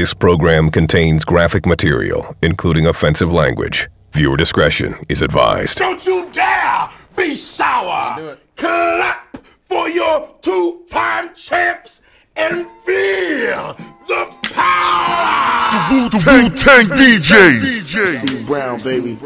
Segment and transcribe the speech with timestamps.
[0.00, 3.86] This program contains graphic material, including offensive language.
[4.14, 5.76] Viewer discretion is advised.
[5.76, 8.38] Don't you dare be sour.
[8.56, 12.00] Clap for your two-time champs
[12.34, 13.76] and feel
[14.08, 15.68] the power.
[16.08, 17.60] The Wu Tang DJs.
[17.60, 19.18] C Brown, baby.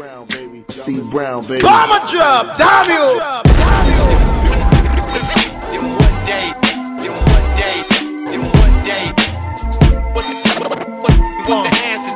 [0.67, 1.61] C Brown, baby.
[1.61, 2.99] Bomber drop, W.
[5.71, 6.64] In one day, in one
[11.47, 12.13] what's the answer?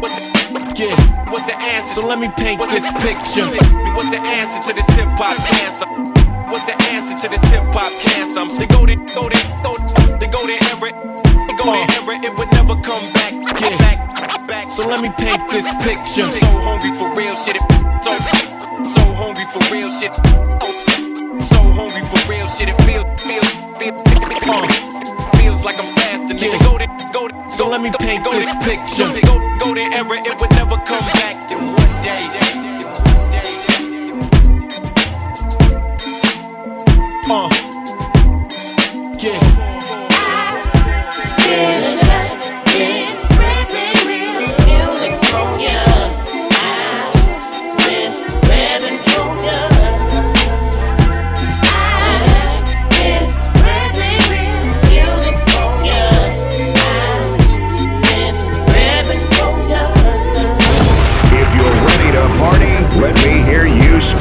[0.00, 2.00] What's the, yeah, what's the answer?
[2.00, 3.46] So let me paint What's this the, picture.
[3.94, 5.86] What's the answer to this hip hop cancer?
[6.50, 8.40] What's the answer to this hip hop cancer?
[8.40, 9.76] I'm they go there, go there, go
[10.18, 10.88] they go there ever,
[11.46, 12.12] they go there ever.
[12.24, 13.76] It would never come back, Yeah.
[13.78, 14.70] back, back.
[14.70, 16.30] So let me paint this picture.
[16.32, 17.56] So hungry for real shit.
[17.56, 17.64] It,
[18.04, 18.12] so,
[18.96, 20.14] so hungry for real shit.
[21.52, 22.68] So hungry for real shit.
[22.72, 23.44] It feel, feel,
[23.76, 23.94] feel,
[24.48, 25.19] uh,
[25.60, 26.36] feels like I'm fasting.
[26.38, 26.64] Nigga, Yeah.
[26.68, 27.50] go there, go there.
[27.50, 29.08] So go- let me go- paint go this there, picture.
[29.26, 30.14] Go, go, go there ever.
[30.14, 31.48] It would never come back.
[31.48, 32.22] Then one day.
[32.34, 33.50] then one day,
[37.30, 37.48] Uh.
[39.18, 39.40] Yeah.
[41.38, 41.99] If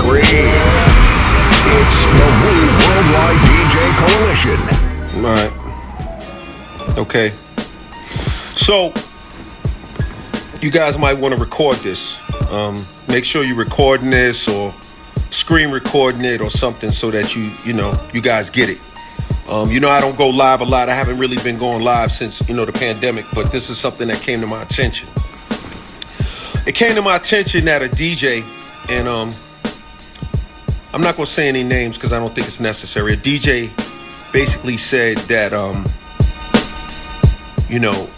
[0.10, 0.24] scream.
[1.78, 4.60] It's the Wu Worldwide DJ Coalition.
[5.24, 5.54] All right.
[6.98, 7.30] Okay.
[8.56, 8.94] So,
[10.62, 12.18] you guys might want to record this.
[12.50, 14.74] Um, make sure you're recording this or
[15.30, 18.80] screen recording it or something so that you, you know, you guys get it.
[19.48, 20.90] Um, you know, I don't go live a lot.
[20.90, 24.08] I haven't really been going live since, you know, the pandemic, but this is something
[24.08, 25.08] that came to my attention.
[26.66, 28.44] It came to my attention that a DJ,
[28.90, 29.32] and um,
[30.92, 33.14] I'm not to say any names because I don't think it's necessary.
[33.14, 33.70] A DJ
[34.34, 35.86] basically said that um,
[37.70, 38.10] you know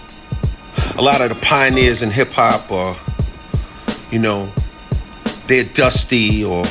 [0.95, 2.97] a lot of the pioneers in hip hop are
[4.09, 4.49] you know
[5.47, 6.65] they're dusty or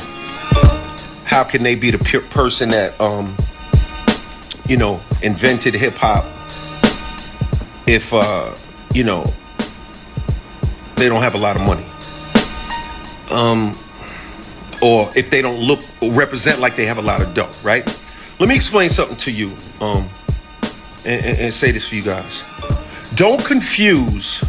[1.25, 3.37] how can they be the person that um,
[4.67, 6.25] you know invented hip hop
[7.85, 8.55] if uh,
[8.93, 9.23] you know
[10.95, 11.85] they don't have a lot of money
[13.29, 13.71] um,
[14.81, 17.85] or if they don't look represent like they have a lot of dough, right?
[18.39, 20.09] Let me explain something to you um,
[21.05, 22.43] and, and- and say this for you guys.
[23.15, 24.43] Don't confuse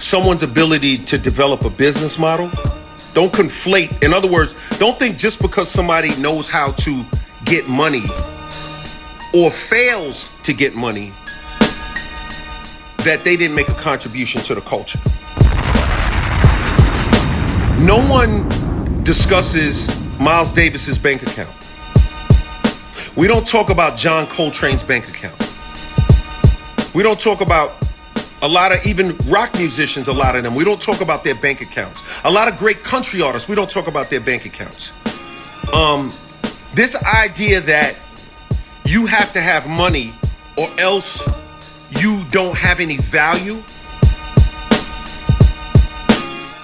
[0.00, 2.50] someone's ability to develop a business model.
[3.14, 4.02] Don't conflate.
[4.02, 7.04] In other words, don't think just because somebody knows how to
[7.44, 8.04] get money
[9.32, 11.12] or fails to get money
[12.98, 14.98] that they didn't make a contribution to the culture.
[17.84, 18.48] No one
[19.04, 19.86] discusses
[20.18, 21.50] Miles Davis's bank account.
[23.14, 25.38] We don't talk about John Coltrane's bank account.
[26.94, 27.74] We don't talk about
[28.40, 30.54] a lot of even rock musicians, a lot of them.
[30.54, 32.02] We don't talk about their bank accounts.
[32.24, 34.90] A lot of great country artists, we don't talk about their bank accounts.
[35.72, 36.10] Um,
[36.72, 37.96] this idea that
[38.84, 40.14] you have to have money
[40.56, 41.22] or else
[41.90, 43.62] you don't have any value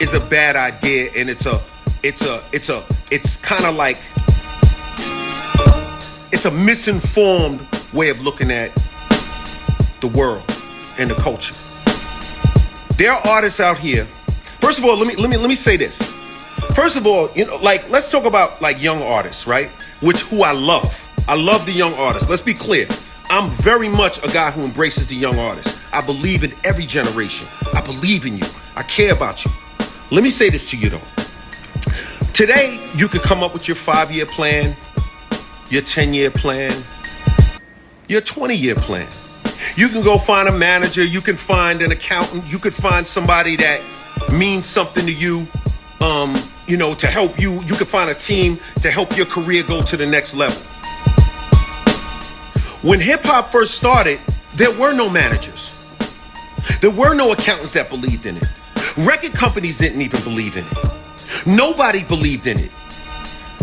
[0.01, 1.61] is a bad idea and it's a
[2.03, 3.99] it's a it's a it's kind of like
[6.33, 8.75] it's a misinformed way of looking at
[10.01, 10.43] the world
[10.99, 11.55] and the culture.
[12.97, 14.07] There are artists out here.
[14.61, 16.01] First of all, let me let me let me say this.
[16.75, 19.69] First of all, you know, like let's talk about like young artists, right?
[20.01, 20.97] Which who I love.
[21.29, 22.29] I love the young artists.
[22.29, 22.87] Let's be clear.
[23.29, 25.79] I'm very much a guy who embraces the young artists.
[25.93, 27.47] I believe in every generation.
[27.75, 28.47] I believe in you.
[28.77, 29.51] I care about you.
[30.11, 31.01] Let me say this to you though.
[32.41, 34.75] Today, you could come up with your five year plan,
[35.69, 36.73] your 10 year plan,
[38.09, 39.07] your 20 year plan.
[39.77, 43.57] You can go find a manager, you can find an accountant, you could find somebody
[43.57, 43.83] that
[44.33, 45.47] means something to you,
[46.01, 46.35] um,
[46.67, 47.63] you know, to help you.
[47.65, 50.63] You could find a team to help your career go to the next level.
[52.81, 54.19] When hip hop first started,
[54.55, 55.95] there were no managers.
[56.81, 58.47] There were no accountants that believed in it.
[58.97, 61.00] Record companies didn't even believe in it.
[61.47, 62.71] Nobody believed in it.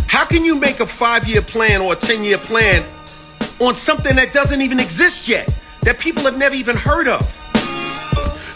[0.08, 2.86] How can you make a five year plan or a 10 year plan
[3.60, 5.48] on something that doesn't even exist yet,
[5.82, 7.22] that people have never even heard of?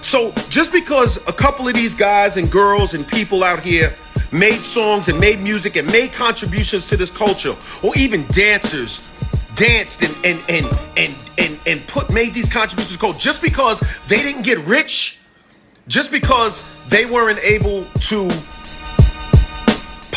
[0.02, 3.96] So just because a couple of these guys and girls and people out here
[4.32, 9.10] made songs and made music and made contributions to this culture, or even dancers
[9.56, 10.66] danced and and and
[10.98, 15.20] and and, and put made these contributions go just because they didn't get rich,
[15.88, 18.30] just because they weren't able to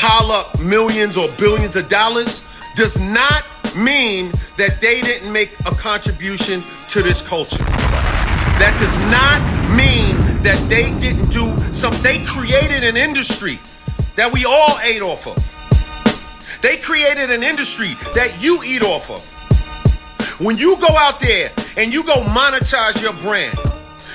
[0.04, 2.42] up millions or billions of dollars
[2.76, 7.64] does not mean that they didn't make a contribution to this culture.
[8.58, 9.40] That does not
[9.74, 13.58] mean that they didn't do some they created an industry
[14.16, 15.36] that we all ate off of.
[16.60, 19.24] They created an industry that you eat off of.
[20.40, 23.58] When you go out there and you go monetize your brand,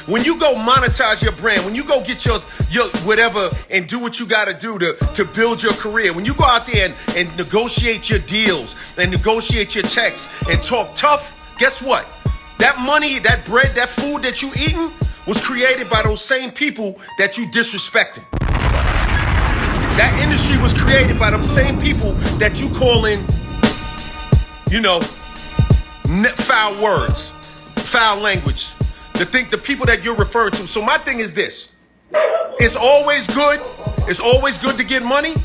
[0.06, 2.40] when you go monetize your brand, when you go get your
[2.70, 6.26] your whatever and do what you got to do to to build your career, when
[6.26, 10.94] you go out there and, and negotiate your deals and negotiate your checks and talk
[10.96, 12.06] tough, guess what?
[12.60, 14.92] That money, that bread, that food that you eating
[15.26, 18.26] was created by those same people that you disrespected.
[20.00, 23.26] That industry was created by them same people that you call in,
[24.70, 25.02] you know,
[26.36, 27.30] foul words,
[27.76, 28.74] foul language.
[29.16, 30.66] To think the people that you're referring to.
[30.66, 31.68] So my thing is this:
[32.14, 33.62] it's always good.
[34.08, 35.36] It's always good to get money.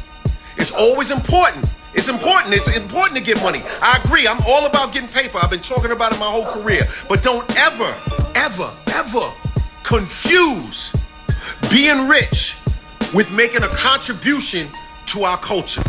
[0.57, 1.73] It's always important.
[1.95, 2.55] It's important.
[2.55, 3.63] It's important to get money.
[3.81, 4.27] I agree.
[4.27, 5.39] I'm all about getting paper.
[5.39, 6.87] I've been talking about it my whole career.
[7.09, 7.95] But don't ever,
[8.35, 9.33] ever, ever
[9.83, 10.93] confuse
[11.71, 12.57] being rich
[13.13, 14.69] with making a contribution
[15.07, 15.83] to our culture.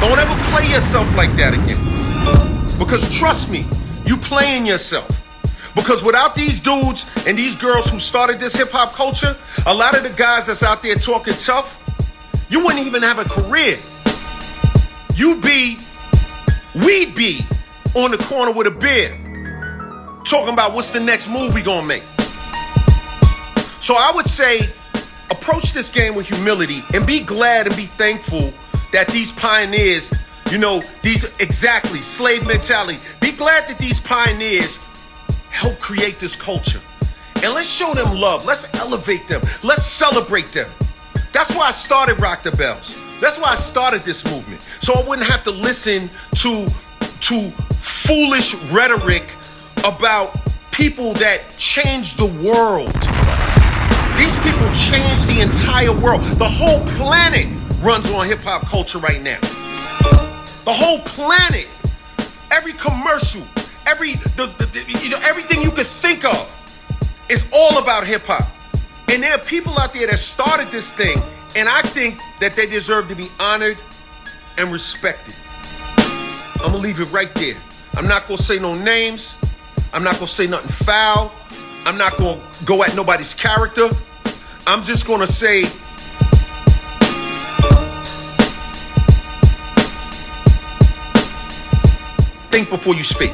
[0.00, 1.82] Don't ever play yourself like that again.
[2.78, 3.66] Because trust me,
[4.06, 5.25] you playing yourself.
[5.76, 9.36] Because without these dudes and these girls who started this hip hop culture,
[9.66, 11.80] a lot of the guys that's out there talking tough,
[12.48, 13.76] you wouldn't even have a career.
[15.14, 15.78] You'd be,
[16.74, 17.46] we'd be
[17.94, 19.10] on the corner with a beer,
[20.24, 22.02] talking about what's the next move we gonna make.
[23.80, 24.62] So I would say,
[25.30, 28.52] approach this game with humility and be glad and be thankful
[28.92, 30.10] that these pioneers,
[30.50, 32.98] you know, these exactly slave mentality.
[33.20, 34.78] Be glad that these pioneers
[35.56, 36.80] help create this culture.
[37.42, 38.44] And let's show them love.
[38.44, 39.40] Let's elevate them.
[39.62, 40.68] Let's celebrate them.
[41.32, 42.98] That's why I started Rock the Bells.
[43.20, 44.68] That's why I started this movement.
[44.82, 46.66] So I wouldn't have to listen to
[47.20, 47.50] to
[47.80, 49.24] foolish rhetoric
[49.84, 50.36] about
[50.70, 52.92] people that changed the world.
[54.18, 56.22] These people changed the entire world.
[56.36, 57.48] The whole planet
[57.80, 59.40] runs on hip hop culture right now.
[60.64, 61.68] The whole planet.
[62.50, 63.42] Every commercial,
[63.86, 66.52] every the, the, the- you know everything you could think of
[67.28, 68.44] is all about hip hop.
[69.08, 71.18] And there are people out there that started this thing,
[71.56, 73.78] and I think that they deserve to be honored
[74.58, 75.34] and respected.
[76.56, 77.56] I'm gonna leave it right there.
[77.94, 79.34] I'm not gonna say no names.
[79.92, 81.32] I'm not gonna say nothing foul.
[81.84, 83.88] I'm not gonna go at nobody's character.
[84.66, 85.66] I'm just gonna say
[92.50, 93.32] think before you speak.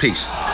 [0.00, 0.49] Peace.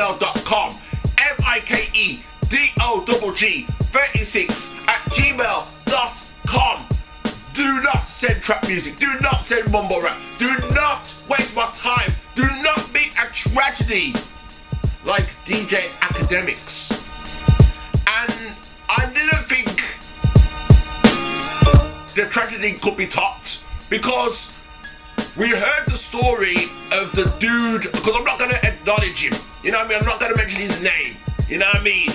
[0.00, 0.70] gmail.com.
[1.18, 6.86] M I K E D O G G 36 at gmail.com.
[7.54, 8.96] Do not send trap music.
[8.96, 10.18] Do not send mumble rap.
[10.38, 12.10] Do not waste my time.
[12.34, 14.14] Do not be a tragedy
[15.04, 16.90] like DJ Akademiks.
[18.06, 18.54] And
[18.88, 19.68] I didn't think
[22.14, 24.59] the tragedy could be topped because
[25.36, 29.34] we heard the story of the dude, because I'm not going to acknowledge him.
[29.62, 29.98] You know what I mean?
[30.00, 31.16] I'm not going to mention his name.
[31.48, 32.10] You know what I mean?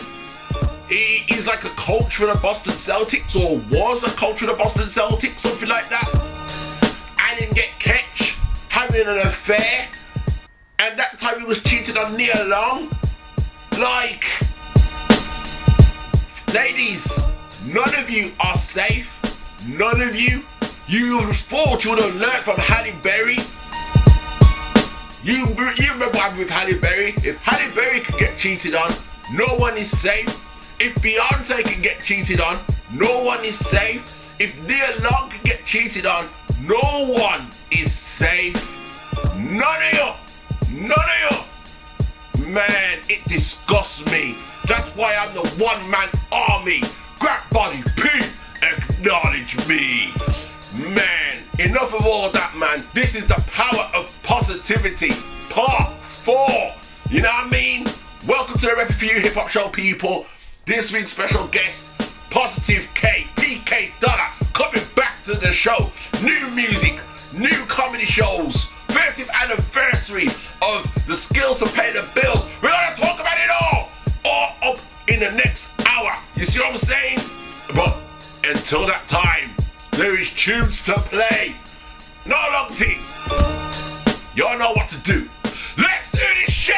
[0.88, 4.54] He, is like a coach for the Boston Celtics, or was a coach for the
[4.54, 6.10] Boston Celtics, something like that.
[7.18, 8.38] I didn't get catch
[8.70, 9.90] having an affair
[10.86, 12.90] and that time he was cheated on Nia Long.
[13.80, 14.24] Like,
[16.54, 17.22] ladies,
[17.74, 19.12] none of you are safe.
[19.68, 20.44] None of you.
[20.88, 21.34] You would
[22.00, 23.38] have learned from Halle Berry.
[25.24, 27.16] You, you remember what with Halle Berry?
[27.24, 28.94] If Halle Berry could get cheated on,
[29.34, 30.30] no one is safe.
[30.80, 32.60] If Beyonce can get cheated on,
[32.94, 34.36] no one is safe.
[34.40, 36.30] If Nia Long can get cheated on,
[36.62, 36.78] no
[37.10, 38.56] one is safe.
[39.36, 39.94] None of
[40.72, 40.82] you.
[40.82, 41.48] None of
[42.38, 42.48] you.
[42.48, 44.38] Man, it disgusts me.
[44.68, 46.82] That's why I'm the one man army.
[47.20, 48.08] Grant Body P,
[48.62, 50.14] acknowledge me.
[50.86, 52.86] Man, enough of all that, man.
[52.94, 55.14] This is the power of positivity,
[55.50, 56.74] part four.
[57.10, 57.88] You know what I mean?
[58.28, 60.28] Welcome to the Rep for You Hip Hop Show, people.
[60.66, 61.98] This week's special guest,
[62.30, 65.92] Positive K, PK Dollar, coming back to the show.
[66.22, 67.00] New music,
[67.36, 70.28] new comedy shows, 30th anniversary
[70.62, 72.46] of the skills to pay the bills.
[72.62, 73.90] We're gonna talk about it all,
[74.24, 74.78] all up
[75.08, 76.12] in the next hour.
[76.36, 77.20] You see what I'm saying?
[77.74, 77.98] But
[78.44, 79.55] until that time,
[79.98, 81.56] there is tunes to play.
[82.26, 83.00] No long thing.
[84.36, 85.30] Y'all know what to do.
[85.78, 86.76] Let's do this shit!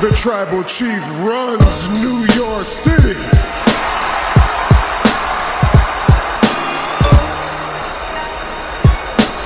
[0.00, 3.14] The tribal chief runs New York City.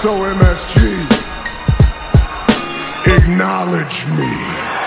[0.01, 0.79] So MSG,
[3.15, 4.78] acknowledge me.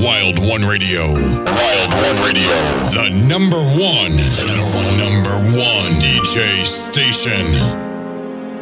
[0.00, 1.02] Wild One Radio.
[1.04, 2.56] Wild One Radio.
[2.96, 4.12] The number one.
[4.16, 7.44] The number one DJ station.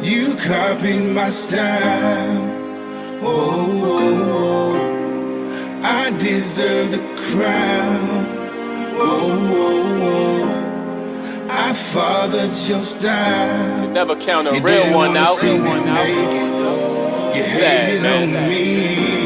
[0.03, 2.55] You copied my style.
[3.21, 5.81] Oh, oh, oh.
[5.83, 6.99] I deserve the
[7.31, 8.25] crown.
[9.01, 11.47] Oh, oh, oh.
[11.51, 13.83] I fathered your style.
[13.85, 15.35] You never count a You real one out.
[15.37, 17.35] see me make it.
[17.37, 18.43] You Sad, hated man.
[18.43, 19.18] on me.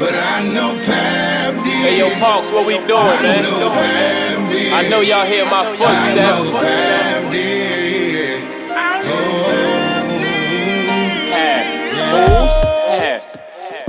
[0.00, 1.72] But I know Pap did.
[1.84, 3.42] Hey, yo, Parks, what we doing, I man?
[3.42, 4.72] know Pap did.
[4.72, 6.48] I know y'all hear my footsteps.
[6.48, 8.40] I know Pap did.
[9.12, 9.20] Oh.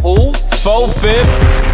[0.03, 0.35] Who's?
[0.35, 0.61] Who's?
[0.61, 1.31] Four fifth.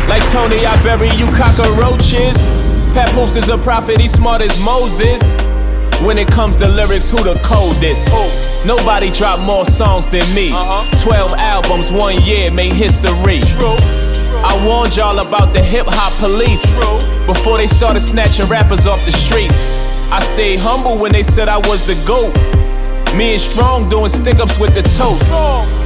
[0.08, 2.53] Like Tony, I bury you cockroaches.
[2.94, 5.34] Papoose is a prophet, he's smart as Moses.
[6.06, 8.13] When it comes to lyrics, who the coldest?
[8.67, 10.51] Nobody dropped more songs than me.
[10.51, 11.03] Uh-huh.
[11.03, 13.41] 12 albums, one year, made history.
[14.44, 16.65] I warned y'all about the hip hop police
[17.25, 19.74] before they started snatching rappers off the streets.
[20.12, 22.34] I stayed humble when they said I was the GOAT.
[23.15, 25.34] Me and Strong doing stick ups with the toast.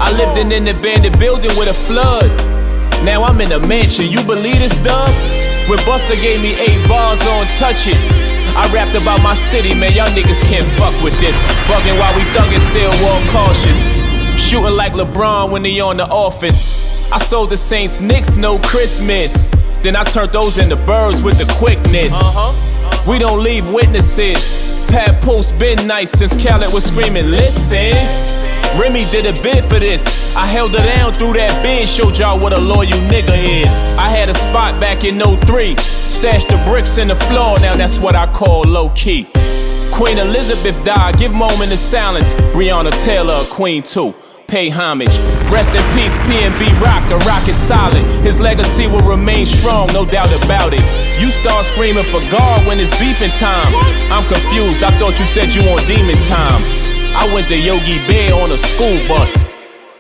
[0.02, 2.30] I lived in an abandoned building with a flood.
[3.06, 5.08] Now I'm in a mansion, you believe this, dub?
[5.70, 7.98] When Busta gave me eight bars on Touch It,
[8.58, 9.94] I rapped about my city, man.
[9.94, 11.42] Y'all niggas can't fuck with this.
[11.70, 13.94] Bugging while we thuggin', still walk cautious.
[14.42, 16.81] Shooting like LeBron when he on the offense.
[17.12, 19.48] I sold the Saints Knicks no Christmas.
[19.84, 22.14] Then I turned those into birds with the quickness.
[22.14, 23.10] Uh-huh.
[23.10, 24.86] We don't leave witnesses.
[24.88, 27.92] Papoose been nice since Khaled was screaming, listen.
[28.80, 30.34] Remy did a bid for this.
[30.38, 33.96] I held her down through that bid, showed y'all what a loyal nigga is.
[33.98, 35.76] I had a spot back in 03.
[35.78, 39.28] Stashed the bricks in the floor, now that's what I call low key.
[39.92, 42.36] Queen Elizabeth died, give moment of silence.
[42.56, 44.16] Breonna Taylor, a queen too.
[44.52, 45.18] Pay homage.
[45.48, 47.10] Rest in peace, PNB Rock.
[47.10, 48.04] A rock is solid.
[48.22, 50.82] His legacy will remain strong, no doubt about it.
[51.22, 53.74] You start screaming for God when it's beefing time.
[54.12, 56.62] I'm confused, I thought you said you on demon time.
[57.16, 59.46] I went to Yogi Bear on a school bus.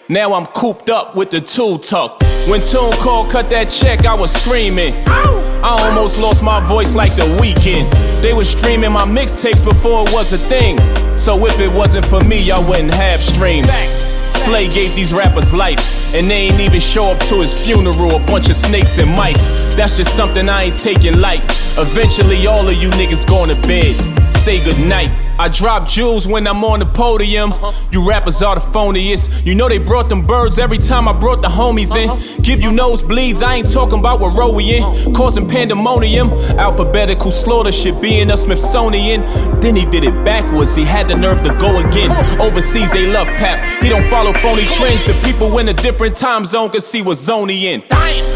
[0.09, 2.21] Now I'm cooped up with the tool tucked.
[2.49, 4.93] When TuneCore cut that check, I was screaming.
[5.07, 7.89] I almost lost my voice like the Weeknd.
[8.21, 10.77] They were streaming my mixtapes before it was a thing.
[11.17, 14.20] So if it wasn't for me, y'all wouldn't have streams.
[14.45, 18.15] Slay gave these rappers life, and they ain't even show up to his funeral.
[18.15, 19.45] A bunch of snakes and mice.
[19.75, 21.43] That's just something I ain't taking light.
[21.77, 23.95] Eventually, all of you niggas going to bed.
[24.33, 25.11] Say goodnight.
[25.37, 27.53] I drop jewels when I'm on the podium.
[27.91, 29.45] You rappers are the phoniest.
[29.45, 32.09] You know they brought them birds every time I brought the homies in.
[32.43, 35.13] Give you nosebleeds, I ain't talking about what row we in.
[35.13, 36.29] Causing pandemonium.
[36.59, 39.21] Alphabetical slaughter should be in a Smithsonian.
[39.61, 42.11] Then he did it backwards, he had the nerve to go again.
[42.39, 43.83] Overseas, they love Pap.
[43.83, 45.03] He don't follow phony trends.
[45.03, 47.83] The people in a different time zone can see what zone he in.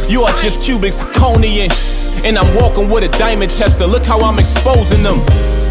[0.09, 1.69] You are just cubic zirconian.
[2.23, 3.85] And I'm walking with a diamond tester.
[3.85, 5.19] Look how I'm exposing them.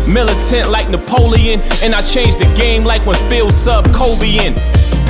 [0.07, 4.55] Militant like Napoleon, and I changed the game like when Phil sub Kobe in.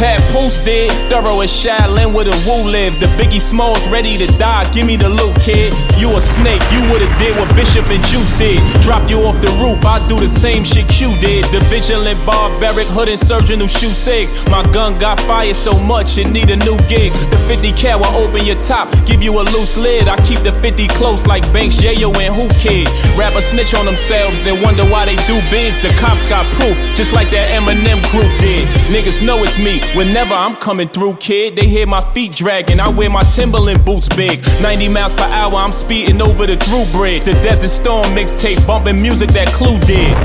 [0.05, 2.93] Pat Poose did, thorough as Shaolin with a woo live.
[3.01, 5.73] The Biggie Smalls ready to die, give me the loot, kid.
[5.97, 8.61] You a snake, you would've did what Bishop and Juice did.
[8.85, 11.49] Drop you off the roof, I do the same shit Q did.
[11.57, 14.45] The vigilant barbaric hood insurgent who shoot six.
[14.47, 17.17] My gun got fired so much it need a new gig.
[17.33, 20.05] The 50 cal will open your top, give you a loose lid.
[20.07, 22.93] I keep the 50 close like Banks, Yayo, and Whoo Kid.
[23.17, 25.81] Rappers snitch on themselves, then wonder why they do bids.
[25.81, 28.69] The cops got proof, just like that Eminem group did.
[28.93, 29.81] Niggas know it's me.
[29.95, 32.81] Whenever I'm coming through, kid, they hear my feet dragging.
[32.81, 34.43] I wear my Timberland boots big.
[34.61, 37.23] 90 miles per hour, I'm speeding over the through bridge.
[37.23, 40.19] The Desert Storm mixtape, bumping music that Clue did.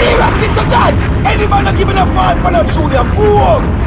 [0.00, 0.94] Seriously to God,
[1.26, 3.86] any man not giving a fight for a junior, go on.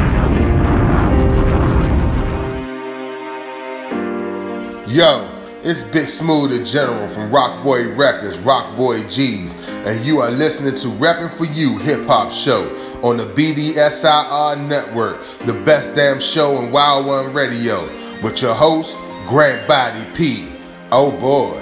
[4.88, 5.28] Yo,
[5.64, 10.30] it's Big Smooth the General from Rock Boy Records, Rock Boy G's, and you are
[10.30, 12.68] listening to Repping for You Hip Hop Show
[13.02, 17.86] on the BDSIR Network, the best damn show in Wild One Radio,
[18.22, 20.48] with your host, Grant Body P.
[20.92, 21.59] Oh boy.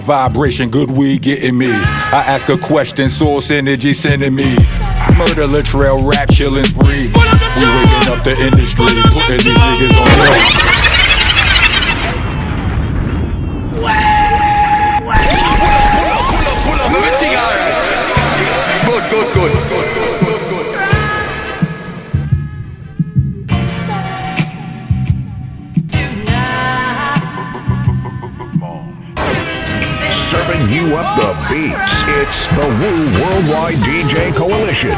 [0.00, 1.70] My vibration, good weed getting me.
[1.70, 4.56] I ask a question, source energy sending me.
[5.16, 7.08] Murder, Latrell, rap, chillin' spree.
[7.08, 10.85] We waking up the industry, putting these niggas on
[32.56, 32.72] the Wu
[33.20, 34.96] Worldwide DJ Coalition.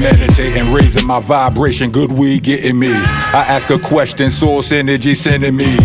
[0.00, 2.88] Meditating, raising my vibration, good weed getting me.
[2.88, 5.76] I ask a question, source energy sending me.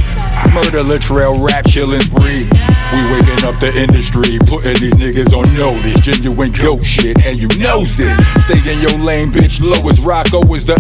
[0.54, 2.63] Murder, Latrell, rap, chillin' spree.
[2.94, 6.00] We waking up the industry, putting these niggas on notice.
[6.02, 8.14] Genuine goat shit, and you knows it.
[8.38, 9.66] Stay in your lane, bitch.
[9.66, 10.78] Low as Rocco is the.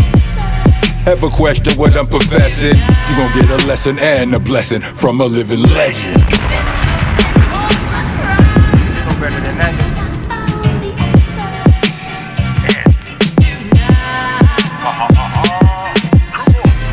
[1.07, 2.77] Ever question what I'm professing?
[2.77, 6.21] You gon' get a lesson and a blessing from a living legend.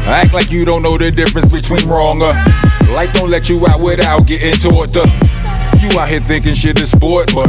[0.08, 2.32] Act like you don't know the difference between wrong or
[2.90, 5.04] life don't let you out without getting taught the.
[5.80, 7.48] You out here thinking shit is sport, but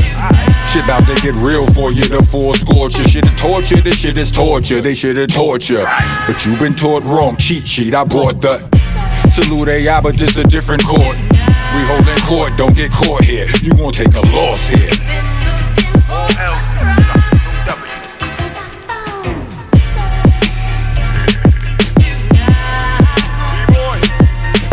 [0.71, 2.03] shit about to get real for you.
[2.03, 3.81] The full scorcher, shit is torture.
[3.81, 4.81] This shit is torture.
[4.81, 5.83] They should have torture,
[6.27, 7.35] but you been taught wrong.
[7.37, 8.63] Cheat sheet, I brought the
[9.29, 11.17] salute AI, but this a different court.
[11.19, 13.47] We holding court, don't get caught here.
[13.61, 14.91] You gon' take a loss here.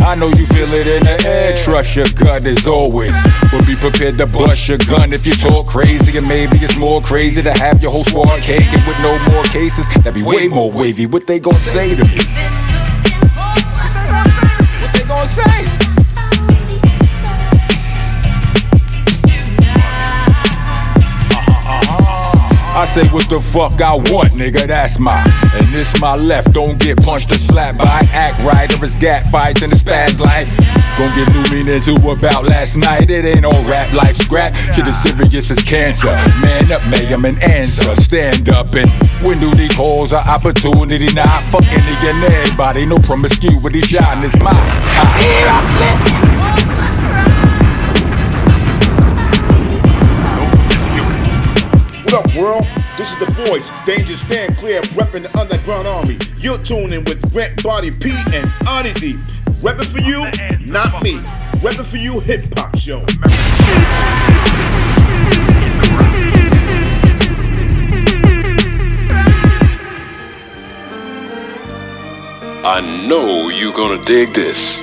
[0.09, 1.53] I know you feel it in the air.
[1.53, 3.13] Trust your gut as always.
[3.53, 6.17] But be prepared to bust your gun if you talk crazy.
[6.17, 9.87] And maybe it's more crazy to have your whole squad caking with no more cases.
[10.01, 11.05] That'd be way more wavy.
[11.05, 12.17] What they gonna say to me?
[14.81, 15.78] What they gonna say?
[22.89, 25.21] Say what the fuck I want, nigga, that's my
[25.61, 28.01] And this my left, don't get punched or slapped by.
[28.17, 28.65] Act right.
[28.73, 30.49] Or it's gat fights and it's fast life.
[30.97, 33.11] Gon' get new meaning to about last night.
[33.11, 34.57] It ain't all rap life scrap.
[34.73, 36.11] Shit as serious as cancer.
[36.41, 37.95] Man up, may I'm an answer.
[38.01, 38.89] Stand up and
[39.23, 41.13] when duty calls are opportunity.
[41.13, 45.13] Not fuck any and everybody No promiscuity, shine is my time.
[45.21, 46.39] Here I slip.
[52.11, 52.78] What up, world?
[52.99, 56.19] This is the voice, Danjah Stand Clear, repping the underground army.
[56.39, 59.13] You're tuning with Grant Body P and Oddity.
[59.63, 60.25] Repping for you,
[60.67, 61.13] not me.
[61.63, 63.05] Repping for you, hip hop show.
[72.67, 74.83] I know you're gonna dig this.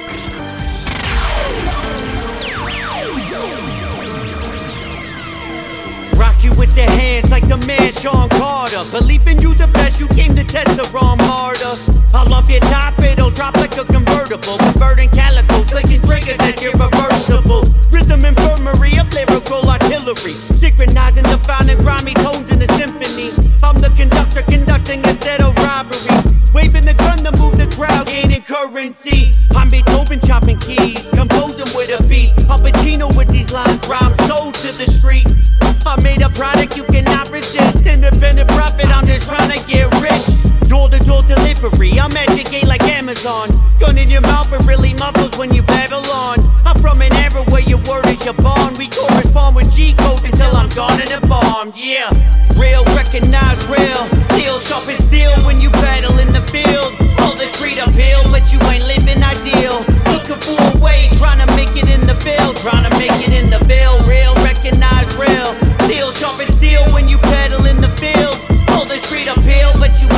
[6.46, 8.86] You with the hands like the man Sean Carter.
[8.94, 11.74] Believe in you the best, you came to test the wrong martyr.
[12.14, 14.58] I'll off your top, it'll drop like a convertible.
[14.62, 17.66] Converting calico, clicking triggers that irreversible.
[17.90, 20.38] Rhythm infirmary of lyrical artillery.
[20.54, 23.34] Synchronizing the fine and grimy tones in the symphony.
[23.66, 26.30] I'm the conductor conducting a set of robberies.
[26.54, 29.34] Waving the gun to move the crowd, gaining currency.
[29.58, 32.32] I'm Beethoven chopping keys, composing with a beat.
[32.48, 35.58] Al Pacino with these lines, rhyme sold to the streets.
[35.86, 37.88] I made a product you cannot resist.
[37.88, 40.55] Independent profit, I'm just trying to get rich.
[40.68, 43.50] Door to door delivery, I'm educated like Amazon.
[43.80, 46.40] Gun in your mouth, it really muffles when you Babylon.
[46.66, 48.78] I'm from an era where your word is your bond.
[48.78, 51.76] We correspond with G code until I'm gone and embalmed.
[51.78, 52.10] Yeah,
[52.58, 54.02] real, recognize real.
[54.26, 56.98] Steel sharp and steel when you battle in the field.
[57.22, 59.86] Hold the street uphill, but you ain't living ideal.
[60.10, 62.54] Looking for a way, trying to make it in the Ville.
[62.58, 64.02] Trying to make it in the Ville.
[64.10, 65.54] Real, recognize real.
[65.86, 68.34] Steel sharp and steel when you battle in the field.
[68.74, 70.15] Hold the street uphill, but you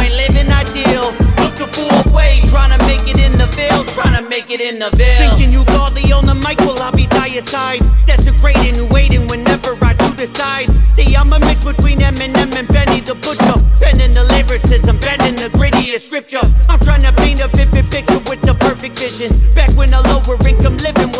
[0.78, 1.12] ideal.
[1.42, 3.84] Looking for a way, trying to make it in the Ville.
[3.86, 5.30] Trying to make it in the Ville.
[5.30, 7.82] Thinking you godly on the mic, well, I'll be by your side.
[8.06, 10.68] Desecrating, waiting whenever I do decide.
[10.90, 13.58] See, I'm a mix between Eminem and Benny the Butcher.
[13.82, 16.46] Penning the lyricism, bending the grittiest scripture.
[16.70, 19.34] I'm trying to paint a vivid picture with the perfect vision.
[19.54, 21.12] Back when a lower income living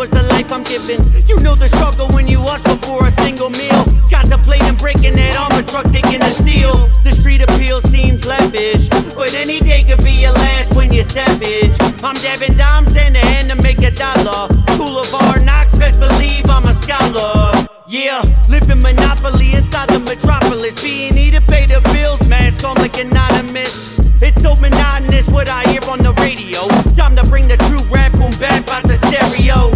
[0.58, 0.98] I'm giving.
[1.30, 3.86] You know the struggle when you hustle for a single meal.
[4.10, 6.74] Contemplating breaking that armor truck, taking the steel.
[7.06, 11.78] The street appeal seems lavish, but any day could be your last when you're savage.
[12.02, 14.50] I'm dabbing dimes in the hand to make a dollar.
[14.74, 17.54] School of hard knocks, best believe I'm a scholar.
[17.86, 18.18] Yeah,
[18.50, 20.74] living monopoly inside the metropolis.
[20.82, 24.02] Being need to pay the bills, mask on like anonymous.
[24.18, 26.66] It's so monotonous what I hear on the radio.
[26.98, 29.70] Time to bring the true rap boom back by the stereo.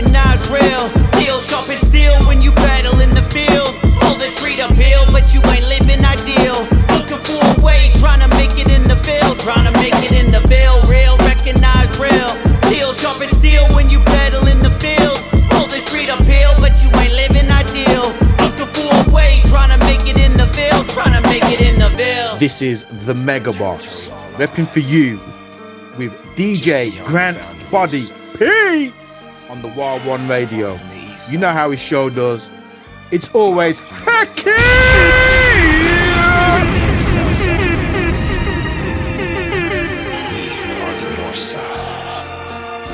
[0.00, 0.88] Recognize real.
[1.04, 3.68] Steel sharp and steel when you battle in the field.
[4.00, 6.56] Hold the street uphill, but you ain't living ideal.
[6.96, 9.36] Looking for a way, trying to make it in the Ville.
[9.36, 10.80] Trying to make it in the Ville.
[10.88, 12.32] Real, recognize real.
[12.64, 15.20] Steel sharp and steel when you battle in the field.
[15.52, 18.08] Hold the street uphill, but you ain't living ideal.
[18.40, 20.80] Looking for a way, trying to make it in the Ville.
[20.88, 22.40] Trying to make it in the Ville.
[22.40, 24.08] This is the Mega Boss,
[24.40, 25.20] repping for you
[26.00, 27.36] with DJ Grant
[27.70, 28.08] Body
[28.38, 28.96] P
[29.64, 30.78] on the Wild One Radio.
[31.28, 32.50] You know how his show does.
[33.10, 33.80] It's always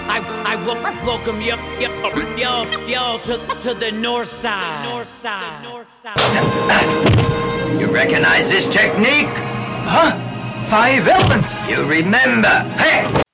[0.09, 1.89] I, I wel- welcome y'all, you,
[2.37, 4.89] yo, yo, to, to the north side.
[4.93, 5.63] North side.
[5.65, 7.81] North side.
[7.81, 9.27] You recognize this technique?
[9.87, 10.17] Huh?
[10.69, 11.61] Five elements.
[11.69, 12.49] You remember.
[12.77, 13.26] Hey!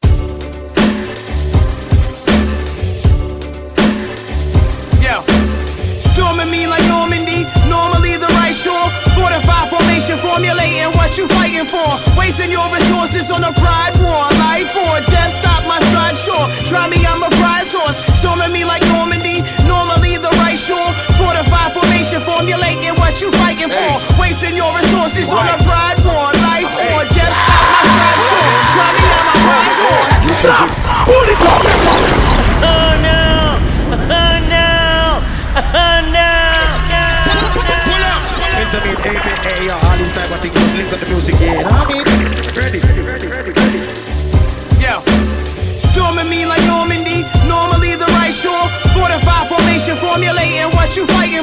[7.73, 8.87] Normally the right shore.
[9.17, 11.89] Fortified formation, formulating what you fighting for.
[12.21, 14.29] Wasting your resources on a pride war.
[14.45, 16.45] Life or death, stop my stride sure.
[16.69, 17.99] Try me, I'm a prize horse.
[18.21, 20.91] Storming me like Normandy, normally the right shore.
[21.17, 23.93] Fortified formation, formulating what you fighting for.
[24.21, 25.57] Wasting your resources on a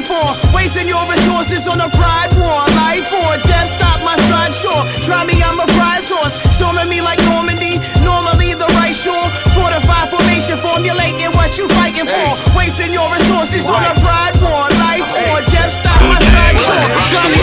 [0.00, 0.54] fighting for.
[0.54, 2.60] Wasting your resources on a pride war.
[2.76, 4.84] Life or death, stop my stride sure.
[5.04, 6.38] Try me, I'm a prize horse.
[6.54, 9.30] Storming me like Normandy, normally the right shore.
[9.54, 12.28] Fortified formation, formulating what you fighting for.
[12.56, 14.68] Wasting your resources on a pride war.
[14.88, 16.86] Life or death, stop my stride sure.
[17.10, 17.39] Try me,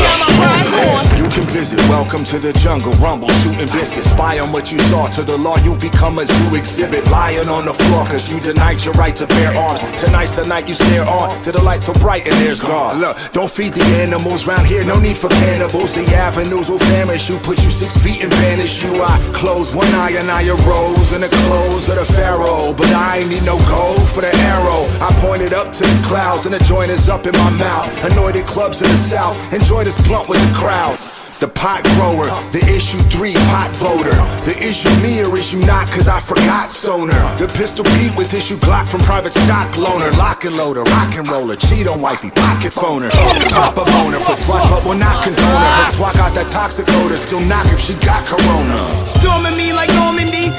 [1.38, 1.80] can visit.
[1.90, 2.92] Welcome to the jungle.
[2.94, 4.10] Rumble, shooting biscuits.
[4.10, 5.08] Spy on what you saw.
[5.08, 7.06] To the law, you become a zoo exhibit.
[7.12, 9.82] Lying on the floor, cause you denied your right to bear arms.
[10.02, 11.42] Tonight's the night you stare on.
[11.44, 12.98] To the light so bright and there's God.
[12.98, 14.84] Look, don't feed the animals round here.
[14.84, 15.94] No need for cannibals.
[15.94, 17.38] The avenues will famish you.
[17.38, 18.92] Put you six feet and vanish you.
[19.02, 22.74] I close one eye and I arose in the clothes of the pharaoh.
[22.74, 24.90] But I ain't need no gold for the arrow.
[25.06, 27.88] I pointed up to the clouds and the joint is up in my mouth.
[28.12, 29.38] Anointed clubs in the south.
[29.54, 30.98] Enjoy this blunt with the crowd.
[31.40, 34.18] The pot grower, the issue three pot voter.
[34.42, 37.14] The issue me or issue not, cause I forgot stoner.
[37.38, 40.10] The pistol Pete with issue Glock from private stock loaner.
[40.18, 43.14] Lock and loader, rock and roller, cheat on wifey, pocket phoner.
[43.14, 45.74] A boner for twice, but will not condone her.
[45.78, 49.06] Her twat got that toxic odor, still knock if she got corona.
[49.06, 50.50] Storming me like Normandy,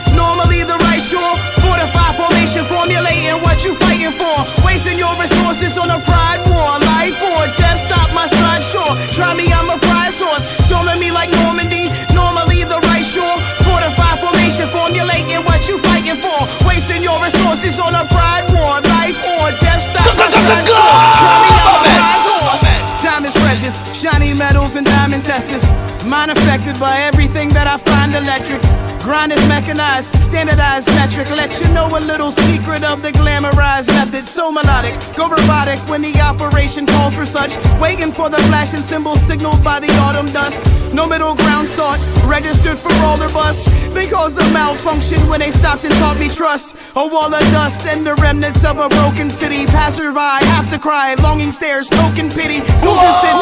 [2.58, 4.66] Fortified formulating what you fighting for.
[4.66, 6.78] Wasting your resources on a pride war.
[6.98, 8.98] Life or death, stop my stride sure.
[9.14, 10.48] Try me, I'm a prize horse.
[10.66, 13.38] Storming me like Normandy, normally the right shore.
[13.62, 16.38] Fortified formation, formulating what you fighting for.
[16.66, 18.82] Wasting your resources on a pride war.
[18.82, 20.94] Life or death, stop my stride sure.
[21.14, 22.62] Try me, I'm a prize horse.
[22.98, 25.64] Time is precious, shiny metals and diamond testers.
[26.06, 28.62] Mind affected by everything that I find electric.
[29.02, 31.30] Grind is mechanized, standardized metric.
[31.30, 34.24] Let you know a little secret of the glamorized method.
[34.24, 37.56] So melodic, go robotic when the operation calls for such.
[37.80, 40.62] Waiting for the flashing symbol signaled by the autumn dust.
[40.94, 43.66] No middle ground sought, registered for all or bust.
[43.94, 46.76] Because of malfunction when they stopped and taught me trust.
[46.94, 49.66] A wall of dust and the remnants of a broken city.
[49.66, 52.60] Passerby have to cry, longing stares, token pity.
[52.78, 53.34] Soldiers sit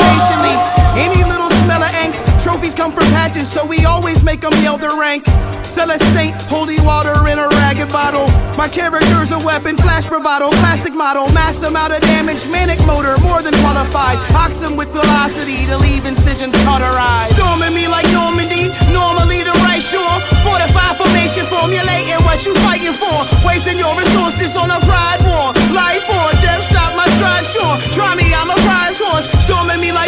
[0.46, 0.76] patiently.
[0.96, 4.78] Any little smell of angst, trophies come from patches, so we always make them yell
[4.78, 5.26] their rank.
[5.62, 8.28] Sell a saint, holy water in a ragged bottle.
[8.56, 13.42] My character's a weapon, flash bravado, classic model, mass amount of damage, manic motor, more
[13.42, 14.16] than qualified.
[14.32, 17.36] Oxen with velocity to leave incisions cauterized.
[17.36, 20.16] Storming me like Normandy, normally the right shore.
[20.40, 23.28] Fortified formation, formulating what you fighting for.
[23.44, 25.52] Wasting your resources on a pride war.
[25.76, 27.76] Life or death, stop my stride, sure.
[27.92, 29.28] Try me, I'm a prize horse.
[29.44, 30.05] Storming me like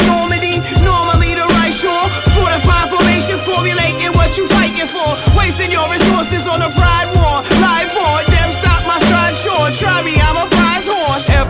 [4.39, 5.09] you fighting for.
[5.37, 7.58] Wasting your resources on a pride war.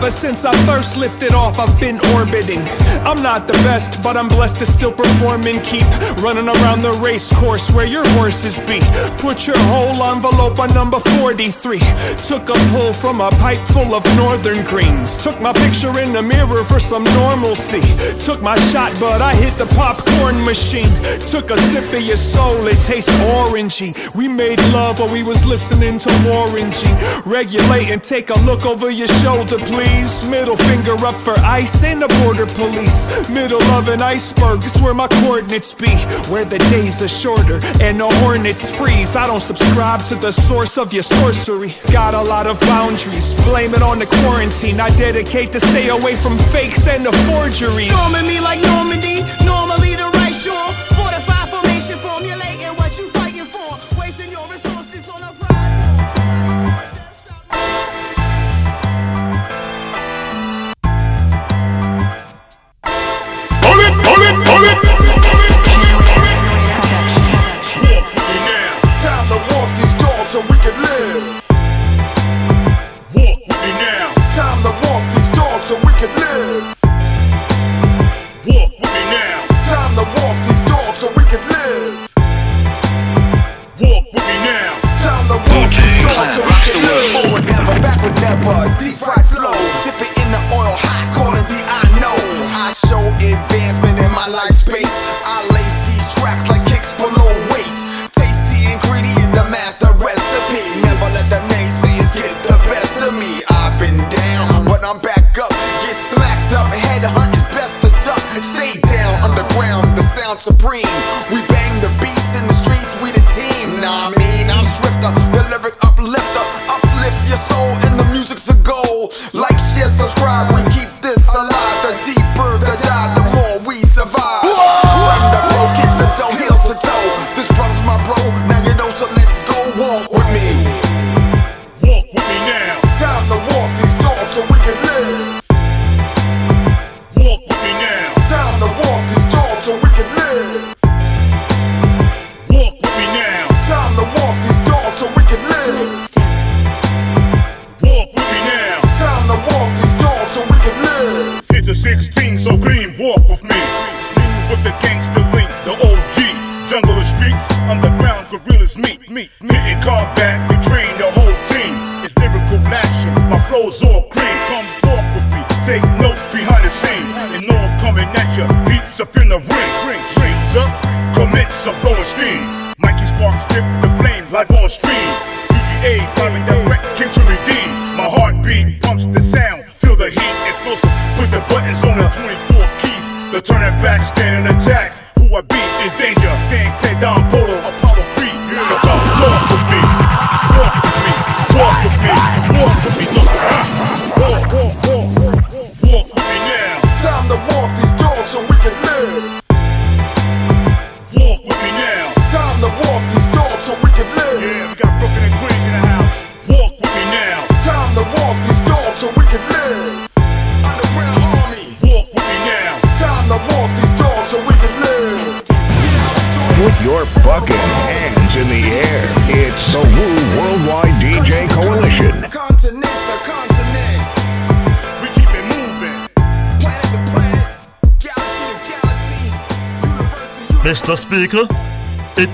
[0.09, 2.59] Since I first lifted off, I've been orbiting.
[3.05, 5.85] I'm not the best, but I'm blessed to still perform and keep
[6.21, 8.79] running around the race course where your horses be.
[9.17, 11.79] Put your whole envelope on number 43.
[12.27, 15.15] Took a pull from a pipe full of northern greens.
[15.23, 17.81] Took my picture in the mirror for some normalcy.
[18.19, 20.91] Took my shot, but I hit the popcorn machine.
[21.29, 23.93] Took a sip of your soul, it tastes orangey.
[24.15, 26.87] We made love while we was listening to Warren G.
[27.25, 29.98] Regulate and take a look over your shoulder, please.
[30.29, 33.29] Middle finger up for ice and the border police.
[33.29, 35.91] Middle of an iceberg is where my coordinates be.
[36.31, 39.15] Where the days are shorter and the hornets freeze.
[39.15, 41.75] I don't subscribe to the source of your sorcery.
[41.91, 43.33] Got a lot of boundaries.
[43.43, 44.79] Blame it on the quarantine.
[44.79, 47.91] I dedicate to stay away from fakes and the forgeries.
[47.91, 49.58] Storming me like Normandy, normally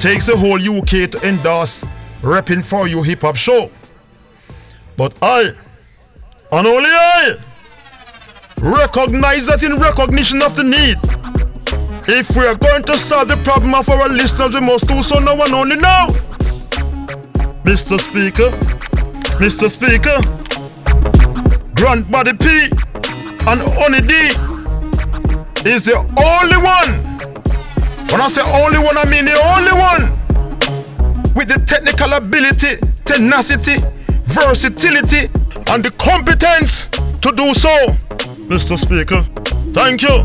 [0.05, 1.83] takes the whole UK to endorse
[2.21, 3.71] Repping for You Hip Hop Show.
[4.95, 5.49] But I,
[6.51, 7.37] and only I,
[8.59, 10.99] recognize that in recognition of the need.
[12.07, 15.17] If we are going to solve the problem of our listeners, we must do so
[15.17, 16.05] now and only now.
[17.65, 17.99] Mr.
[17.99, 18.51] Speaker,
[19.41, 19.71] Mr.
[19.71, 20.21] Speaker,
[21.73, 22.69] Grant Body P
[23.49, 24.13] and Oni D
[25.67, 27.14] is the only one.
[28.11, 33.75] When I say only one, I mean the only one with the technical ability, tenacity,
[34.23, 35.27] versatility,
[35.71, 36.87] and the competence
[37.21, 37.69] to do so.
[38.47, 38.77] Mr.
[38.77, 39.25] Speaker,
[39.73, 40.23] thank you.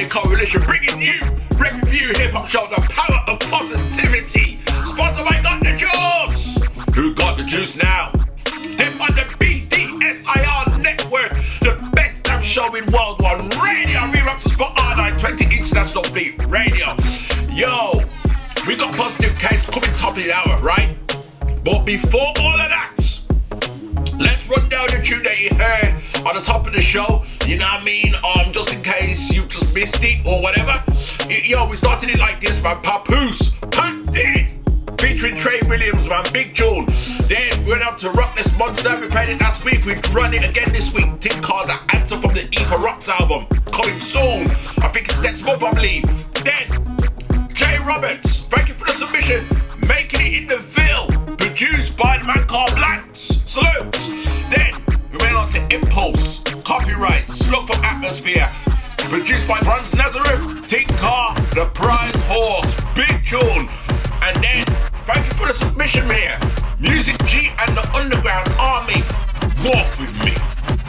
[0.00, 1.20] Worldwide Coalition, bringing you
[1.58, 4.58] Review Hip Hop Show, the power of positivity.
[4.84, 6.62] Sponsored by Got Da Juice.
[6.94, 8.10] Who got the juice now?
[8.76, 14.10] Them on the BDSIR network, the best damn show in World One Radio.
[14.10, 16.94] We rock the spot on 20 International Fleet Radio.
[17.52, 17.92] Yo,
[18.66, 20.96] we got Positive K coming top of the hour, right?
[21.62, 22.89] But before all of that,
[24.50, 27.24] run down the tune that you heard on the top of the show.
[27.46, 28.14] You know what I mean?
[28.14, 30.82] Um, just in case you just missed it or whatever.
[31.30, 32.82] Yo, we started it like this, man.
[32.82, 34.48] Papoose, Pap Did
[34.98, 36.86] featuring Trey Williams, man, big tune.
[37.28, 40.48] Then we went up to Rockness Monsta, we played it last week, we run it
[40.48, 41.06] again this week.
[41.42, 44.46] Called The Answer from the E for Rocks album, coming soon.
[44.82, 46.02] I think it's next month, I believe.
[46.44, 49.46] Then, Jay Roberts, thank you for the submission.
[49.88, 50.58] Making it in the
[51.60, 53.20] produced by the man called Blanks.
[53.44, 53.92] Salute.
[54.48, 54.72] Then,
[55.12, 58.48] we went on to Empuls, Copywrite, Slug from Atmosphere.
[58.96, 63.68] Produced by Franz Nazareth, Tink Car, The Prize Horse, Big Tune.
[64.22, 64.64] And then,
[65.04, 66.38] thank you for the submission here.
[66.80, 69.02] Musik G and the Underground Army,
[69.62, 70.32] walk with me.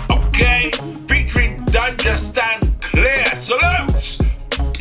[0.10, 0.72] Okay?
[1.06, 3.26] Featuring Danjah Stand Clear.
[3.36, 4.31] Salute!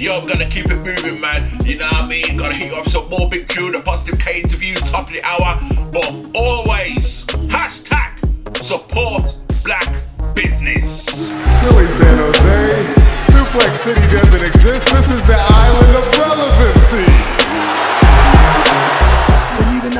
[0.00, 1.46] Yo, we're gonna keep it moving, man.
[1.62, 2.38] You know what I mean?
[2.54, 5.60] Hit you off some more big tune, a positive K interview, top of the hour.
[5.92, 9.92] But always, hashtag support black
[10.34, 11.28] business.
[11.60, 12.94] Silly San Jose.
[13.28, 14.86] Suplex City doesn't exist.
[14.86, 17.49] This is the island of relevancy.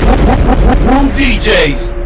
[0.00, 1.96] Room DJs.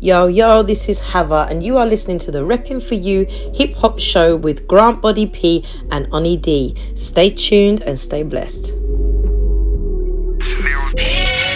[0.00, 3.74] Yo, yo, this is Hava, and you are listening to the Reppin' For You hip
[3.74, 6.76] hop show with Grant Body P and Oni D.
[6.94, 8.66] Stay tuned and stay blessed.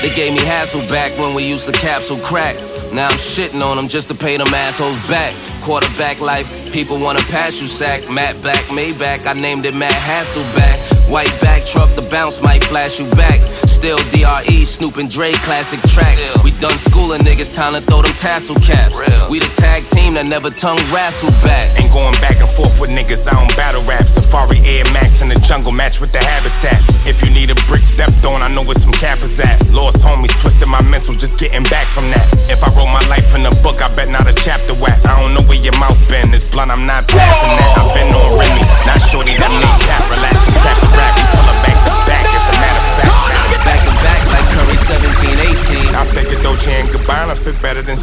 [0.02, 2.56] They gave me hassle back when we used to capsule crack.
[2.92, 5.34] Now I'm shitting on them just to pay them assholes back.
[5.62, 8.10] Quarterback life, people wanna pass you sack.
[8.10, 11.10] Matt Black, Maybach, I named it Matt Hasselbeck.
[11.10, 13.40] White back truck, the bounce might flash you back.
[13.80, 16.20] Still DRE, Snoop and Dre classic track.
[16.44, 19.00] We done schooling niggas, time to throw them tassel caps.
[19.32, 21.64] We the tag team that never tongue wrestle back.
[21.80, 24.04] Ain't going back and forth with niggas, I don't battle rap.
[24.04, 26.76] Safari Air Max in the jungle, match with the habitat.
[27.08, 29.56] If you need a brick stepped on, I know where some cappers at.
[29.72, 32.28] Lost homies, twisted my mental, just getting back from that.
[32.52, 35.00] If I wrote my life in a book, I bet not a chapter whack.
[35.08, 37.80] I don't know where your mouth been, this blunt, I'm not passing that.
[37.80, 40.59] I've been on Remy, not shorty that made cap, relax,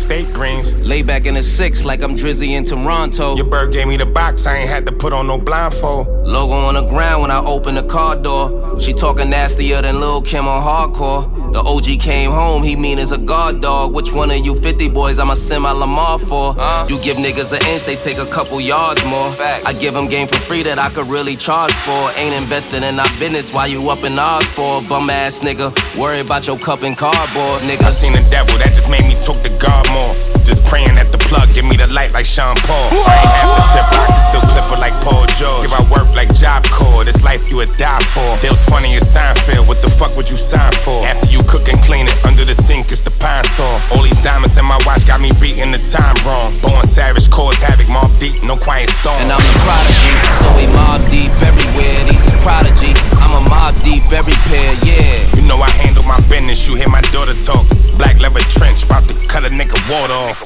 [0.07, 0.73] steak greens.
[0.77, 3.35] Lay back in the six like I'm Drizzy in Toronto.
[3.35, 6.07] Your bird gave me the box, I ain't had to put on no blindfold.
[6.25, 8.79] Logo on the ground when I open the car door.
[8.79, 11.36] She talking nastier than Lil Kim on hardcore.
[11.57, 13.91] The OG came home, he mean as a guard dog.
[13.91, 16.53] Which one of you 50 boys I'ma send my Lamar for?
[16.87, 19.33] You give niggas an inch, they take a couple yards more.
[19.65, 22.11] I give them game for free that I could really charge for.
[22.15, 24.83] Ain't investing in our business why you up in ours for.
[24.83, 27.87] Bum ass nigga, worry about your cup and cardboard, nigga.
[27.87, 31.11] I seen the devil, that just made me talk to God more just praying at
[31.11, 32.87] the plug give me the light like Sean Paul.
[33.03, 35.67] I ain't have the tip, I can still clip it like Paul George.
[35.67, 38.23] Give I work like Job Corps, this life you would die for.
[38.39, 41.03] They was funny as Seinfeld, what the fuck would you sign for?
[41.03, 43.75] After you cook and clean it, under the sink is the Pine-Sol.
[43.91, 46.55] All these diamonds in my watch got me reading the time wrong.
[46.63, 49.19] Born savage, cause havoc, Mobb Deep, no quiet storm.
[49.19, 51.99] And I'm a prodigy, so we mob deep everywhere.
[52.07, 55.27] These is prodigy, I'm a mob deep every pair, yeah.
[55.35, 57.67] You know I handle my business, you hear my daughter talk.
[57.99, 60.36] Black leather trench, about to cut a nigga water off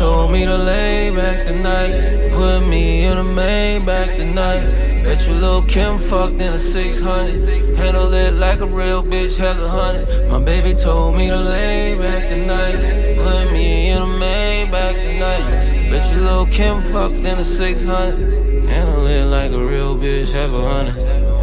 [0.00, 2.30] told me to lay back tonight.
[2.32, 5.02] Put me in a Maybach tonight.
[5.04, 7.76] Bet you little Kim fucked in a 600.
[7.76, 10.28] Handle it like a real bitch, hella hundred.
[10.30, 13.16] My baby told me to lay back tonight.
[13.18, 15.90] Put me in a Maybach tonight.
[15.90, 18.64] Bet you little Kim fucked in a 600.
[18.64, 21.39] Handle it like a real bitch, have a hundred.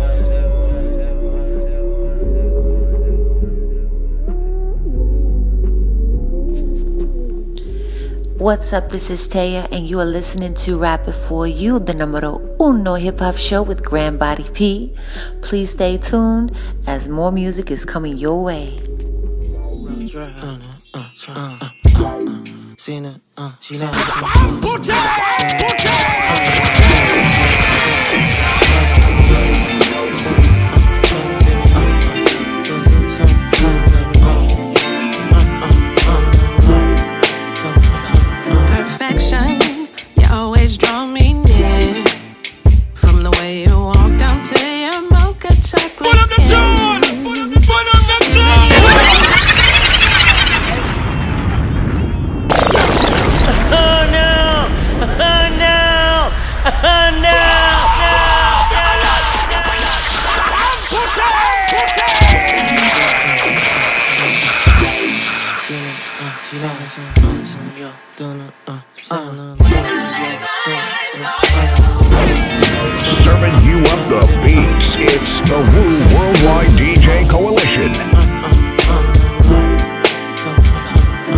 [8.37, 8.89] What's up?
[8.89, 12.93] This is Taya, and you are listening to Rap It For You, the numero uno
[12.93, 14.93] hip hop show with Grant Body P.
[15.41, 18.79] Please stay tuned as more music is coming your way.
[25.57, 26.56] perfection.
[75.47, 77.93] The Wu Worldwide DJ Coalition.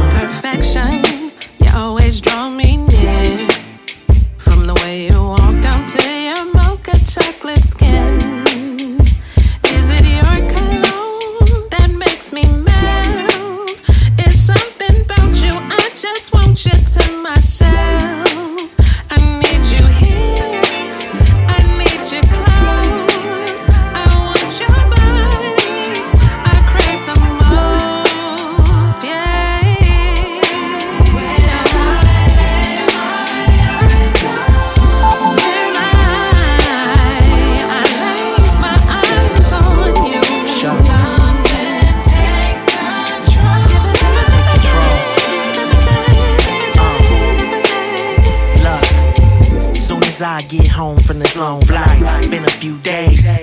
[0.10, 1.04] Perfection.
[1.60, 3.48] You always draw me near.
[4.40, 7.59] From the way you walk down to your mocha chocolate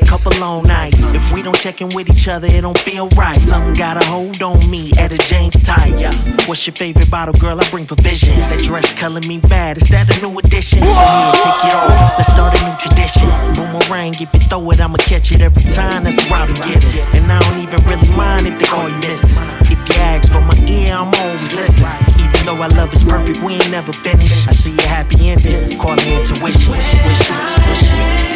[0.07, 1.11] couple long nights.
[1.11, 3.37] If we don't check in with each other, it don't feel right.
[3.37, 5.57] Something got a hold on me at a James.
[5.99, 6.15] Yeah.
[6.47, 7.61] What's your favorite bottle, girl?
[7.61, 8.55] I bring provisions.
[8.55, 9.77] That dress color me bad.
[9.77, 10.81] Is that a new addition?
[10.81, 12.19] Go ahead, take it off.
[12.19, 13.29] Let's start a new tradition.
[13.55, 16.05] Boomerang, if you throw it, I'ma catch it every time.
[16.05, 17.03] That's Robin get it.
[17.19, 19.55] And I don't even really mind if they call you missus.
[19.71, 21.91] If you ask for my ear, I'm always listen.
[22.19, 24.47] Even though our love is perfect, we ain't never finished.
[24.47, 25.79] I see a happy ending.
[25.79, 26.73] Call it intuition.
[26.73, 28.36] Wishing, wishing.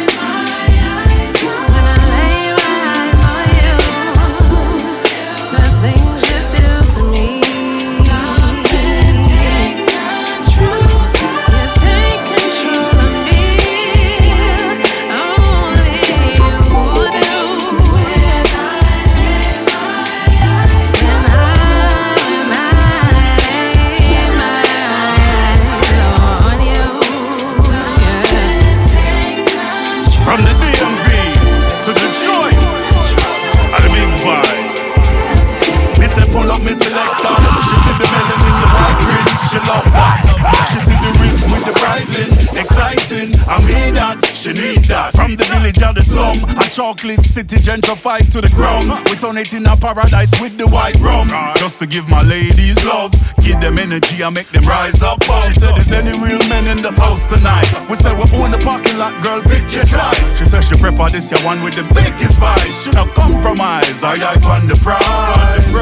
[43.57, 43.75] exciting.
[43.75, 45.11] I mean that, she need that.
[45.13, 48.87] From the village of the slum, a chocolate city gentrified to the ground.
[49.09, 51.27] We turn it in a paradise with the white rum.
[51.57, 55.23] Just to give my ladies love, give them energy and make them rise up.
[55.47, 57.67] She said, Is any real men in the house tonight?
[57.89, 60.39] We said we're own the parking lot, girl, pick your choice.
[60.39, 62.83] She said she prefer this year one with the biggest vice.
[62.83, 64.03] She not compromise.
[64.03, 65.01] I I on the prize.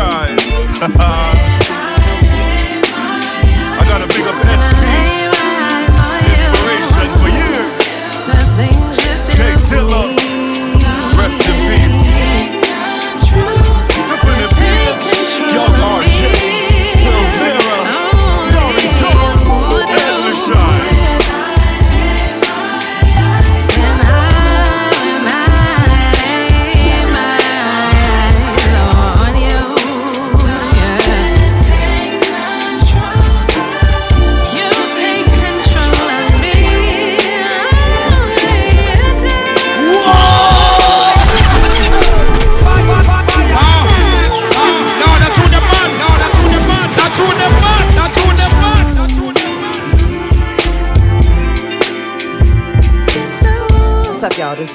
[3.80, 4.79] I got a big up SP.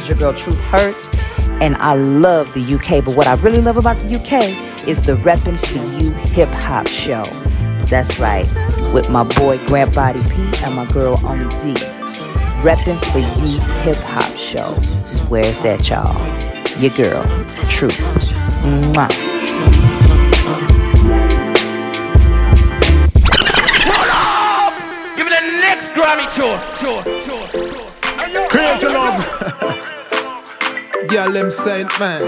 [0.05, 1.09] Is your girl Truth Hurts,
[1.61, 3.05] and I love the UK.
[3.05, 6.87] But what I really love about the UK is the Reppin' for You hip hop
[6.87, 7.23] show.
[7.87, 8.47] That's right,
[8.93, 11.75] with my boy Grant Body P and my girl Oni D.
[12.63, 14.75] Reppin' for You hip hop show
[15.11, 16.15] is where it's at, y'all.
[16.81, 17.23] Your girl,
[17.69, 17.99] Truth.
[18.63, 19.09] Mwah.
[25.17, 26.59] Give me the next Grammy tour.
[26.81, 28.49] tour, tour, tour.
[28.49, 29.91] Crazy love.
[31.09, 32.23] Girl, them saint man.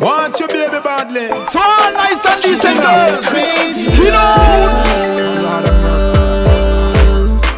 [0.00, 1.28] Want you, baby, badly.
[1.48, 3.26] So all nice and decent girls.
[3.94, 4.10] You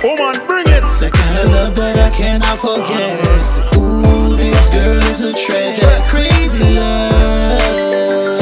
[0.04, 0.84] Woman, bring it.
[1.00, 3.76] The kind of love that I cannot forget.
[3.76, 5.96] Ooh, this girl is a treasure.
[6.06, 8.36] Crazy love.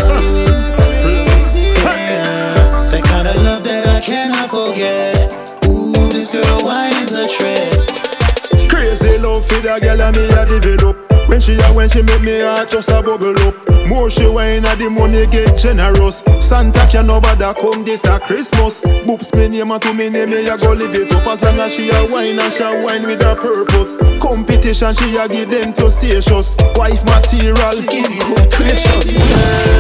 [1.84, 2.86] Yeah.
[2.90, 5.66] That kind of love that I cannot forget.
[5.68, 8.68] Ooh, this girl, why is a treasure?
[8.68, 10.93] Crazy love for the girl and me a develop.
[11.35, 13.59] When she a when she make me heart just a bubble up.
[13.91, 16.22] More she wine at the money get generous.
[16.39, 18.87] Santa can no bother come this a Christmas.
[19.03, 21.59] Boops me name and to me name me a go live it up as long
[21.59, 23.99] as she a wine and she a wine with a purpose.
[24.22, 26.55] Competition she a give them to stations.
[26.78, 29.18] Wife material, good gracious.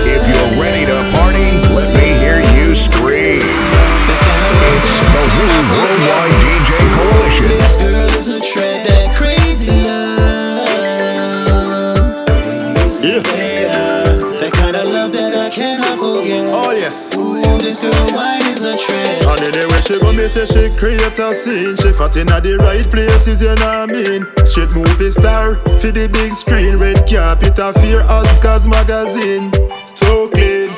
[0.02, 3.46] If you're ready to party, let me hear you scream.
[4.74, 8.13] It's the Wu Worldwide DJ Coalition.
[19.84, 21.76] She go me say she create a scene.
[21.76, 24.24] She fat in the right places, you know what I mean.
[24.44, 26.78] Straight movie star for the big screen.
[26.80, 29.52] Red carpet a fear Oscars magazine.
[29.84, 30.72] So clean,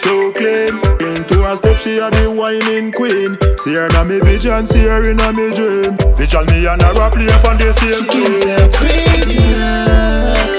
[0.00, 0.72] so clean.
[1.04, 3.36] Into her step, she a the whining queen.
[3.60, 5.92] See her na me vision, see her in a me dream.
[6.16, 8.40] Vision me and her a play up on the same me team.
[8.48, 10.56] that crazy love.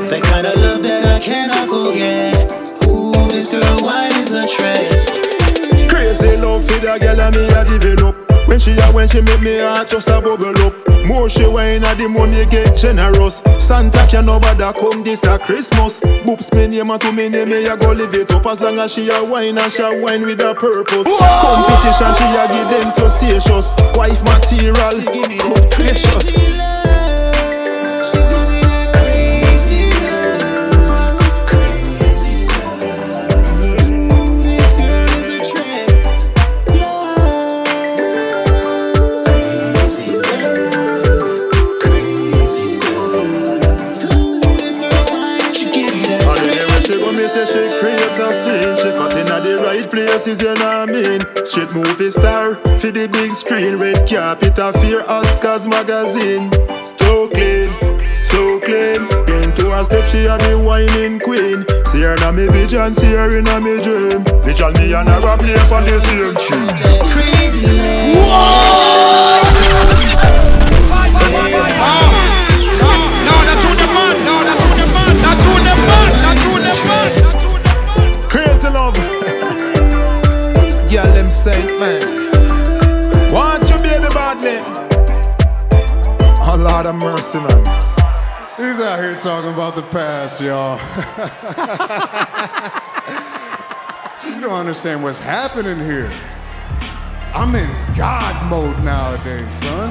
[0.09, 2.51] That kind of love that I cannot forget.
[2.87, 3.61] Ooh, this girl,
[4.59, 5.89] a?
[5.89, 7.47] Crazy love for the girl me
[7.79, 8.14] develop.
[8.65, 10.73] She a when she make me heart just a bubble up.
[11.05, 13.43] More she wine and the money get generous.
[13.59, 15.99] Santa can no bother come this a Christmas.
[16.25, 18.79] Boops me name and to me name me a go live it up as long
[18.79, 21.05] as she a wine and she a wine with a purpose.
[21.05, 23.69] Competition she a give them to stations.
[23.93, 26.84] Wife material, good gracious.
[50.27, 51.21] Right places, you know what I mean.
[51.45, 53.77] Straight movie star for the big screen.
[53.77, 56.51] Red carpet a fear Oscars magazine.
[56.83, 57.69] So clean,
[58.13, 59.05] so clean.
[59.43, 61.65] Into her step, she a the whining queen.
[61.87, 64.23] See her na me vision, see her in a me dream.
[64.41, 66.67] Vision me and her a play on the same tune.
[67.11, 67.65] Crazy
[68.29, 69.45] love.
[69.53, 69.85] Crazy
[81.79, 83.31] them man.
[83.31, 84.59] Want you, baby, badly.
[86.41, 87.63] Oh, Lord of mercy, man.
[88.57, 90.79] He's out here talking about the past, y'all.
[94.35, 96.09] you don't understand what's happening here.
[97.33, 99.89] I'm in God mode nowadays, son.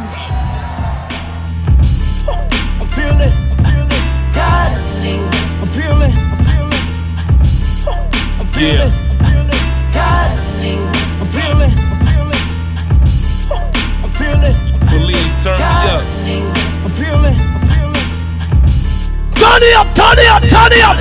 [2.80, 5.20] I'm feeling, I'm feeling godly.
[5.60, 6.72] I'm feeling, I'm feeling,
[8.40, 10.43] I'm feeling, I'm feeling godly.
[10.64, 12.42] I'm feeling, I'm feeling,
[14.00, 14.56] I'm feeling,
[14.88, 16.00] Believe, turn me up.
[16.84, 18.00] I'm feeling, I'm feeling.
[19.36, 20.96] Turn it up, turn it up, turn it up.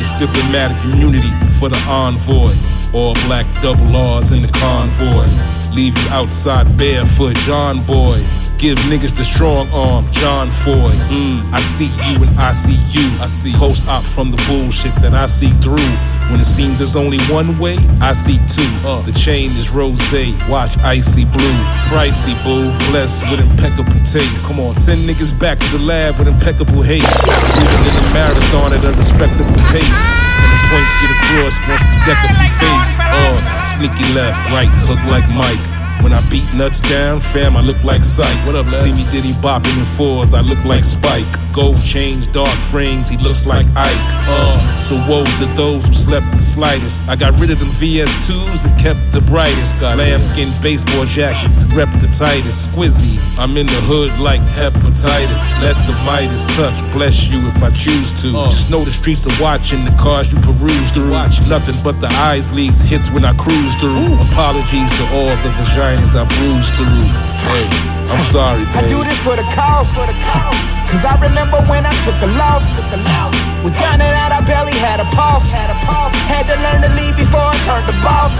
[0.00, 2.50] It's diplomatic immunity for the envoy.
[2.92, 5.26] All black double R's in the convoy.
[5.74, 8.18] Leave you outside barefoot, John Boy.
[8.62, 10.86] Give niggas the strong arm, John Foy.
[11.10, 13.02] Mm, I see you and I see you.
[13.18, 15.90] I see post op from the bullshit that I see through.
[16.30, 18.70] When it seems there's only one way, I see two.
[19.02, 19.98] The chain is rose,
[20.46, 21.58] watch icy blue.
[21.90, 24.46] Pricey boo, blessed with impeccable taste.
[24.46, 27.10] Come on, send niggas back to the lab with impeccable haste.
[27.58, 30.02] Moving in the marathon at a respectable pace.
[30.38, 32.94] And the points get across once the deck of face.
[33.10, 33.34] Oh,
[33.74, 35.81] sneaky left, right hook like Mike.
[36.02, 38.46] When I beat nuts down, fam, I look like Psych.
[38.46, 41.26] What up, See me Diddy bopping in fours, I look like Spike.
[41.52, 44.04] Gold chains, dark frames, he looks like Ike.
[44.26, 47.06] Uh, so woe to those who slept the slightest.
[47.08, 49.78] I got rid of them VS2s and kept the brightest.
[49.78, 52.66] Got lambskin baseball jackets, rep the tightest.
[52.66, 55.54] Squizzy, I'm in the hood like hepatitis.
[55.62, 58.34] Let the Midas touch, bless you if I choose to.
[58.34, 58.50] Uh.
[58.50, 61.14] Just know the streets are watching the cars you peruse through.
[61.14, 64.18] Watch nothing but the eyes leads hits when I cruise through.
[64.34, 67.06] Apologies to all the vaginas I bruised through.
[67.46, 70.58] Hey, I'm sorry, I do this for the cause, for the cause.
[70.92, 72.68] Cause I remember when I took a loss.
[72.76, 73.32] Took a loss.
[73.64, 75.48] Was down and out, I barely had a pulse.
[75.48, 76.12] Had a pulse.
[76.28, 78.36] Had to learn to lead before I turned the boss.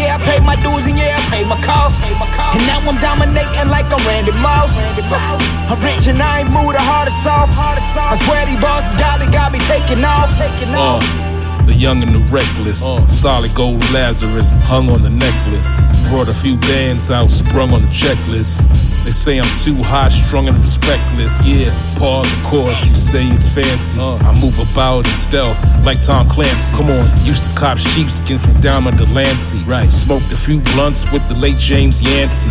[0.00, 2.00] Yeah, I paid my dues and yeah, I paid my costs.
[2.00, 4.72] And now I'm dominating like a Randy Moss.
[5.68, 7.52] I'm rich and I ain't moved the hardest off.
[7.52, 10.32] I swear these bosses got, got me taking off.
[10.40, 11.04] Taking Uh, off.
[11.66, 12.82] The young and the reckless.
[12.86, 13.04] Oh.
[13.06, 15.80] Solid gold Lazarus hung on the necklace.
[16.08, 18.62] Brought a few bands out, sprung on the checklist.
[19.04, 21.42] They say I'm too high strung and respectless.
[21.44, 23.98] Yeah, pause, of course, you say it's fancy.
[24.00, 24.18] Oh.
[24.22, 26.76] I move about in stealth like Tom Clancy.
[26.76, 29.58] Come on, used to cop sheepskin from down on Delancey.
[29.66, 32.50] Right, smoked a few blunts with the late James Yancey.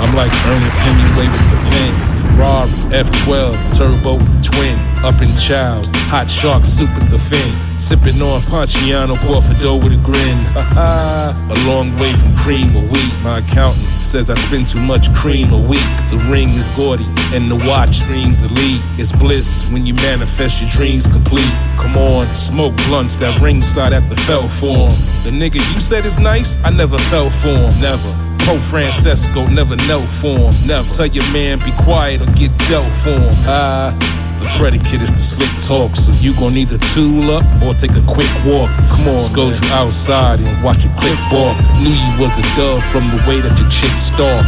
[0.00, 1.92] I'm like Ernest Hemingway with the pen.
[2.20, 4.91] Ferrari F12, turbo with the twin.
[5.02, 7.50] Up in Chow's, hot shark soup with the fin.
[7.76, 10.38] Sipping on Ponchiano Porfido with a grin.
[10.78, 13.12] a long way from cream or wheat.
[13.24, 15.82] My accountant says I spend too much cream a week.
[16.06, 17.02] The ring is gaudy
[17.34, 18.78] and the watch screams elite.
[18.94, 21.50] It's bliss when you manifest your dreams complete.
[21.82, 24.94] Come on, smoke blunts that ringside at the Felt Forum.
[25.26, 28.12] The nigga you said is nice, I never fell for him, never.
[28.46, 30.54] Pope Francesco never knelt for him.
[30.66, 30.94] Never.
[30.94, 33.34] Tell your man be quiet or get dealt for him.
[33.50, 34.21] Ah.
[34.42, 38.02] The predicate is the slick talk, so you gon' either tool up or take a
[38.10, 38.74] quick walk.
[38.90, 41.54] Come on, go you outside and watch your click walk.
[41.78, 44.42] Knew you was a dub from the way that your chick stalk.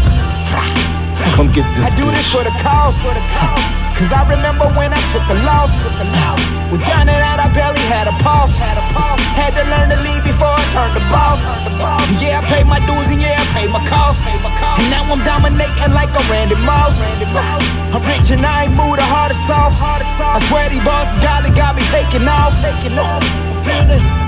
[1.39, 2.39] Come get this I do this bitch.
[2.39, 3.84] for the cause, for the cause.
[3.95, 5.71] Cause I remember when I took a loss.
[5.79, 6.05] A.
[6.75, 8.59] Was down and out, I barely had a pulse.
[8.59, 8.85] Had a
[9.55, 11.47] to learn to lead before I turned the boss.
[12.19, 14.27] Yeah, I paid my dues and yeah, I paid my costs.
[14.27, 16.99] And now I'm dominating like a Randy Moss.
[17.95, 19.79] I'm rich and I ain't moved the hardest off.
[19.79, 21.83] I swear these bosses got, they got me.
[21.95, 22.53] Taking off.
[22.59, 24.24] I'm feeling.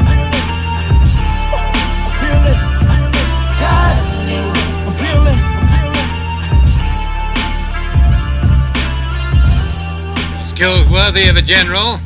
[10.56, 12.00] Skills worthy of a general.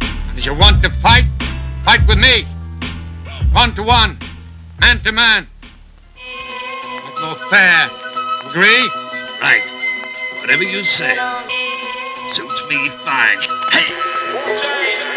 [0.00, 1.26] And if you want to fight,
[1.84, 2.44] fight with me.
[3.52, 4.16] One to one,
[4.80, 5.46] man to man.
[7.04, 7.90] Much more fair.
[8.48, 8.88] Agree?
[9.42, 9.62] Right.
[10.40, 11.14] Whatever you say.
[12.32, 13.40] Suits me fine.
[14.32, 15.09] Battle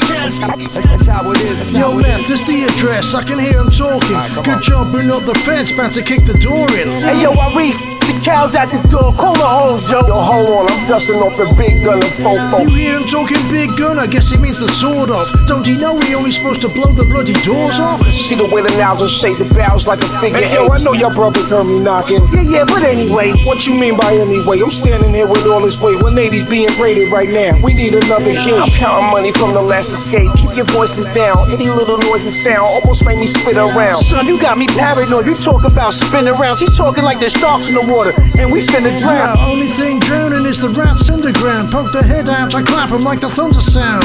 [0.00, 1.72] That's how it is.
[1.72, 3.14] Yo, Meth, this the address.
[3.14, 4.16] I can hear him talking.
[4.16, 7.02] Ah, Good job bringing up the fence, about to kick the door in.
[7.02, 7.76] Hey yo, I read
[8.06, 9.12] the cows at the door.
[9.14, 10.00] Call the hoes, yo.
[10.06, 12.68] Yo, hold on, I'm dusting off the big gun and fofo.
[12.68, 13.98] You hear him talking big gun?
[13.98, 15.28] I guess he means the sword off.
[15.46, 18.02] Don't he know he only supposed to blow the bloody doors off?
[18.12, 20.92] See the way the nozzle shake the barrels like a figure Hey, yo, I know
[20.92, 22.24] your brothers heard me knocking.
[22.32, 23.32] Yeah, yeah, but anyway.
[23.44, 24.60] What you mean by anyway?
[24.60, 25.98] I'm standing here with all this weight.
[25.98, 27.58] 180's being raided right now.
[27.62, 28.58] We need another hit.
[28.58, 30.32] I'm counting money from the last escape.
[30.34, 31.50] Keep your voices down.
[31.52, 34.02] Any little noises sound almost made me spit around.
[34.02, 35.26] Son, you got me paranoid.
[35.26, 36.60] You talk about spinning rounds.
[36.60, 39.36] He's talking like there's sharks in the water, and we finna drown.
[39.36, 41.70] Yeah, only thing drowning is the rats underground.
[41.70, 44.04] Poke their head out, I clap 'em like the thunder sound.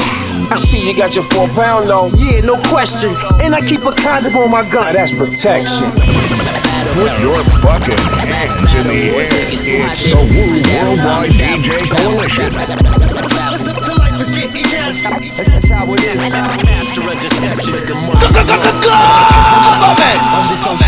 [0.52, 2.10] I see you got your four pound though.
[2.16, 3.16] Yeah, no question.
[3.40, 4.92] And I keep a condom on my gun.
[4.94, 5.90] That's protection.
[6.94, 9.28] Put your fucking hands in the air.
[9.92, 12.50] It's the Wu Worldwide DJ Coalition.
[15.48, 16.16] That's how it is.
[16.64, 17.74] Master of deception.
[19.98, 20.87] Escape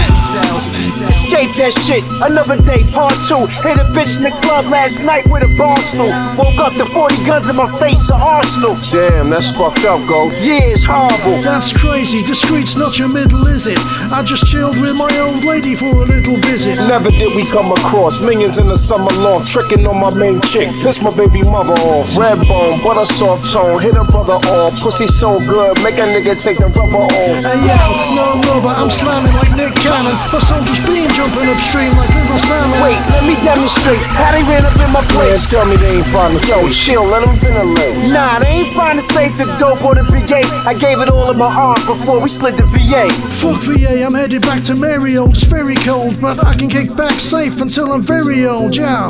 [1.60, 2.00] that shit.
[2.24, 3.44] Another day, part two.
[3.60, 6.08] Hit a bitch in the club last night with a bar stool.
[6.40, 8.74] Woke up to 40 guns in my face, the arsenal.
[8.88, 10.40] Damn, that's fucked up, Ghost.
[10.40, 11.44] Yeah, it's horrible.
[11.44, 12.24] That's crazy.
[12.24, 13.78] Discreet's not your middle, is it?
[14.08, 16.80] I just chilled with my old lady for a little visit.
[16.88, 20.72] Never did we come across minions in the summer long, tricking on my main chick.
[20.80, 22.16] This my baby mother off.
[22.16, 24.80] Red bone, but a soft tone, hit a brother off.
[24.80, 27.44] Pussy so good, make a nigga take the rubber off.
[27.44, 27.76] Hey yo,
[28.16, 30.16] no rubber, I'm slamming like Nick Cannon.
[30.32, 32.78] My soldier's beam jumping up upstream like little salmon.
[32.82, 35.50] Wait, let me demonstrate how they ran up in my place.
[35.50, 38.10] Man, tell me they ain't find the Yo, chill, let them ventilate.
[38.12, 40.42] Nah, they ain't find the safe, the dope or the VA.
[40.66, 43.10] I gave it all in my arm before we slid the VA.
[43.42, 45.36] Fuck VA, I'm headed back to Merry old.
[45.36, 49.08] It's very cold, but I can kick back safe until I'm very old, yeah.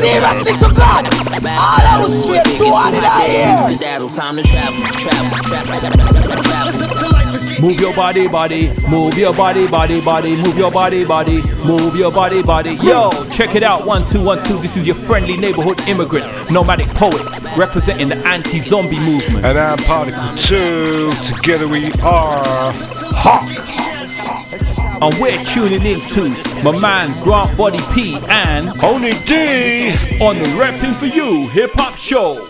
[0.00, 3.68] Seriously to God, all I was straight to what did I hear?
[7.62, 12.10] Move your body, body, move your body, body, body, move your body, body, move your
[12.10, 12.74] body, body.
[12.82, 13.86] Yo, check it out.
[13.86, 14.58] One, two, one, two.
[14.58, 17.22] This is your friendly neighborhood immigrant, nomadic poet,
[17.56, 19.44] representing the anti-zombie movement.
[19.44, 21.12] And I'm Particle 2.
[21.22, 22.72] Together we are
[23.14, 23.48] Hawk.
[25.00, 26.30] And we're tuning in to
[26.64, 31.96] my man Grant Body P and Only D on the Repping for You Hip Hop
[31.96, 32.44] Show.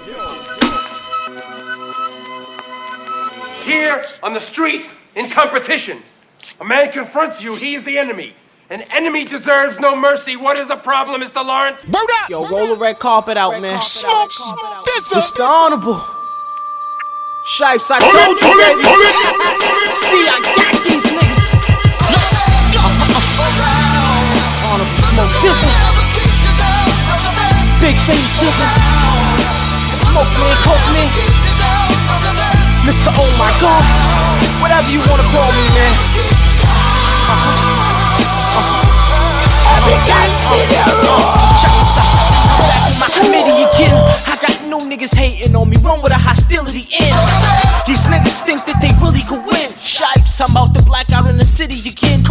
[3.62, 6.02] Here on the street, in competition,
[6.60, 8.34] a man confronts you, he's the enemy.
[8.70, 10.36] An enemy deserves no mercy.
[10.36, 11.44] What is the problem, Mr.
[11.44, 11.78] Lawrence?
[12.30, 13.80] Yo, roll the red carpet out, man.
[13.82, 15.22] Smoke this up.
[15.22, 15.44] Mr.
[15.46, 16.00] Honorable.
[17.44, 18.86] Shipes, I Hold told it, you, hold it, baby.
[18.86, 19.12] hold it.
[20.08, 21.42] See, I got these niggas.
[24.64, 25.58] Honorable smoke this.
[27.82, 28.78] Big face different.
[30.06, 31.31] Smoke man, coke man.
[32.82, 33.14] Mr.
[33.14, 33.84] Oh my God.
[34.60, 35.94] Whatever you wanna call me, man.
[39.78, 40.34] Every guy's
[41.62, 42.10] Check this out.
[42.66, 43.94] Back in my committee again.
[44.28, 47.12] I got new niggas hating on me, one with a hostility in.
[47.86, 49.70] These niggas think that they really could win.
[49.76, 52.22] Shipes, I'm out the black out in the city again.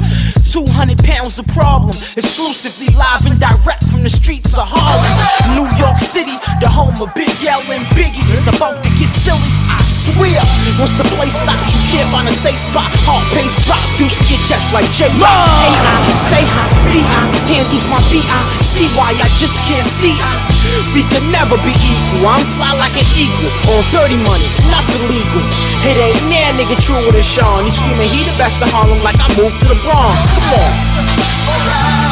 [0.52, 5.16] 200 pounds of problem, exclusively live and direct from the streets of Harlem.
[5.56, 8.24] New York City, the home of Big L and Biggie.
[8.32, 10.40] It's about to get silly, I swear.
[10.80, 12.90] Once the place stops, you can't find a safe spot.
[13.08, 15.32] Heart pace drop, deuce your chest like J Rock.
[15.32, 17.24] AI, stay high, B.I.
[17.48, 18.42] Handles my B.I.
[18.64, 20.16] See why I just can't see.
[20.96, 22.28] We could never be equal.
[22.28, 23.52] I'm fly like an equal.
[23.76, 25.44] On 30 money, nothing legal.
[25.88, 27.64] It ain't near nigga true with a Sean.
[27.66, 30.16] He screaming he the best of Harlem like I moved to the Bronx.
[30.36, 30.72] Come on.
[31.48, 32.12] Alright.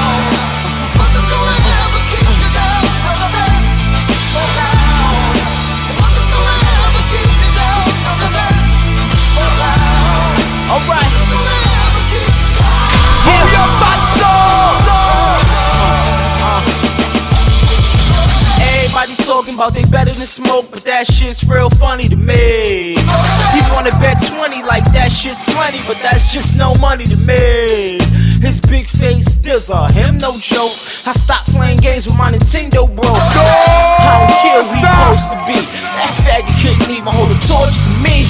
[19.50, 22.94] Talking about they better than smoke, but that shit's real funny to me.
[22.94, 27.98] You wanna bet 20 like that shit's plenty, but that's just no money to me.
[28.42, 29.38] His big face,
[29.70, 30.74] a him no joke.
[31.10, 33.10] I stopped playing games with my Nintendo bro.
[33.10, 35.58] I don't care who he supposed to be.
[35.98, 38.30] That faggot couldn't even hold a torch to me.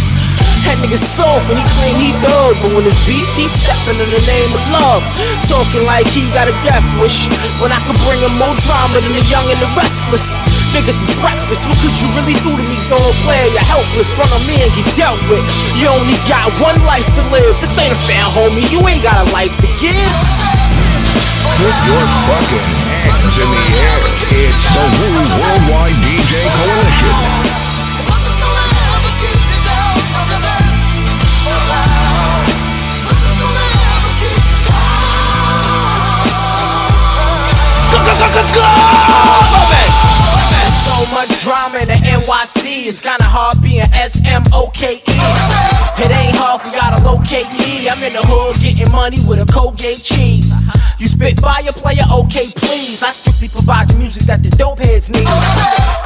[0.63, 4.09] That nigga soft and he claim he thug, but when it's beef, he stepping in
[4.11, 5.03] the name of love.
[5.47, 7.27] Talking like he got a death wish.
[7.59, 10.39] When I could bring him more drama than the young and the restless.
[10.69, 13.01] Niggas is breakfast, what could you really do to me, dog?
[13.25, 15.41] Player, you're helpless, front of me and get dealt with.
[15.81, 17.57] You only got one life to live.
[17.57, 18.69] This ain't a fan, homie.
[18.69, 20.13] You ain't got a life to give.
[21.57, 22.69] Put your fucking
[23.01, 23.97] hands in the air.
[24.29, 25.09] It's the Wu
[25.41, 27.59] Worldwide DJ Coalition.
[39.49, 39.58] So
[41.19, 45.78] much drama in the NYC, it's kinda hard being SMOKE.
[45.99, 47.91] It ain't hard for y'all to locate me.
[47.91, 50.63] I'm in the hood getting money with a Colgate cheese.
[50.95, 53.03] You spit fire, player, okay, please.
[53.03, 55.27] I strictly provide the music that the dope heads need.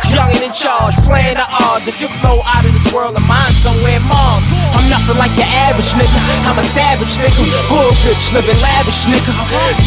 [0.10, 1.86] Young and in charge, playing the odds.
[1.86, 5.50] If you flow out of this world of mine somewhere Mars, I'm nothing like your
[5.70, 6.20] average nigga.
[6.50, 9.30] I'm a savage nigga, hood bitch, living lavish nigga.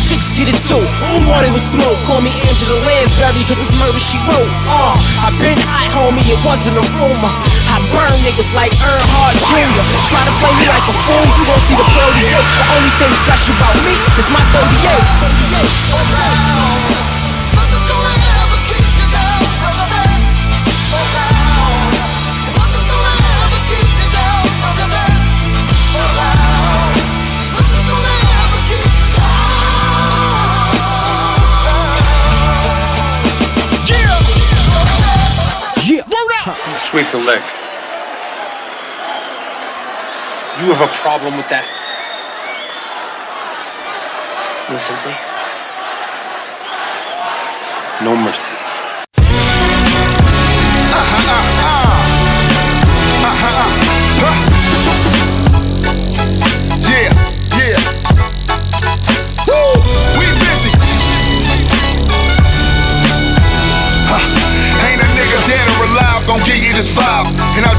[0.06, 0.82] Chicks get it too.
[1.10, 1.98] Who wanted with smoke?
[2.06, 4.50] Call me Angela Lansbury, cause it's murder she wrote.
[4.70, 4.94] Uh,
[5.26, 7.34] I've been high, homie, it wasn't a rumor.
[7.66, 9.82] I burn niggas like Earnhardt Jr.
[10.10, 12.22] Try to play me like a fool, you gon' see the 38.
[12.22, 15.26] The only thing special about me is my 38.
[17.96, 18.05] Yeah.
[36.96, 37.42] Sweep the leg.
[40.64, 41.66] You have a problem with that?
[44.70, 45.12] No, Sensei?
[48.02, 48.50] No mercy.
[50.88, 51.55] Yeah, yeah.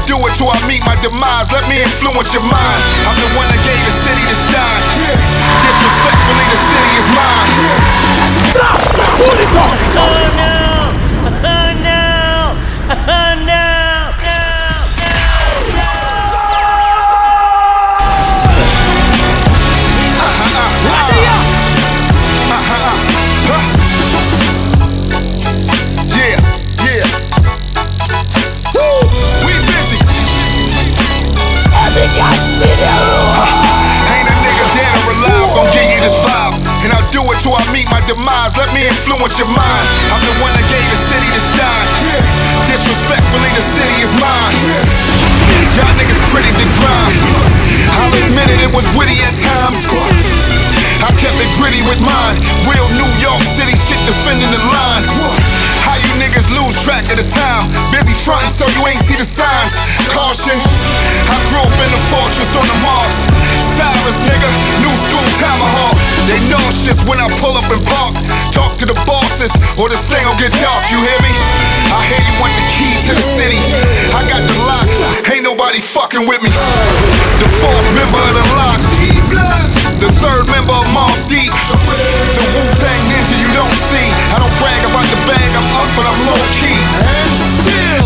[0.08, 1.52] Do it till I meet my demise.
[1.52, 2.80] Let me influence your mind.
[3.06, 4.82] I'm the one that gave the city to shine.
[5.62, 7.52] Disrespectfully, the city is mine.
[8.50, 8.80] Stop!
[8.98, 9.84] Talking?
[9.94, 10.56] Oh no!
[11.44, 12.56] Oh no!
[12.88, 13.27] Oh,
[37.38, 38.58] till I meet my demise.
[38.58, 39.86] Let me influence your mind.
[40.10, 41.88] I'm the one that gave the city to shine.
[42.66, 44.58] Disrespectfully, the city is mine.
[45.78, 47.14] Y'all niggas pretty to grind.
[47.94, 49.86] I'll admit it, it was witty at times.
[50.98, 52.36] I kept it gritty with mine.
[52.66, 55.06] Real New York City shit defending the line.
[55.86, 57.70] How you niggas lose track of the time?
[57.94, 59.78] Busy frontin' so you ain't see the signs.
[60.10, 60.58] Caution.
[61.28, 63.28] I grew up in the fortress on the marks.
[63.76, 64.48] Cyrus, nigga,
[64.82, 65.94] new school tomahawk.
[66.26, 68.14] They nauseous when I pull up and park.
[68.50, 70.82] Talk to the bosses, or this thing will get dark.
[70.90, 71.32] You hear me?
[71.88, 73.60] I hear you want the key to the city.
[74.12, 74.88] I got the lock.
[75.30, 76.50] Ain't nobody fucking with me.
[77.40, 78.82] The fourth member of the LOX.
[79.98, 81.50] The third member of Mobb Deep.
[81.50, 84.08] The Wu Tang Ninja you don't see.
[84.34, 86.78] I don't brag about the bag I'm but I'm low key.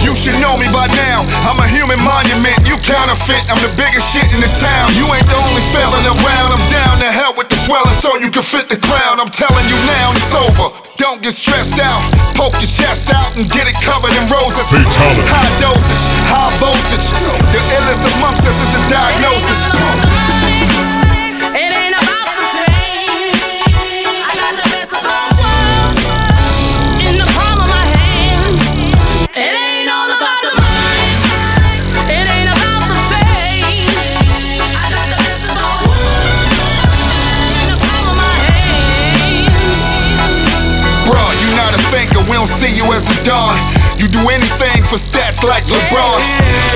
[0.03, 1.25] You should know me by now.
[1.47, 2.59] I'm a human monument.
[2.67, 3.41] You counterfeit.
[3.49, 4.93] I'm the biggest shit in the town.
[4.99, 6.49] You ain't the only felon around.
[6.53, 9.23] I'm down to hell with the swelling so you can fit the crown.
[9.23, 10.75] I'm telling you now, it's over.
[10.99, 12.03] Don't get stressed out.
[12.37, 14.69] Poke your chest out and get it covered in roses.
[14.75, 15.23] Fatality.
[15.33, 17.07] High dosage, high voltage.
[17.55, 20.42] The illest amongst us is the diagnosis.
[42.63, 43.59] See you as the dawn.
[43.99, 46.19] You do anything for stats like LeBron.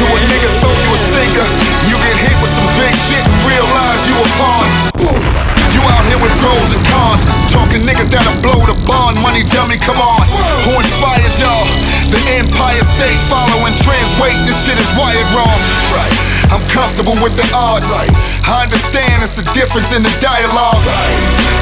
[0.02, 1.46] To a nigga throw you a sinker,
[1.86, 4.66] you get hit with some big shit and realize you a pawn.
[4.98, 5.22] Boom.
[5.70, 7.22] You out here with pros and cons,
[7.54, 9.22] talking niggas that'll blow the bond.
[9.22, 10.26] Money dummy, come on.
[10.66, 11.66] Who inspired y'all?
[12.10, 14.10] The Empire State following trends.
[14.18, 15.58] Wait, this shit is wired wrong.
[15.94, 16.35] Right.
[16.54, 17.88] I'm comfortable with the odds.
[17.90, 18.10] Right.
[18.46, 20.82] I understand it's a difference in the dialogue.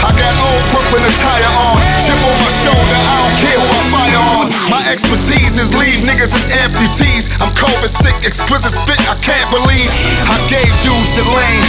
[0.04, 1.80] I got old Brooklyn attire on.
[2.04, 4.44] Chip on my shoulder, I don't care who I fire on.
[4.68, 7.32] My expertise is leave niggas as amputees.
[7.40, 9.90] I'm COVID sick, exquisite spit, I can't believe.
[10.28, 11.64] I gave dudes the lane.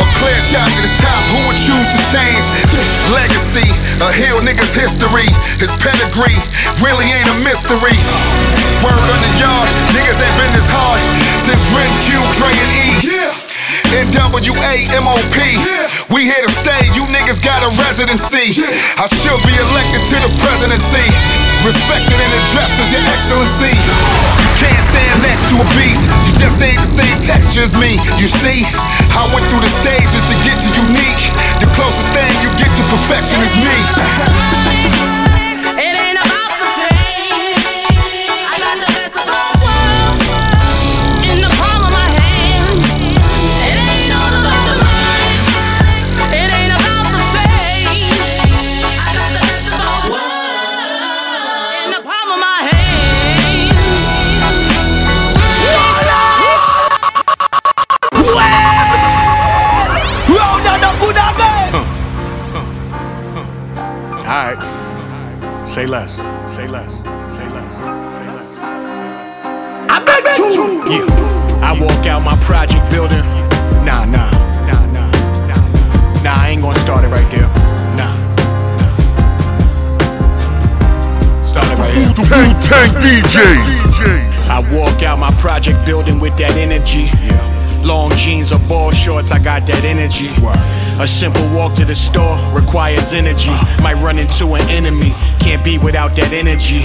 [0.00, 2.44] A clear shot to the top, who would choose to change?
[3.12, 3.68] Legacy,
[4.00, 5.28] a hill nigga's history.
[5.60, 6.40] His pedigree
[6.80, 7.96] really ain't a mystery.
[8.84, 11.00] Word on the yard, niggas ain't been this hard
[11.40, 12.86] since Ren Cube, And E.
[14.06, 15.36] NWA, MOP.
[16.14, 18.62] We here to stay, you niggas got a residency.
[19.02, 21.02] I should be elected to the presidency.
[21.66, 23.74] Respected and addressed as your excellency.
[23.74, 26.06] You can't stand next to a beast.
[26.22, 27.98] You just ain't the same texture as me.
[28.22, 28.62] You see,
[29.10, 31.22] I went through the stages to get to unique.
[31.58, 35.02] The closest thing you get to perfection is me.
[65.76, 66.16] Say less.
[66.16, 66.90] Say less.
[67.36, 67.72] Say less.
[68.16, 68.58] Say less.
[69.92, 70.80] I bet you.
[70.88, 71.04] Yeah.
[71.60, 73.20] I walk out my project building.
[73.84, 74.30] Nah, nah.
[74.64, 75.10] Nah, nah.
[75.44, 77.46] Nah, nah I ain't gonna start it right there.
[78.00, 78.16] Nah.
[81.44, 82.24] Start it right here.
[82.24, 83.36] Tank Tank DJ.
[84.48, 87.10] I walk out my project building with that energy.
[87.20, 87.56] Yeah.
[87.84, 90.30] Long jeans or ball shorts, I got that energy.
[90.98, 93.52] A simple walk to the store requires energy.
[93.52, 93.82] Uh.
[93.82, 95.12] Might run into an enemy,
[95.46, 96.82] can't be without that energy.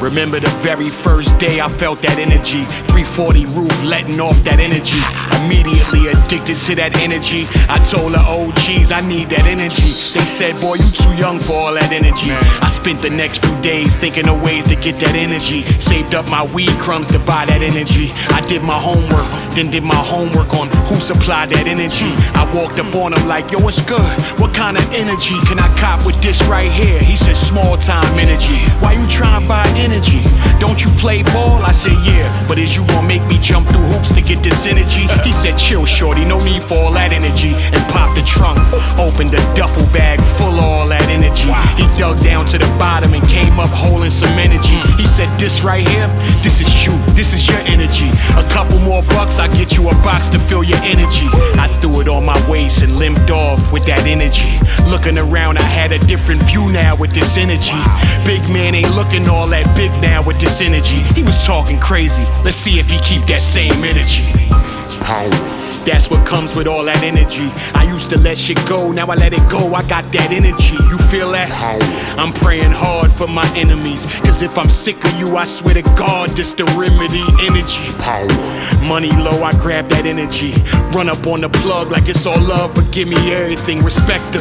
[0.00, 2.64] Remember the very first day I felt that energy.
[2.88, 5.02] 340 roof letting off that energy.
[5.44, 7.44] Immediately addicted to that energy.
[7.68, 9.92] I told the OGs oh, I need that energy.
[10.16, 12.32] They said, Boy, you too young for all that energy.
[12.64, 15.66] I spent the next few days thinking of ways to get that energy.
[15.82, 18.14] Saved up my weed crumbs to buy that energy.
[18.32, 22.08] I did my homework, then did my homework on who supplied that energy.
[22.32, 24.14] I walked up on him like, like, yo, what's good?
[24.40, 26.98] What kind of energy can I cop with this right here?
[27.00, 28.60] He said, small time energy.
[28.80, 30.22] Why you trying to buy energy?
[30.58, 31.62] Don't you play ball?
[31.62, 32.26] I said, yeah.
[32.48, 35.06] But is you gonna make me jump through hoops to get this energy?
[35.24, 37.54] He said, chill, shorty, no need for all that energy.
[37.54, 38.58] And popped the trunk,
[38.98, 41.50] opened the duffel bag full of all that energy.
[41.78, 44.78] He dug down to the bottom and came up holding some energy.
[44.98, 46.08] He said, this right here,
[46.42, 48.10] this is you, this is your energy.
[48.36, 51.26] A couple more bucks, I get you a box to fill your energy.
[51.58, 54.58] I threw it on my waist and limped off with that energy.
[54.90, 57.78] Looking around, I a different view now with this energy.
[58.24, 61.02] Big man ain't looking all that big now with this energy.
[61.14, 62.24] He was talking crazy.
[62.44, 65.57] Let's see if he keep that same energy.
[65.84, 67.50] That's what comes with all that energy.
[67.74, 69.74] I used to let shit go, now I let it go.
[69.74, 70.76] I got that energy.
[70.90, 71.50] You feel that?
[72.18, 74.04] I'm praying hard for my enemies.
[74.20, 77.24] Cause if I'm sick of you, I swear to God, this the remedy.
[77.46, 77.84] Energy.
[78.86, 80.54] Money low, I grab that energy.
[80.96, 83.82] Run up on the plug like it's all love, but give me everything.
[83.82, 84.40] Respect the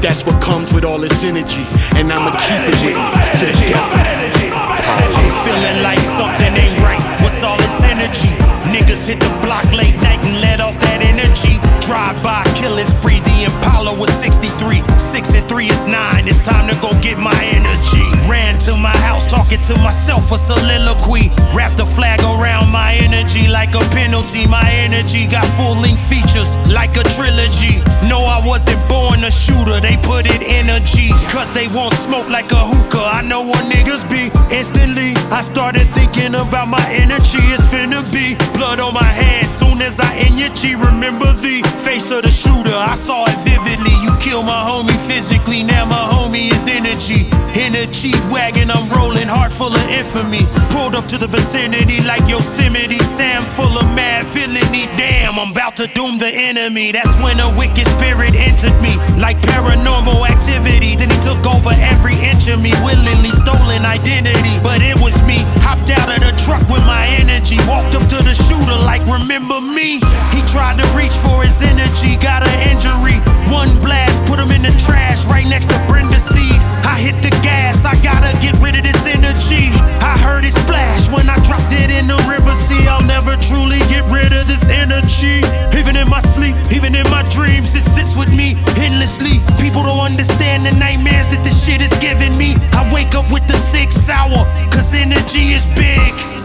[0.00, 1.66] That's what comes with all this energy.
[1.98, 4.38] And I'ma keep it with me to the death.
[4.54, 7.22] I'm feeling like something ain't right.
[7.22, 8.37] What's all this energy?
[8.68, 11.56] Niggas hit the block late night and let off that energy.
[11.88, 13.24] Drive by, killers breathe.
[13.24, 14.84] The Impala was 63.
[15.00, 16.28] Six and three is nine.
[16.28, 18.04] It's time to go get my energy.
[18.28, 21.32] Ran to my house, talking to myself a soliloquy.
[21.56, 24.46] Wrapped a flag around my energy like a penalty.
[24.46, 27.80] My energy got full length features like a trilogy.
[28.04, 29.80] No, I wasn't born a shooter.
[29.80, 31.08] They put it energy.
[31.32, 33.16] Cause they won't smoke like a hookah.
[33.16, 34.28] I know what niggas be.
[34.52, 37.40] Instantly, I started thinking about my energy.
[37.48, 39.48] It's finna be blood on my hands.
[39.48, 42.74] Soon as I in G, remember the face of the shooter.
[42.74, 43.94] I saw it vividly.
[44.02, 45.62] You killed my homie physically.
[45.62, 47.30] Now my homie is energy.
[47.54, 50.42] Energy wagon, I'm rolling, heart full of infamy.
[50.74, 52.98] Pulled up to the vicinity like Yosemite.
[52.98, 54.90] Sam full of mad villainy.
[54.98, 56.90] Damn, I'm about to doom the enemy.
[56.90, 58.98] That's when a wicked spirit entered me.
[59.22, 60.98] Like paranormal activity.
[60.98, 62.74] Then he took over every inch of me.
[62.82, 64.58] Willingly stolen identity.
[64.66, 65.46] But it was me.
[65.62, 67.62] Hopped out of the truck with my energy.
[67.70, 70.00] Walked up to the shooter like, remember me?
[70.32, 72.16] He tried to reach for his energy.
[72.16, 73.20] Got an injury.
[73.52, 76.56] One blast, put him in the trash right next to Brenda Seed.
[76.84, 79.68] I hit the gas, I gotta get rid of this energy.
[80.00, 82.52] I heard it splash when I dropped it in the river.
[82.56, 85.44] See, I'll never truly get rid of this energy.
[85.76, 89.44] Even in my sleep, even in my dreams, it sits with me endlessly.
[89.60, 92.56] People don't understand the nightmares that this shit is giving me.
[92.72, 96.37] I wake up with the sixth hour, cause energy is big.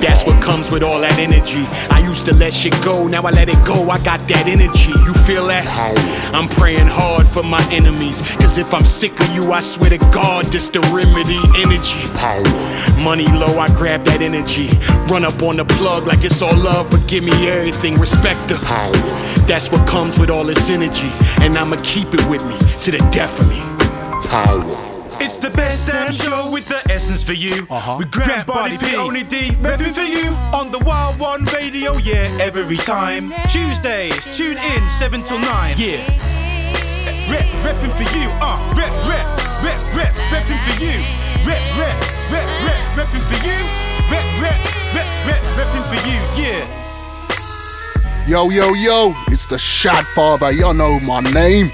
[0.00, 1.66] That's what comes with all that energy.
[1.90, 3.90] I used to let shit go, now I let it go.
[3.90, 4.92] I got that energy.
[5.04, 5.66] You feel that?
[6.32, 8.36] I'm praying hard for my enemies.
[8.36, 11.38] Cause if I'm sick of you, I swear to God, this the remedy.
[11.58, 11.98] Energy.
[13.02, 14.70] Money low, I grab that energy.
[15.12, 17.98] Run up on the plug like it's all love, but give me everything.
[17.98, 18.54] Respect the
[19.46, 21.10] That's what comes with all this energy.
[21.42, 23.60] And I'ma keep it with me to the death of me.
[24.28, 24.87] Power.
[25.20, 27.66] It's the best damn show with the essence for you.
[27.68, 27.96] Uh-huh.
[27.98, 32.38] With Grant Body P, only D, repping for you on the Wild One Radio, yeah,
[32.40, 33.32] every time.
[33.48, 36.06] Tuesdays, tune in 7 till 9, yeah.
[37.26, 39.26] Rep, repping for you, uh, rep, rep,
[39.66, 40.94] rep, rep, repping for you.
[41.42, 41.98] Rep, rep,
[42.30, 43.58] rep, rep, repping for you.
[44.14, 44.58] Rep, rep,
[44.94, 46.62] rep, rep, repping for you, yeah.
[48.28, 51.72] Yo, yo, yo, it's the Shad Father, you know my name.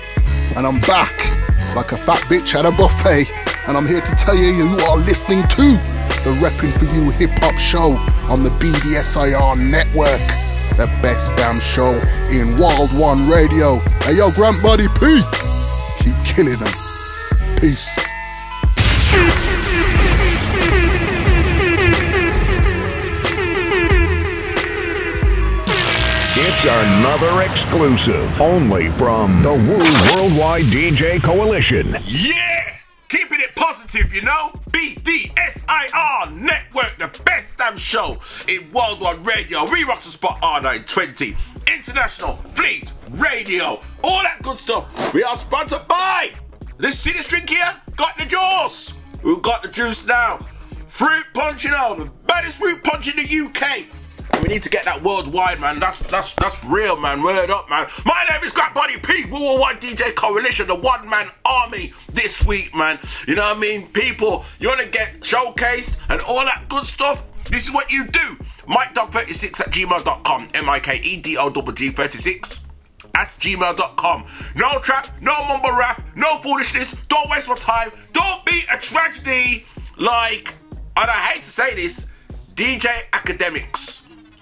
[0.57, 1.25] And I'm back
[1.75, 3.31] like a fat bitch at a buffet.
[3.67, 5.63] And I'm here to tell you you are listening to
[6.23, 7.97] the Repping For You Hip Hop Show
[8.31, 10.21] on the BDSIR network.
[10.77, 11.93] The best damn show
[12.31, 13.79] in Wild One Radio.
[14.03, 15.21] Hey yo, Grant Body P.
[16.01, 16.73] Keep killing them.
[17.59, 18.05] Peace.
[26.47, 29.79] It's another exclusive only from the Wu
[30.15, 31.97] Worldwide DJ Coalition.
[32.05, 32.77] Yeah!
[33.09, 34.53] Keeping it positive, you know?
[34.69, 39.65] BDSIR Network, the best damn show in Worldwide Radio.
[39.71, 41.35] We rock the spot R920.
[41.75, 43.81] International Fleet Radio.
[44.03, 45.15] All that good stuff.
[45.15, 46.29] We are sponsored by
[46.77, 47.73] this city drink here.
[47.97, 48.93] Got Da Juice.
[49.23, 50.37] Who got the juice now?
[50.89, 53.87] Fruit punch, you know, the baddest fruit punch in the UK.
[54.43, 55.81] We need to get that worldwide, man.
[55.81, 57.23] That's that's that's real, man.
[57.23, 57.87] Word up, man.
[58.05, 59.25] My name is Grant Body P.
[59.31, 62.99] Worldwide DJ Coalition, the one man army this week, man.
[63.27, 63.89] You know what I mean?
[63.89, 67.27] People, you want to get showcased and all that good stuff?
[67.45, 68.37] This is what you do.
[68.67, 70.49] MikeDog36 at gmail.com.
[70.55, 72.67] M I K E D O G 36
[73.15, 74.25] at gmail.com.
[74.57, 77.01] No trap, no mumble rap, no foolishness.
[77.09, 77.91] Don't waste my time.
[78.13, 79.67] Don't be a tragedy
[79.97, 80.55] like,
[80.97, 82.13] and I hate to say this,
[82.55, 83.94] DJ Akademiks.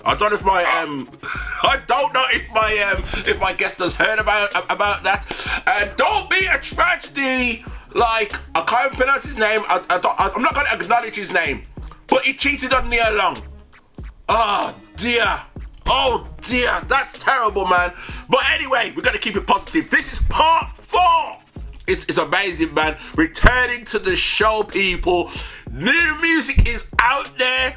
[0.05, 1.09] I don't know if my um,
[1.62, 5.26] I don't know if my um, if my guest has heard about about that.
[5.66, 7.64] And don't be a tragedy.
[7.94, 9.61] Like I can't pronounce his name.
[9.66, 9.82] I,
[10.34, 11.66] I'm not gonna acknowledge his name,
[12.09, 13.36] but he cheated on Nia Long.
[14.28, 15.40] Oh dear.
[15.86, 17.92] Oh dear, that's terrible, man.
[18.28, 19.90] But anyway, we're gonna keep it positive.
[19.90, 21.38] This is part four.
[21.86, 22.96] It's, it's amazing, man.
[23.16, 25.30] Returning to the show, people.
[25.70, 27.76] New music is out there.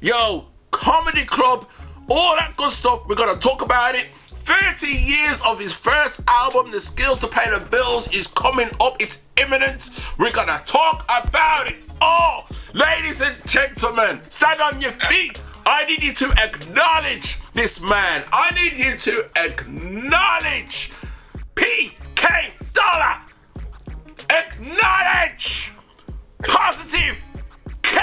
[0.00, 1.66] Yo, comedy club,
[2.08, 3.06] all that good stuff.
[3.08, 4.08] We're gonna talk about it.
[4.26, 8.96] 30 years of his first album, The Skills to Pay the Bills, is coming up.
[8.98, 9.90] It's imminent.
[10.18, 12.46] We're gonna talk about it all.
[12.74, 15.42] Ladies and gentlemen, stand on your feet.
[15.66, 18.24] I need you to acknowledge this man.
[18.32, 20.90] I need you to acknowledge
[21.54, 23.16] PK Dollar.
[24.30, 25.72] Acknowledge
[26.42, 27.22] positive
[27.82, 27.98] K.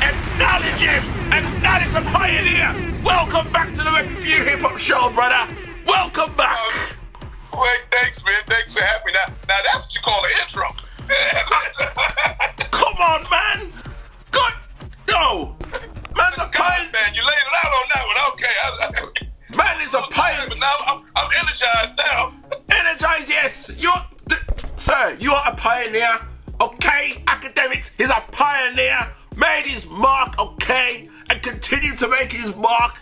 [0.00, 1.02] Acknowledge him.
[1.32, 2.74] Acknowledge the pioneer.
[3.04, 5.52] Welcome back to the Review Hip Hop Show, brother.
[5.86, 6.58] Welcome back.
[6.58, 8.42] Um, Wait, thanks, man.
[8.46, 9.12] Thanks for having me.
[9.12, 10.68] Now, now that's what you call an intro.
[12.70, 13.72] Come on, man.
[14.30, 14.54] Good.
[15.10, 15.56] No.
[16.16, 16.92] Man's a pioneer.
[16.92, 18.16] Man, you laid it out on that one.
[18.32, 18.54] Okay.
[18.64, 20.48] I, I, Man is a pioneer.
[20.48, 22.34] But now I'm, I'm energized now.
[22.70, 23.70] Energized, yes.
[23.78, 23.92] You're,
[24.28, 24.42] th-
[24.76, 26.18] sir, you are a pioneer.
[26.64, 27.92] Okay, Akademiks.
[27.98, 29.12] He's a pioneer.
[29.36, 32.96] Made his mark, okay, and continued to make his mark.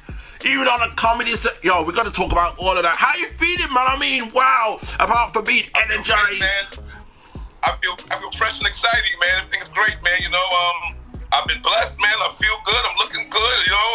[0.45, 1.63] Even on a comedy set.
[1.63, 2.99] Yo, we gotta talk about all of that.
[2.99, 3.87] How you feeling, man?
[3.87, 4.81] I mean, wow.
[4.99, 6.83] Apart from being energized.
[7.63, 9.47] I feel I feel fresh and exciting, man.
[9.47, 10.19] Everything's great, man.
[10.19, 10.99] You know, um,
[11.31, 12.19] I've been blessed, man.
[12.19, 12.83] I feel good.
[12.83, 13.59] I'm looking good.
[13.63, 13.91] You know,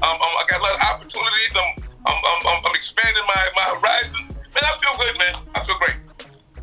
[0.00, 1.52] um, um, I got a lot of opportunities.
[1.52, 4.40] I'm I'm, I'm, I'm, I'm expanding my, my horizons.
[4.56, 5.34] Man, I feel good, man.
[5.52, 6.09] I feel great.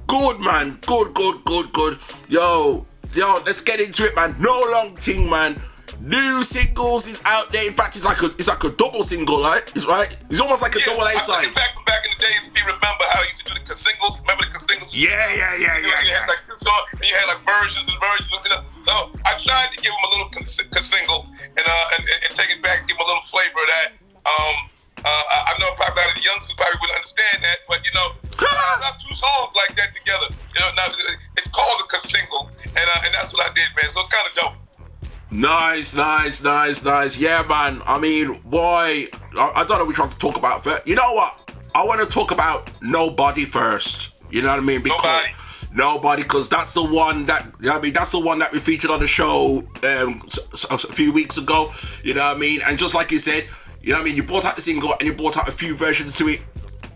[0.07, 1.97] Good man, good, good, good, good.
[2.29, 4.35] Yo, yo, let's get into it, man.
[4.39, 5.59] No long thing, man.
[6.01, 7.67] New singles is out there.
[7.67, 9.63] In fact, it's like a it's like a double single, right?
[9.75, 10.07] It's right.
[10.29, 11.53] It's almost like a double A side.
[11.55, 14.19] Back back in the days, if you remember how you used to do the singles,
[14.21, 14.93] remember the singles?
[14.93, 16.19] Yeah, yeah, yeah, You, know, yeah, you yeah.
[16.21, 18.29] had like two songs, and you had like versions and versions.
[18.31, 18.63] Of, you know?
[18.85, 18.93] So
[19.25, 20.27] I tried to give them a little
[20.83, 21.27] single
[21.57, 23.89] and uh and, and, and take it back, give them a little flavor of that.
[24.23, 24.55] Um,
[25.05, 27.93] uh, I know probably a lot of the youngsters probably wouldn't understand that, but you
[27.93, 30.27] know, I two songs like that together.
[30.55, 30.87] You know, now
[31.37, 33.91] it's called a single, and uh, and that's what I did, man.
[33.91, 34.67] So it's kind of dope.
[35.29, 37.19] Nice, nice, nice, nice.
[37.19, 37.81] Yeah, man.
[37.85, 40.87] I mean, boy, I, I don't know which one to talk about first.
[40.87, 41.51] You know what?
[41.75, 44.21] I want to talk about Nobody first.
[44.31, 44.81] You know what I mean?
[44.81, 45.33] Because Nobody.
[45.73, 47.93] Nobody, because that's the one that you know I mean.
[47.93, 50.23] That's the one that we featured on the show um,
[50.71, 51.71] a few weeks ago.
[52.03, 52.61] You know what I mean?
[52.65, 53.47] And just like you said,
[53.87, 54.17] you know what I mean.
[54.17, 56.41] You brought out the single and you brought out a few versions to it.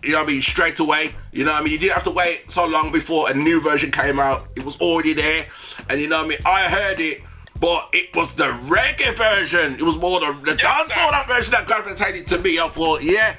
[0.04, 0.42] You know what I mean?
[0.42, 1.14] Straight away.
[1.32, 1.72] You know what I mean?
[1.72, 4.46] You didn't have to wait so long before a new version came out.
[4.56, 5.46] It was already there.
[5.88, 6.38] And you know what I mean?
[6.44, 7.22] I heard it,
[7.58, 9.72] but it was the reggae version.
[9.72, 12.58] It was more the, the dancehall that version that gravitated to me.
[12.58, 13.36] I thought, yeah.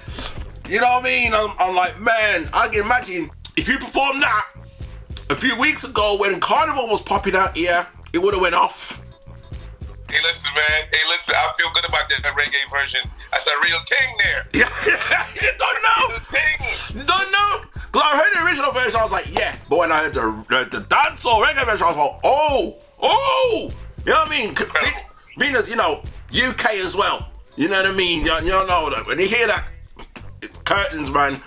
[0.67, 1.33] You know what I mean?
[1.35, 4.49] I'm, I'm like, man, I can imagine if you performed that
[5.29, 8.99] a few weeks ago when Carnival was popping out here, it would have went off.
[10.13, 10.85] Hey, listen, man.
[10.91, 11.33] Hey, listen.
[11.33, 13.01] I feel good about that, that reggae version.
[13.31, 14.45] That's a real king there.
[14.53, 14.69] Yeah,
[15.41, 16.17] you don't know.
[16.93, 17.65] You don't know.
[17.91, 19.55] Cause I heard the original version, I was like, yeah.
[19.67, 23.73] But when I heard the the, the dancehall reggae version, I was like, oh, oh.
[24.05, 24.55] You know what I mean?
[25.39, 27.31] Being, as you know, UK as well.
[27.57, 28.23] You know what I mean?
[28.23, 29.67] You, you don't know that when you hear that,
[30.43, 31.41] it's curtains, man.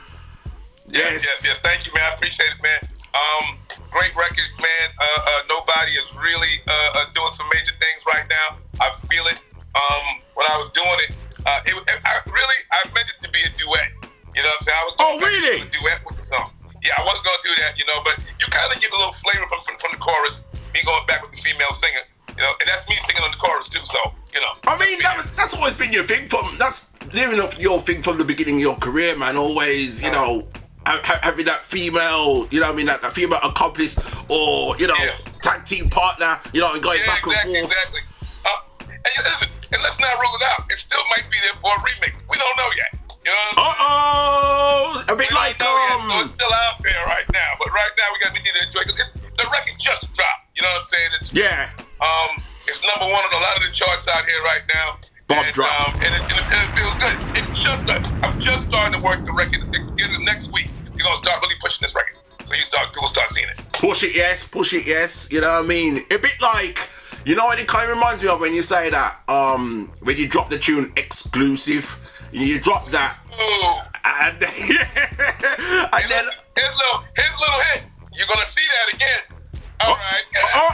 [0.88, 1.58] Yes, yes, yes.
[1.62, 2.02] Thank you, man.
[2.10, 2.80] I appreciate it, man.
[3.14, 3.58] Um,
[3.90, 4.86] great records, man.
[4.98, 8.56] Uh, uh, nobody is really uh, uh, doing some major things right now.
[8.80, 9.38] I feel it.
[9.76, 11.12] Um, when I was doing it,
[11.44, 13.92] uh, it, was- I really I meant it to be a duet.
[14.34, 14.78] You know what I'm saying?
[14.80, 16.50] I was going oh really a duet with the song.
[16.84, 19.14] Yeah, I was gonna do that, you know, but you kind of get a little
[19.24, 20.42] flavor from, from from the chorus.
[20.74, 22.04] Me going back with the female singer,
[22.36, 23.80] you know, and that's me singing on the chorus too.
[23.84, 24.52] So you know.
[24.68, 28.02] I mean, that was, that's always been your thing from that's living off your thing
[28.02, 29.36] from the beginning of your career, man.
[29.36, 33.12] Always, you know, ha- ha- having that female, you know, what I mean, that, that
[33.12, 33.98] female accomplice
[34.28, 34.94] or you know,
[35.42, 37.72] tag team partner, you know, and going Yeah, back exactly, and forth.
[37.74, 38.00] exactly.
[38.46, 40.70] Uh, and, you- listen, and let's not rule it out.
[40.70, 42.22] It still might be there for a remix.
[42.30, 42.94] We don't know yet.
[43.26, 46.78] You know Uh oh, a bit we like know yet, um, so it's still out
[46.82, 47.50] there right now.
[47.58, 50.46] But right now we got we need to enjoy because the record just dropped.
[50.54, 51.10] You know what I'm saying?
[51.20, 51.70] It's yeah.
[51.98, 52.38] um,
[52.70, 55.02] it's number one on a lot of the charts out here right now.
[55.26, 55.74] Bob and, drop.
[55.90, 57.16] Um, and, it, and, it, and it feels good.
[57.34, 57.82] It just
[58.22, 59.58] I'm just starting to work the record.
[59.74, 60.65] The next week,
[61.06, 62.16] gonna start really pushing this record.
[62.44, 63.56] So you start people start seeing it.
[63.72, 64.46] Push it, yes.
[64.46, 65.30] Push it, yes.
[65.32, 65.98] You know what I mean?
[66.10, 66.78] A bit like,
[67.24, 70.16] you know what it kind of reminds me of when you say that, um, when
[70.16, 71.98] you drop the tune exclusive,
[72.32, 73.80] you drop that, Ooh.
[74.04, 77.84] and, and then, a little, a little hint.
[78.12, 79.36] You're gonna see that again.
[79.80, 80.24] All right.
[80.54, 80.70] oh,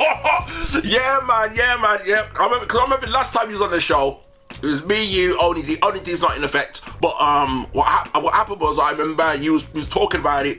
[0.00, 2.22] oh, yeah, man, yeah, man, yeah.
[2.38, 4.20] I remember, cause I remember last time you was on the show,
[4.62, 6.82] it was me, you, only the only thing's not in effect.
[7.00, 10.58] But um, what hap- what happened was I remember you was, was talking about it,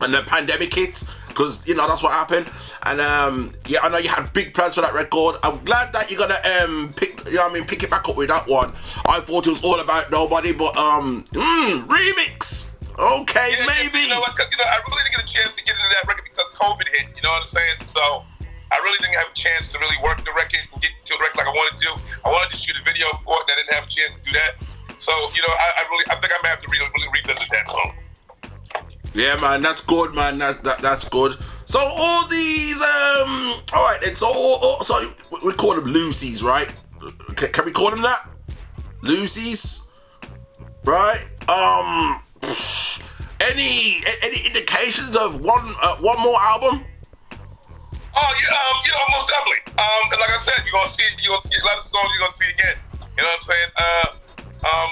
[0.00, 2.46] and the pandemic hit because you know that's what happened.
[2.86, 5.36] And um, yeah, I know you had big plans for that record.
[5.42, 8.08] I'm glad that you're gonna um pick, you know, what I mean, pick it back
[8.08, 8.70] up with that one.
[9.06, 12.66] I thought it was all about nobody, but um, mm, remix.
[12.98, 13.98] Okay, Yeah, maybe.
[14.00, 14.22] You know?
[14.22, 16.46] 'cause, you know, I really didn't get a chance to get into that record because
[16.60, 17.14] COVID hit.
[17.14, 17.76] You know what I'm saying?
[17.94, 18.24] So
[18.70, 21.20] I really didn't have a chance to really work the record and get to the
[21.20, 21.90] record like I wanted to.
[22.24, 24.20] I wanted to shoot a video for it, and I didn't have a chance to
[24.24, 24.52] do that.
[25.00, 27.48] So you know, I, I really, I think I may have to really, really revisit
[27.50, 27.92] that song.
[29.14, 30.38] Yeah, man, that's good, man.
[30.38, 31.32] That, that that's good.
[31.64, 34.14] So all these, um, all right, then.
[34.14, 34.94] So all, all- so
[35.44, 36.68] we call them Lucy's, right?
[37.36, 38.28] Can, can we call them that?
[39.02, 39.80] Lucy's,
[40.84, 41.22] right?
[41.48, 42.20] Um,
[43.40, 46.84] any any indications of one uh, one more album?
[48.18, 49.62] Oh, yeah, um, you know, most definitely.
[49.78, 52.10] Um, and like I said, you're gonna see, you're gonna see a lot of songs
[52.10, 52.78] you're gonna see again.
[53.14, 53.70] You know what I'm saying?
[53.78, 54.08] Uh,
[54.66, 54.90] um,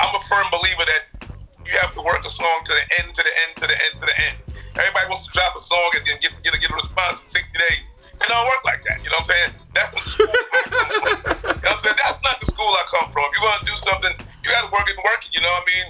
[0.00, 1.28] I'm a firm believer that
[1.68, 3.92] you have to work a song to the end, to the end, to the end,
[4.00, 4.36] to the end.
[4.80, 7.28] Everybody wants to drop a song and then get get, a, get a response in
[7.28, 7.84] 60 days.
[8.16, 9.04] It don't work like that.
[9.04, 9.50] You know what I'm saying?
[9.76, 10.32] That's the school.
[10.32, 12.00] You know what I'm saying?
[12.00, 13.28] That's not the school I come from.
[13.28, 15.36] If you want to do something, you got to work it and work it.
[15.36, 15.88] You know what I mean?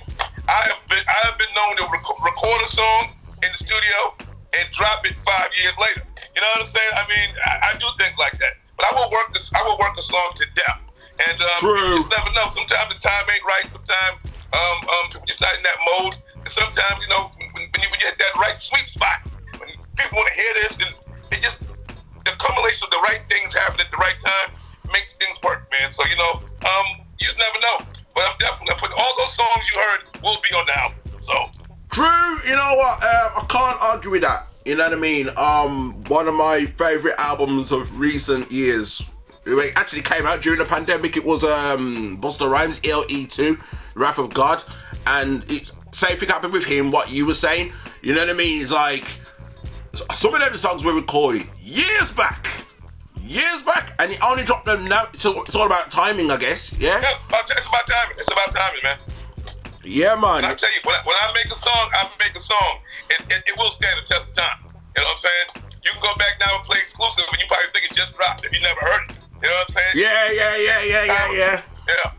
[0.50, 3.14] I have been I have been known to rec- record a song
[3.46, 4.18] in the studio
[4.58, 6.02] and drop it five years later.
[6.34, 6.92] You know what I'm saying?
[6.98, 8.58] I mean, I, I do things like that.
[8.74, 9.50] But I will work this.
[9.54, 10.82] I will work a song to death.
[11.22, 11.78] And um, True.
[11.78, 12.50] you just never know.
[12.50, 13.66] Sometimes the time ain't right.
[13.70, 14.18] Sometimes
[14.50, 16.18] um, um, you're just not in that mode.
[16.42, 19.22] And sometimes you know when, when you when you hit that right sweet spot,
[19.62, 20.90] when people want to hear this, and
[21.30, 21.62] it just
[22.26, 24.58] the accumulation of the right things happening at the right time
[24.90, 25.94] makes things work, man.
[25.94, 26.86] So you know, um,
[27.22, 27.86] you just never know.
[28.10, 30.98] But I'm definitely putting all those songs you heard will be on the album.
[31.22, 31.34] So
[31.94, 32.98] True, you know what?
[33.06, 34.50] Um, I can't argue with that.
[34.64, 35.26] You know what I mean?
[35.36, 39.04] Um, one of my favorite albums of recent years.
[39.46, 41.18] It actually came out during the pandemic.
[41.18, 44.62] It was um, Busta Rhymes, ELE2, Wrath of God,
[45.06, 46.90] and it's same thing happened with him.
[46.90, 47.72] What you were saying,
[48.02, 48.62] you know what I mean?
[48.62, 49.06] It's like
[50.14, 52.48] some of them songs were recorded years back,
[53.20, 55.04] years back, and he only dropped them now.
[55.12, 56.74] It's all, it's all about timing, I guess.
[56.78, 57.00] Yeah.
[57.02, 58.16] yeah, it's about timing.
[58.18, 58.98] It's about timing, man.
[59.84, 60.44] Yeah, man.
[60.44, 62.78] And I tell you, when I, when I make a song, I make a song.
[63.10, 64.58] It, it, it will stand the test of time.
[64.96, 65.64] You know what I'm saying?
[65.84, 68.44] You can go back now and play exclusive, and you probably think it just dropped
[68.44, 69.18] if you never heard it.
[69.42, 69.92] You know what I'm saying?
[69.94, 71.62] Yeah, yeah, yeah, yeah, yeah, yeah.
[71.88, 72.10] Yeah.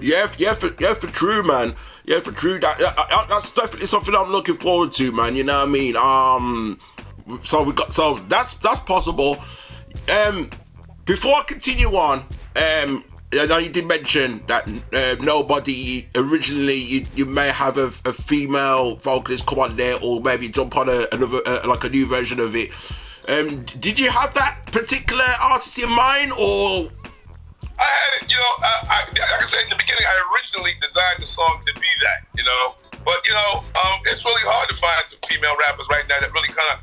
[0.00, 1.74] Yeah, yeah, for, yeah, for true, man.
[2.04, 2.58] Yeah, for true.
[2.60, 5.34] That, that- that- that's definitely something I'm looking forward to, man.
[5.36, 5.96] You know what I mean?
[5.96, 6.78] Um,
[7.42, 9.36] so we got so that's that's possible.
[10.10, 10.48] Um,
[11.04, 12.24] before I continue on,
[12.56, 17.86] um, I know you did mention that uh, nobody originally you, you may have a,
[18.04, 21.88] a female vocalist come on there or maybe jump on a, another uh, like a
[21.88, 22.70] new version of it.
[23.28, 26.90] Um, did you have that particular artist in mind or?
[27.78, 30.72] I had it, you know, I, I, like I said in the beginning, I originally
[30.82, 32.74] designed the song to be that, you know.
[33.04, 36.34] But you know, um, it's really hard to find some female rappers right now that
[36.34, 36.82] really kind of,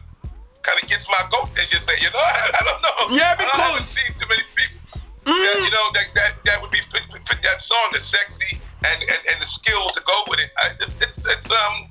[0.63, 1.51] kind of gets my goat.
[1.59, 2.95] As you say, you know, I, I don't know.
[3.19, 4.79] Yeah, I don't haven't because- seen too many people.
[5.27, 9.01] That, you know, that that that would be fit, fit that song, the sexy and,
[9.03, 10.51] and and the skill to go with it.
[10.57, 11.89] I, it's it's um.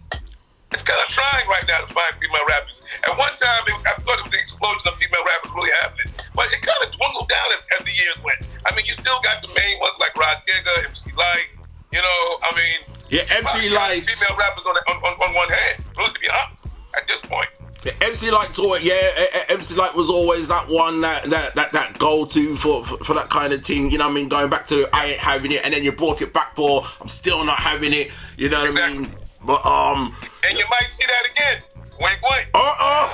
[0.72, 2.82] It's kind of trying right now to find female rappers.
[3.06, 6.10] At one time, it, I thought it was the explosion of female rappers really happening,
[6.34, 8.42] but it kind of dwindled down as, as the years went.
[8.66, 11.54] I mean, you still got the main ones like Rod Digger, MC Lyte.
[11.94, 12.82] You know, I mean,
[13.14, 15.84] Yeah, MC got female rappers on, on, on, on one hand.
[15.96, 16.66] Really, to be honest,
[16.96, 17.48] at this point.
[17.84, 21.54] Yeah, MC Lyte's always, yeah, eh, eh, MC Lyte was always that one that that
[21.54, 23.90] that, that go to for, for for that kind of thing.
[23.90, 24.28] You know what I mean?
[24.28, 27.08] Going back to I ain't having it, and then you brought it back for I'm
[27.08, 28.10] still not having it.
[28.36, 29.08] You know what I mean?
[29.44, 30.12] But um,
[30.48, 31.62] And you might see that again.
[32.00, 32.48] Wink, wink.
[32.54, 33.12] Uh oh.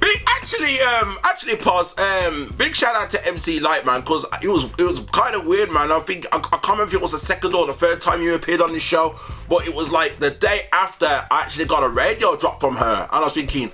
[0.00, 4.48] big actually um actually pause um big shout out to MC Lyte man because it
[4.48, 5.92] was it was kind of weird man.
[5.92, 8.22] I think I, I can't remember if it was the second or the third time
[8.22, 9.18] you appeared on the show,
[9.48, 13.08] but it was like the day after I actually got a radio drop from her,
[13.10, 13.72] and I was thinking,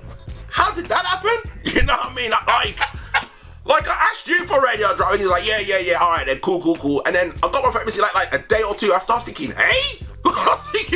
[0.49, 1.51] how did that happen?
[1.65, 2.31] You know what I mean?
[2.31, 2.79] Like.
[3.65, 6.25] Like I asked you for radio drop, and he's like, "Yeah, yeah, yeah, all right,
[6.27, 8.75] then, cool, cool, cool." And then I got my friend, like, like a day or
[8.75, 10.05] two after, I was thinking, "Hey,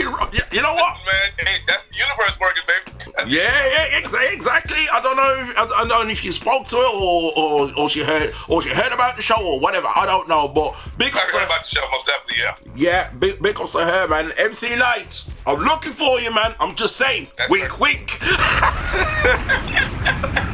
[0.52, 1.30] you know what, man?
[1.38, 3.00] Hey, that's the universe working, baby.
[3.28, 4.82] Yeah, yeah, ex- exactly.
[4.92, 5.34] I don't know.
[5.38, 8.34] If, I I don't know if you spoke to her or, or or she heard
[8.48, 9.88] or she heard about the show or whatever.
[9.88, 12.56] I don't know, but big ups to about the show, most definitely, yeah.
[12.76, 14.32] yeah, big big ups to her, man.
[14.38, 16.56] MC Lyte, I'm looking for you, man.
[16.60, 18.18] I'm just saying, wink, wink.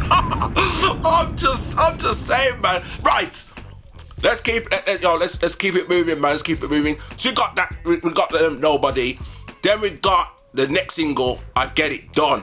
[0.07, 2.83] I'm just, I'm just saying, man.
[3.01, 3.43] Right.
[4.25, 6.31] Let's keep, let, let- yo, let's let's keep it moving, man.
[6.31, 6.97] Let's keep it moving.
[7.15, 7.77] So we got that.
[7.85, 9.19] We, we got the um, nobody.
[9.61, 11.39] Then we got the next single.
[11.55, 12.41] I get it done.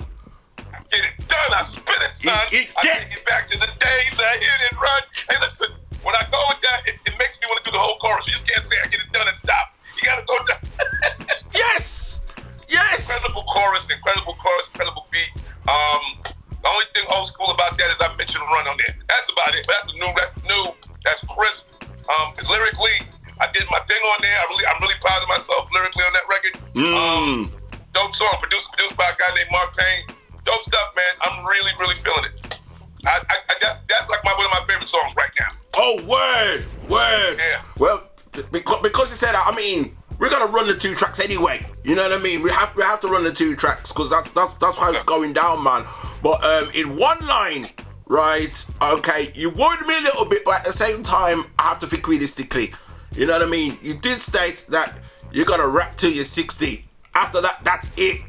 [0.58, 1.50] I Get it done.
[1.50, 2.38] I spit it, son.
[2.38, 2.70] I take
[3.18, 5.02] it back to the days I hit and run.
[5.28, 7.82] Hey, listen, when I go with that, it, it makes me want to do the
[7.82, 8.28] whole chorus.
[8.28, 9.74] You just can't say I get it done and stop.
[9.96, 10.62] You gotta go down.
[11.54, 12.24] yes!
[12.68, 13.10] Yes!
[13.10, 15.34] Incredible chorus, incredible chorus, incredible beat.
[15.66, 16.30] Um,
[16.62, 18.94] the only thing old school about that is I mentioned run on there.
[19.08, 19.66] That's about it.
[19.66, 20.64] But that's new, that's new,
[21.02, 21.71] that's crisp.
[22.08, 23.06] Um, lyrically,
[23.40, 24.38] I did my thing on there.
[24.38, 26.54] I really, I'm really proud of myself lyrically on that record.
[26.76, 27.50] Um,
[27.94, 30.16] dope song, produced, produced by a guy named Mark Payne.
[30.44, 31.14] Dope stuff, man.
[31.22, 32.58] I'm really, really feeling it.
[33.06, 35.48] I, I, I that's, that's like my one of my favorite songs right now.
[35.74, 37.36] Oh, word, word.
[37.38, 37.62] Yeah.
[37.78, 38.08] Well,
[38.50, 41.66] because, because you said that, I mean, we're gonna run the two tracks anyway.
[41.84, 42.42] You know what I mean?
[42.42, 45.02] We have we have to run the two tracks because that's that's that's how it's
[45.04, 45.84] going down, man.
[46.22, 47.70] But um, in one line,
[48.06, 48.66] right?
[48.82, 51.86] Okay, you worried me a little bit, but at the same time, I have to
[51.86, 52.72] think realistically.
[53.14, 53.78] You know what I mean?
[53.82, 54.98] You did state that
[55.32, 56.84] you're gonna rap till you're 60.
[57.14, 58.20] After that, that's it.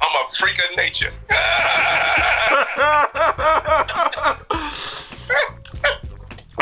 [0.00, 1.12] I'm a freak of nature.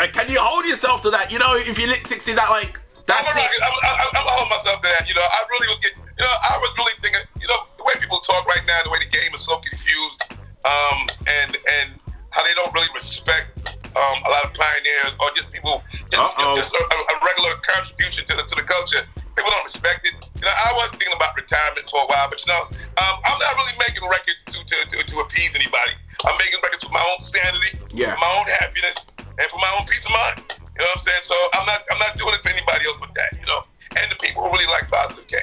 [0.02, 1.30] Like, can you hold yourself to that?
[1.30, 3.50] You know, if you lick 60, that like that's I'm, it.
[3.62, 5.06] I'm, I'm, I'm, I'm hold myself to that.
[5.06, 6.02] You know, I really was getting.
[6.18, 7.22] You know, I was really thinking.
[7.38, 10.18] You know, the way people talk right now, the way the game is so confused,
[10.66, 12.01] um, and and
[12.32, 13.60] how they don't really respect
[13.94, 16.20] um, a lot of pioneers or just people, just,
[16.56, 19.04] just a, a regular contribution to the to the culture.
[19.36, 20.12] People don't respect it.
[20.36, 22.68] You know, I was thinking about retirement for a while, but you know,
[23.00, 25.92] um, I'm not really making records to to, to to appease anybody.
[26.24, 28.16] I'm making records for my own sanity, Yeah.
[28.20, 30.40] my own happiness, and for my own peace of mind.
[30.72, 31.24] You know what I'm saying?
[31.28, 33.36] So I'm not I'm not doing it for anybody else but that.
[33.40, 33.60] You know,
[33.96, 35.36] and the people who really like Positive K.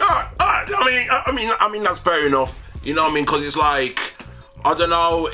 [0.00, 2.58] Ah, ah, I mean, I I mean, I mean that's fair enough.
[2.82, 3.24] You know what I mean?
[3.24, 3.98] Because it's like,
[4.64, 5.28] I don't know,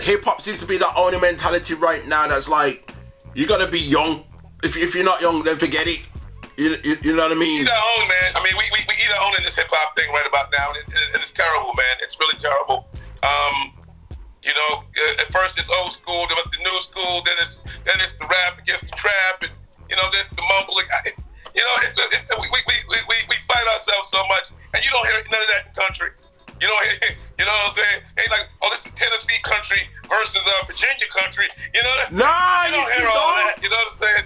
[0.00, 2.94] hip hop seems to be the only mentality right now that's like,
[3.34, 4.24] you gotta be young.
[4.62, 6.04] If, if you're not young, then forget it.
[6.58, 7.62] You, you, you know what I mean?
[7.62, 8.36] Eat our own, man.
[8.36, 10.52] I mean, we, we, we eat our own in this hip hop thing right about
[10.52, 11.96] now, and, it, and it's terrible, man.
[12.04, 12.84] It's really terrible.
[13.24, 13.72] Um,
[14.44, 17.64] you know, uh, at first it's old school, then it's the new school, then it's
[17.88, 19.52] then it's the rap against the trap, and
[19.88, 20.84] you know, there's the mumbling.
[20.92, 21.16] I,
[21.56, 22.60] you know, it's, it's, we, we,
[22.92, 25.72] we, we, we fight ourselves so much, and you don't hear none of that in
[25.72, 26.12] country.
[26.60, 26.84] You don't
[27.38, 28.02] you know what I'm saying?
[28.18, 31.46] Ain't like, oh, this is Tennessee country versus uh, Virginia country.
[31.74, 32.12] You know that?
[32.12, 33.46] Nah, you don't you- hear you all don't.
[33.56, 33.62] that.
[33.62, 34.24] You know what I'm saying?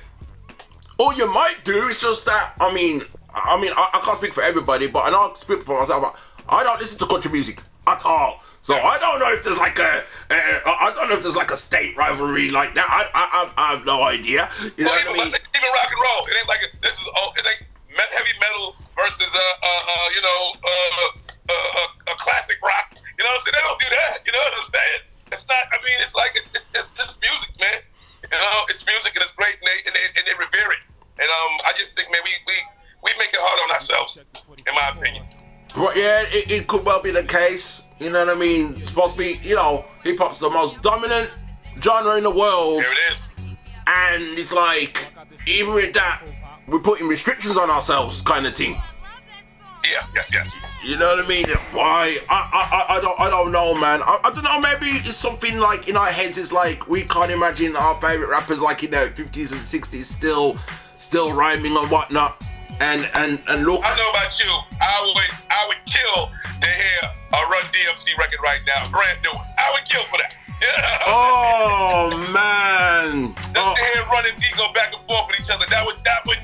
[0.99, 2.55] All you might do is just that.
[2.61, 3.03] I mean,
[3.35, 5.79] I mean, I, I can't speak for everybody, but I know I can speak for
[5.79, 6.35] myself.
[6.49, 9.79] I don't listen to country music at all, so I don't know if there's like
[9.79, 10.35] a, a
[10.67, 12.87] I don't know if there's like a state rivalry like that.
[12.89, 14.49] I, I, I, I have no idea.
[14.77, 15.41] You know Well, what I even, mean?
[15.55, 17.67] even rock and roll, it ain't like a, this is oh, it ain't
[18.03, 21.07] heavy metal versus uh, uh, uh you know uh,
[21.49, 22.95] uh, uh, a classic rock.
[23.19, 23.57] You know what I'm saying?
[23.59, 24.15] They don't do that.
[24.27, 25.01] You know what I'm saying?
[25.33, 25.65] It's not.
[25.71, 27.81] I mean, it's like it, it, it's it's music, man.
[28.27, 30.83] You know, it's music and it's great, and they and they, and they revere it.
[31.19, 32.57] And um, I just think, man, we we
[33.05, 35.25] we make it hard on ourselves, in my opinion.
[35.75, 37.83] But yeah, it, it could well be the case.
[37.99, 38.75] You know what I mean?
[38.77, 41.31] It's supposed to be, you know, hip hop's the most dominant
[41.83, 42.83] genre in the world.
[42.83, 43.29] There it is.
[43.87, 44.99] And it's like,
[45.47, 46.23] even with that,
[46.67, 48.81] we're putting restrictions on ourselves, kind of thing.
[49.85, 50.51] Yeah, yes, yes.
[50.83, 51.45] You know what I mean?
[51.73, 52.17] Why?
[52.31, 54.01] I, I, I, I don't, I don't know, man.
[54.03, 54.59] I, I don't know.
[54.59, 56.39] Maybe it's something like in our heads.
[56.39, 60.57] It's like we can't imagine our favorite rappers, like in their fifties and sixties, still,
[60.97, 62.43] still rhyming and whatnot.
[62.85, 64.51] And and and look, I know about you.
[64.77, 66.29] I would I would kill
[66.61, 67.01] to hear
[67.33, 69.33] a Run DMC record right now, brand new.
[69.33, 69.47] one.
[69.57, 70.35] I would kill for that.
[71.07, 75.65] oh man, Just to hear Run and D go back and forth with each other,
[75.71, 76.39] that would that would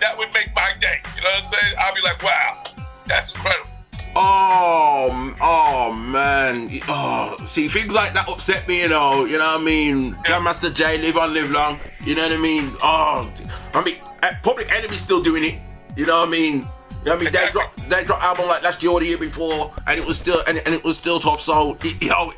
[0.00, 0.98] that would make my day.
[1.16, 1.74] You know what I'm saying?
[1.78, 2.64] I'd be like, wow,
[3.06, 3.68] that's incredible.
[4.16, 6.70] Oh, oh man.
[6.88, 9.24] Oh, see, things like that upset me, you know.
[9.24, 10.16] You know what I mean?
[10.24, 11.78] Jam Master Jay, live on, live long.
[12.04, 12.72] You know what I mean?
[12.82, 13.30] Oh,
[13.74, 15.60] I mean, uh, Public Enemy's still doing it.
[16.00, 16.54] You know what I mean?
[16.54, 16.66] You know
[17.04, 17.32] what I mean?
[17.32, 20.16] They dropped they dropped album like last year or the year before, and it was
[20.18, 21.42] still and, and it was still tough.
[21.42, 22.32] So it- you know,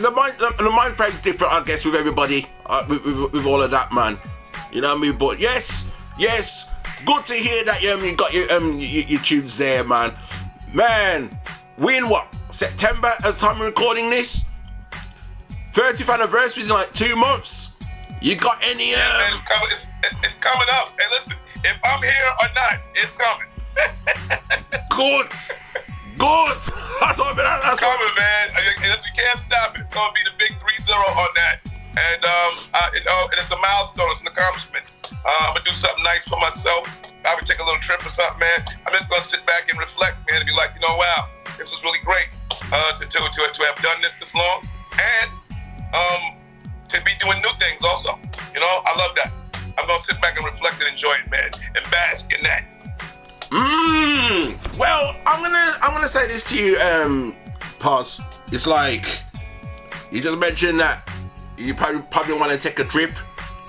[0.00, 3.44] the mind the, the mind frame's different, I guess, with everybody, uh, with, with, with
[3.44, 4.16] all of that, man.
[4.72, 5.18] You know what I mean?
[5.18, 5.86] But yes,
[6.18, 6.72] yes,
[7.04, 10.14] good to hear that um, you got your um your, your tunes there, man.
[10.72, 11.38] Man,
[11.76, 14.46] we in what September as time we're recording this.
[15.74, 17.76] 30th anniversary is in like two months.
[18.22, 18.94] You got any?
[18.94, 19.00] Um,
[19.34, 19.68] it's coming.
[19.70, 20.88] It's, it's- coming up.
[20.98, 21.34] And listen,
[21.66, 23.50] if I'm here or not, it's coming.
[24.94, 25.30] good,
[26.16, 26.60] good.
[27.02, 28.44] That's what that's it's coming, man.
[28.54, 29.82] And You can't stop it.
[29.82, 31.60] It's gonna be the big 3-0 on that.
[31.96, 34.08] And um, I, you know, it's a milestone.
[34.12, 34.84] It's an accomplishment.
[35.10, 36.86] Uh, I'm gonna do something nice for myself.
[37.26, 38.64] Would take a little trip or something, man.
[38.86, 41.28] I'm just gonna sit back and reflect, man, and be like, you know, wow,
[41.58, 42.30] this was really great
[42.72, 44.62] uh, to, to to to have done this this long,
[44.94, 45.30] and
[45.92, 46.38] um,
[46.88, 48.16] to be doing new things also.
[48.54, 49.32] You know, I love that.
[49.78, 52.64] I'm gonna sit back and reflect and enjoy it, man, and bask in that.
[53.50, 54.78] Mmm.
[54.78, 57.36] Well, I'm gonna I'm gonna say this to you, um,
[57.78, 58.20] Pause.
[58.52, 59.06] It's like
[60.10, 61.08] you just mentioned that
[61.56, 63.12] you probably probably want to take a trip.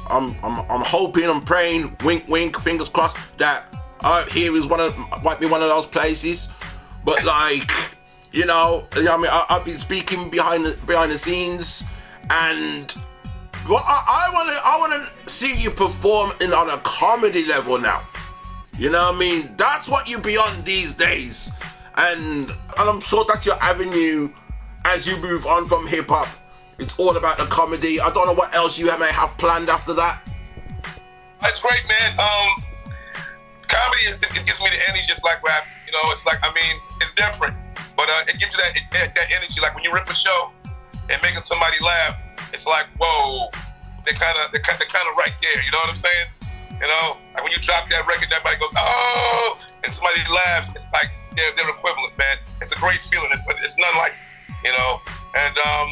[0.10, 3.66] I'm I'm I'm hoping, I'm praying, wink wink, fingers crossed that
[4.02, 6.54] up here is one of might be one of those places.
[7.04, 7.72] But like,
[8.32, 11.84] you know, I mean, I, I've been speaking behind the behind the scenes,
[12.30, 12.94] and
[13.68, 17.77] well, I, want to I want to see you perform in on a comedy level
[17.77, 18.07] now.
[18.77, 19.53] You know what I mean?
[19.57, 21.52] That's what you be on these days,
[21.95, 24.30] and and I'm sure that's your avenue
[24.85, 26.27] as you move on from hip hop.
[26.80, 27.99] It's all about the comedy.
[27.99, 30.22] I don't know what else you may have planned after that.
[31.44, 32.19] It's great, man.
[32.19, 32.64] Um,
[33.68, 35.65] comedy it, it gives me the energy just like rap.
[35.88, 37.57] You know, it's like I mean, it's different,
[37.95, 39.60] but uh, it gives you that, that that energy.
[39.60, 40.52] Like when you rip a show
[41.10, 42.15] and making somebody laugh,
[42.53, 43.49] it's like whoa,
[44.06, 45.61] they kind of they kind of right there.
[45.64, 46.28] You know what I'm saying?
[46.80, 50.76] You know, like when you drop that record, everybody goes oh, and somebody laughs.
[50.76, 52.38] It's like they're they're equivalent, man.
[52.61, 53.30] It's a great feeling.
[53.32, 54.14] It's it's none like
[54.64, 55.02] you know.
[55.36, 55.90] And um,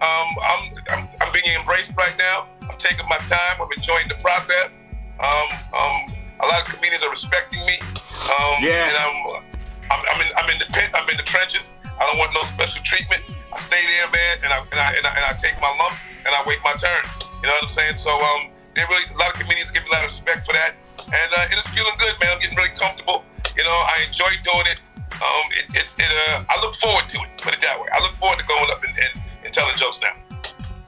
[0.00, 2.46] um, I'm, I'm I'm being embraced right now.
[2.62, 3.60] I'm taking my time.
[3.60, 4.80] I'm enjoying the process.
[5.20, 7.80] Um, um, a lot of comedians are respecting me.
[7.82, 8.88] Um, Yeah.
[8.88, 9.42] And I'm,
[9.90, 10.90] I'm, I'm in, I'm in the pit.
[10.94, 11.72] I'm in the trenches.
[11.98, 13.22] I don't want no special treatment.
[13.52, 15.98] I stay there, man, and I, and I, and I, and I take my lumps
[16.24, 17.02] and I wait my turn.
[17.42, 17.98] You know what I'm saying?
[17.98, 20.52] So, um, they really, a lot of comedians give me a lot of respect for
[20.52, 22.38] that, and uh, it is feeling good, man.
[22.38, 23.24] I'm getting really comfortable.
[23.56, 24.78] You know, I enjoy doing it.
[25.18, 27.30] Um, it, it, it uh, I look forward to it.
[27.42, 27.88] Put it that way.
[27.90, 30.14] I look forward to going up and, and, and telling jokes now.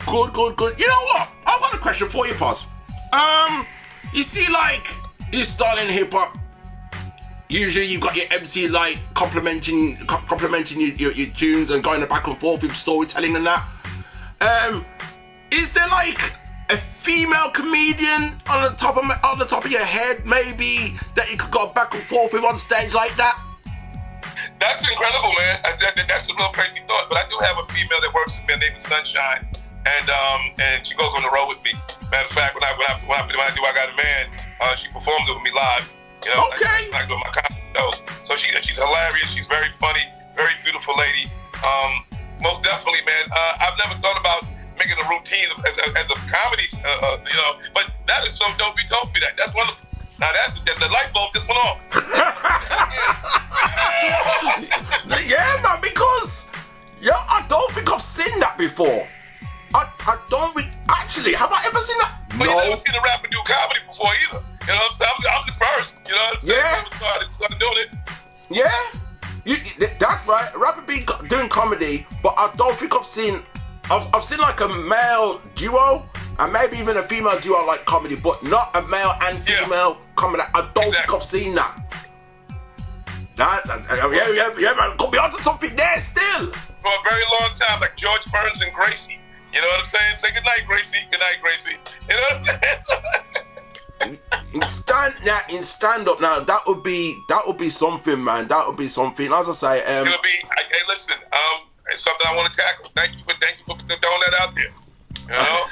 [0.06, 0.78] Good, good, good.
[0.78, 1.28] You know what?
[1.46, 2.66] I got a question for you, Paz.
[3.12, 3.66] Um,
[4.12, 4.86] you see, like,
[5.32, 6.36] you starting hip hop.
[7.50, 12.00] Usually, you've got your MC like complimenting, co- complimenting your, your, your tunes and going
[12.06, 13.66] back and forth with storytelling and that.
[14.40, 14.86] Um,
[15.50, 16.32] is there like
[16.70, 20.94] a female comedian on the top of my, on the top of your head, maybe
[21.16, 23.34] that you could go back and forth with on stage like that?
[24.60, 25.58] That's incredible, man.
[26.06, 27.08] That's a real crazy thought.
[27.08, 28.54] But I do have a female that works with me.
[28.54, 29.42] Her name is Sunshine,
[29.90, 31.74] and um, and she goes on the road with me.
[32.12, 33.96] Matter of fact, when I when I when I, when I do I Got a
[33.96, 34.26] Man,
[34.60, 35.90] uh, she performs it with me live.
[36.24, 36.90] You know, okay.
[36.92, 38.02] Like, like doing my comedy shows.
[38.24, 39.30] So she she's hilarious.
[39.32, 40.04] She's very funny,
[40.36, 41.30] very beautiful lady.
[41.64, 42.04] Um,
[42.40, 43.24] most definitely, man.
[43.32, 44.44] Uh, I've never thought about
[44.78, 47.58] making a routine as a, as a comedy, uh, uh, you know.
[47.74, 48.76] But that is so dope.
[48.80, 49.36] You told me that.
[49.36, 49.86] That's wonderful.
[50.18, 51.78] Now that's the, the light bulb just went off.
[55.26, 56.50] yeah, man, because
[57.00, 59.08] yeah, I don't think I've seen that before.
[59.74, 62.22] I, I don't think actually have I ever seen that?
[62.36, 64.44] But you never seen a rapper do comedy before either.
[64.62, 65.10] You know what I'm saying?
[65.18, 65.94] I'm, I'm the first.
[66.06, 66.58] You know what I'm saying?
[66.60, 66.96] Yeah.
[66.96, 67.88] Started, started doing it.
[68.50, 69.00] Yeah,
[69.44, 69.56] you,
[69.98, 70.50] that's right.
[70.56, 73.42] Rapper be doing comedy, but I don't think I've seen.
[73.90, 76.08] I've, I've seen like a male duo
[76.38, 80.42] and maybe even a female duo like comedy, but not a male and female comedy.
[80.54, 81.76] I don't think I've seen that.
[83.36, 84.96] That, that- yeah, yeah, yeah, man.
[84.98, 86.46] Could be onto something there still.
[86.82, 89.18] For a very long time, like George Burns and Gracie.
[89.52, 90.16] You know what I'm saying?
[90.18, 90.98] Say good night, Gracie.
[91.10, 91.76] Good night, Gracie.
[92.08, 93.44] You know what I'm saying?
[94.00, 98.48] in stand now in stand up now that would be that would be something man
[98.48, 100.28] that would be something as I say um It'll be.
[100.28, 101.14] Hey, listen.
[101.32, 102.90] Um, it's something I want to tackle.
[102.94, 104.72] Thank you for thank you for throwing that out there.
[105.22, 105.66] You know.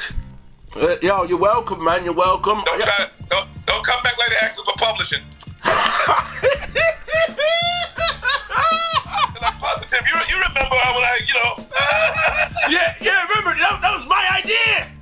[0.88, 3.08] uh, yo you're welcome man you're welcome Don't try.
[3.30, 5.22] Don't don't come back later asking for publishing.
[9.60, 10.00] Positive.
[10.06, 11.66] You, you remember when I, you know.
[12.68, 14.97] yeah, yeah, remember that, that was my idea.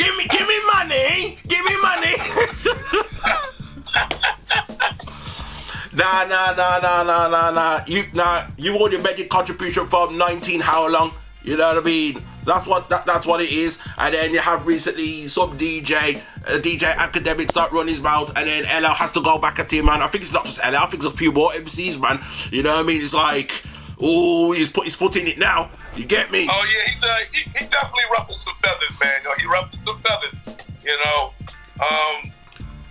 [0.00, 2.16] Give me, give me money, give me money.
[5.92, 7.80] nah, nah, nah, nah, nah, nah, nah.
[7.86, 10.62] You, nah, you already made your contribution from 19.
[10.62, 11.12] How long?
[11.42, 12.22] You know what I mean?
[12.44, 13.78] That's what that, that's what it is.
[13.98, 18.48] And then you have recently some DJ, uh, DJ Academic start running his mouth, and
[18.48, 20.00] then LL has to go back at him, man.
[20.00, 20.76] I think it's not just LL.
[20.76, 22.20] I think it's a few more MCs, man.
[22.50, 23.02] You know what I mean?
[23.02, 23.62] It's like,
[24.00, 25.68] oh, he's put his foot in it now.
[25.96, 26.46] You get me?
[26.50, 29.20] Oh yeah, he's uh, he, he definitely ruffled some feathers, man.
[29.22, 30.36] You know, he ruffled some feathers.
[30.84, 31.34] You know,
[31.82, 32.30] um,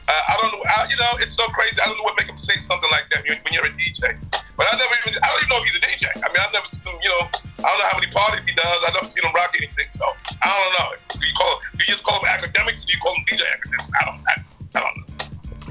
[0.10, 0.62] I, I don't know.
[0.68, 1.80] I, you know, it's so crazy.
[1.80, 4.20] I don't know what make him say something like that when, when you're a DJ.
[4.58, 5.16] But I never even.
[5.24, 6.12] I don't even know if he's a DJ.
[6.18, 7.00] I mean, I've never seen him.
[7.02, 7.24] You know,
[7.64, 8.80] I don't know how many parties he does.
[8.86, 9.88] I've never seen him rock anything.
[9.96, 10.04] So
[10.44, 10.90] I don't know.
[11.16, 11.80] Do you call him?
[11.80, 13.90] Do you just call him Akademiks, or do you call him DJ Akademiks?
[13.96, 14.20] I don't.
[14.28, 14.34] I,
[14.76, 15.10] I don't know.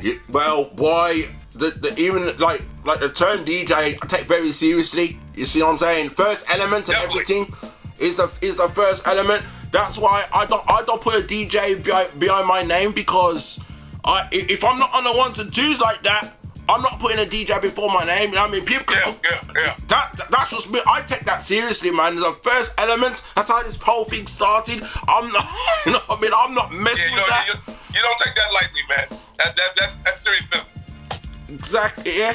[0.01, 1.29] Yeah, well, why
[1.59, 5.19] the, the even like like the term DJ I take very seriously.
[5.35, 6.11] You see what I'm saying?
[6.11, 7.53] First element and everything
[7.99, 9.45] is the is the first element.
[9.73, 13.61] That's why I don't I don't put a DJ behind, behind my name because
[14.05, 16.33] I if I'm not on the ones and twos like that,
[16.69, 18.31] I'm not putting a DJ before my name.
[18.31, 18.65] You know what I mean?
[18.65, 20.81] People can that, that- that's just me.
[20.87, 22.17] I take that seriously, man.
[22.17, 23.23] The first element.
[23.37, 24.83] That's how this whole thing started.
[25.09, 25.47] I'm not.
[25.87, 26.31] You know what I mean?
[26.37, 27.47] I'm not messing Yeah, you, with know, that.
[27.69, 29.07] you, you don't take that lightly, man.
[29.39, 30.78] That, that that's that's serious business.
[31.49, 32.13] Exactly.
[32.17, 32.35] Yeah.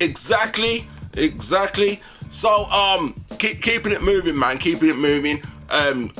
[0.00, 0.88] Exactly.
[1.14, 2.00] Exactly.
[2.30, 4.58] So, um, keep keeping it moving, man.
[4.58, 5.42] Keeping it moving.
[5.70, 6.12] Um,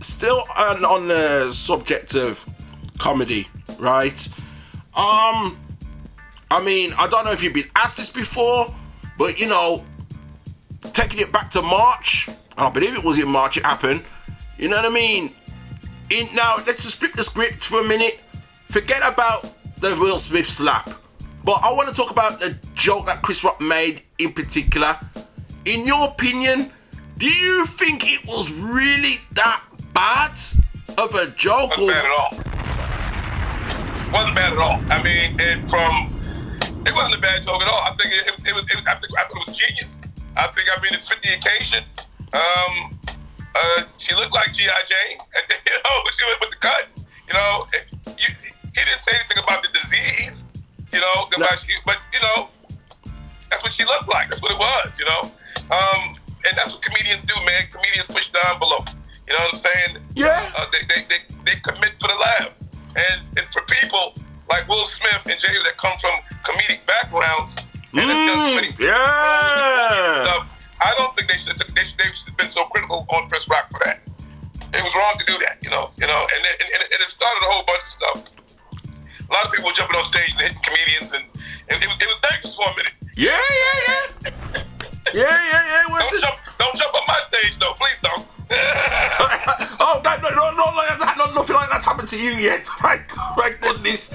[0.00, 2.48] still on, on the subject of
[2.98, 3.48] comedy,
[3.78, 4.28] right?
[4.96, 5.58] Um,
[6.50, 8.74] I mean, I don't know if you've been asked this before,
[9.18, 9.84] but you know,
[10.92, 14.02] taking it back to March, I believe it was in March it happened.
[14.58, 15.34] You know what I mean?
[16.10, 18.20] In now, let's just flip the script for a minute.
[18.68, 20.90] Forget about the Will Smith slap,
[21.44, 24.98] but I want to talk about the joke that Chris Rock made in particular.
[25.66, 26.72] In your opinion,
[27.18, 29.62] do you think it was really that
[29.92, 30.32] bad
[30.98, 31.76] of a joke?
[31.76, 32.30] Wasn't bad at all.
[34.12, 34.80] Wasn't bad at all.
[34.90, 36.10] I mean, it from
[36.86, 37.80] it wasn't a bad joke at all.
[37.80, 38.64] I think it, it, it was.
[38.64, 40.00] It, I think I thought it was genius.
[40.36, 41.84] I think I mean it fit the occasion.
[42.32, 42.98] Um,
[43.54, 44.82] uh, she looked like G.I.
[44.88, 46.88] Jane, and you know she went with the cut.
[47.28, 47.66] You know,
[48.16, 48.34] you,
[48.74, 50.43] he didn't say anything about the disease.
[50.94, 51.26] You know,
[51.66, 52.48] she, but you know,
[53.50, 54.30] that's what she looked like.
[54.30, 54.90] That's what it was.
[54.98, 55.22] You know,
[55.74, 56.14] um,
[56.46, 57.66] and that's what comedians do, man.
[57.70, 58.88] Comedians push the envelope.
[59.26, 60.02] You know what I'm saying?
[60.14, 60.38] Yeah.
[60.56, 62.50] Uh, they, they, they, they commit for the laugh.
[62.94, 64.14] And, and for people
[64.48, 66.12] like Will Smith and Jada that come from
[66.44, 70.22] comedic backgrounds and have done so many yeah.
[70.24, 70.46] stuff,
[70.80, 73.28] I don't think they should have they, should- they should have been so critical on
[73.28, 74.00] Chris Rock for that.
[74.74, 75.90] It was wrong to do that, you know.
[75.96, 78.33] You know, and it, and, and it started a whole bunch of stuff.
[79.28, 81.24] A lot of people were jumping on stage and hitting comedians, and,
[81.68, 82.92] and it was it was dangerous for a minute.
[83.16, 84.62] Yeah, yeah, yeah.
[85.14, 85.98] yeah, yeah, yeah.
[85.98, 88.26] Don't jump, don't jump on my stage though, please don't.
[89.80, 92.68] oh, that, no, no, no, like no, nothing like that's happened to you yet.
[92.82, 93.00] My,
[93.36, 94.12] my goodness.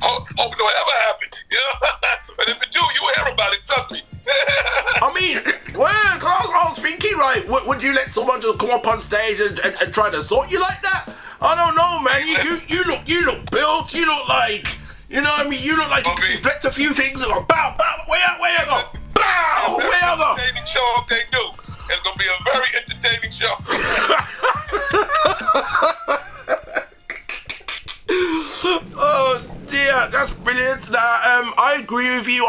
[0.00, 1.28] hope, hope it don't ever happen.
[1.50, 1.88] You know,
[2.36, 3.60] but if it do, you hear about it.
[3.66, 4.02] Trust me.
[4.26, 5.42] I mean,
[5.74, 9.40] well, I was, thinking, like, would, would you let someone just come up on stage
[9.40, 11.14] and, and, and try to assault you like that?
[11.40, 12.22] I don't know, man.
[12.22, 13.94] You, you, you look, you look built.
[13.94, 14.66] You look like,
[15.10, 17.30] you know, what I mean, you look like you can deflect a few things and
[17.32, 18.82] go, bow, bow, where, where you go,
[19.14, 20.34] bow, where you go.
[20.38, 21.31] Entertaining show if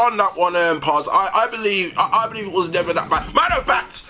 [0.03, 1.07] on that one, um, Paz.
[1.11, 3.33] I, I believe, I, I believe it was never that bad.
[3.33, 4.05] Matter of fact,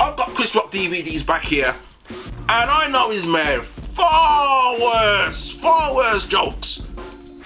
[0.00, 1.74] I've got Chris Rock DVDs back here,
[2.08, 6.86] and I know he's made far worse, far worse jokes.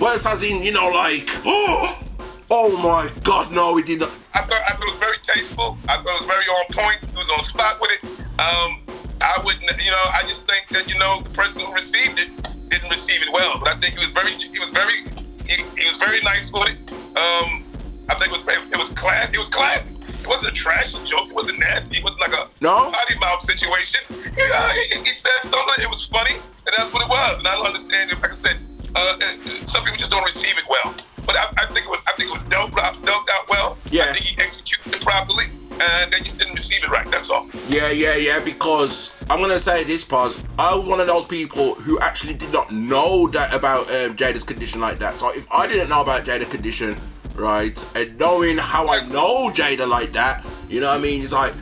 [0.00, 2.02] Worse as in, you know, like, oh,
[2.50, 4.10] oh my God, no, he did not.
[4.32, 5.78] I thought I thought it was very tasteful.
[5.88, 7.10] I thought it was very on point.
[7.10, 8.10] He was on spot with it.
[8.40, 8.80] Um,
[9.20, 12.30] I wouldn't, you know, I just think that you know the person who received it
[12.68, 13.58] didn't receive it well.
[13.58, 15.04] But I think he was very, he was very,
[15.46, 17.16] he, he was very nice with it.
[17.16, 17.63] Um,
[18.08, 19.30] I think it was it was class.
[19.32, 19.96] It was classy.
[20.08, 21.28] It wasn't a trashy joke.
[21.28, 21.98] It wasn't nasty.
[21.98, 22.90] It wasn't like a no?
[22.90, 24.00] potty mouth situation.
[24.10, 25.82] You know, he, he said something.
[25.82, 27.38] It was funny, and that's what it was.
[27.38, 28.20] And I don't understand it.
[28.20, 28.58] Like I said,
[28.94, 30.94] uh, uh, some people just don't receive it well.
[31.26, 33.78] But I, I think it was I think it was dealt, dealt out well.
[33.90, 34.04] Yeah.
[34.04, 35.46] I think he executed it properly,
[35.80, 37.10] and they just didn't receive it right.
[37.10, 37.48] That's all.
[37.68, 40.42] Yeah, yeah, yeah, because I'm gonna say this, Paz.
[40.58, 44.44] I was one of those people who actually did not know that about um, Jada's
[44.44, 45.18] condition like that.
[45.18, 46.96] So if I didn't know about Jada's condition,
[47.34, 51.22] right, and knowing how I know Jada like that, you know what I mean?
[51.22, 51.54] It's like,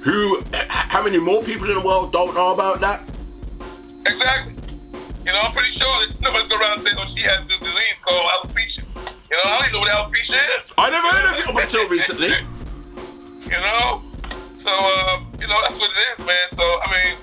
[0.00, 3.02] who, how many more people in the world don't know about that?
[4.06, 4.54] Exactly.
[5.24, 7.96] You know, I'm pretty sure that nobody's go around saying, "Oh, she has this disease
[8.02, 8.84] called alopecia."
[9.30, 10.72] You know, I don't even know what alopecia is.
[10.76, 12.28] I never heard of it up until recently.
[13.44, 14.02] You know,
[14.56, 16.48] so uh, you know that's what it is, man.
[16.54, 17.18] So I mean,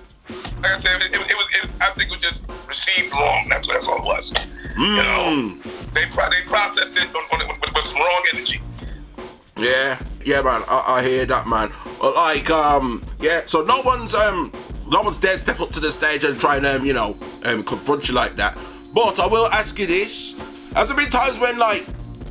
[0.61, 1.47] like I said, it, it, it was.
[1.55, 3.47] It, I think it was just received wrong.
[3.49, 4.33] That's what that's all it was.
[4.77, 5.57] You know,
[5.93, 8.61] they pro- they processed it on, on, with, with some wrong energy.
[9.57, 10.63] Yeah, yeah, man.
[10.67, 11.71] I, I hear that, man.
[11.99, 13.41] But like, um, yeah.
[13.45, 14.51] So no one's um,
[14.87, 17.63] no one's dared step up to the stage and try and um, you know, um,
[17.63, 18.57] confront you like that.
[18.93, 20.39] But I will ask you this:
[20.75, 21.85] Has there been times when like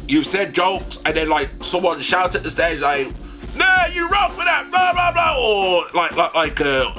[0.09, 3.09] you've said jokes and then like someone shouted at the stage like,
[3.57, 6.94] "Nah, you wrong for that," blah blah blah, or like like like uh,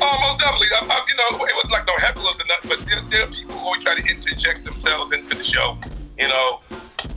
[0.00, 0.68] Oh, most definitely.
[0.72, 3.30] I, I, you know, it wasn't like no hecklers or nothing, but there, there are
[3.30, 5.76] people who always try to interject themselves into the show.
[6.18, 6.60] You know,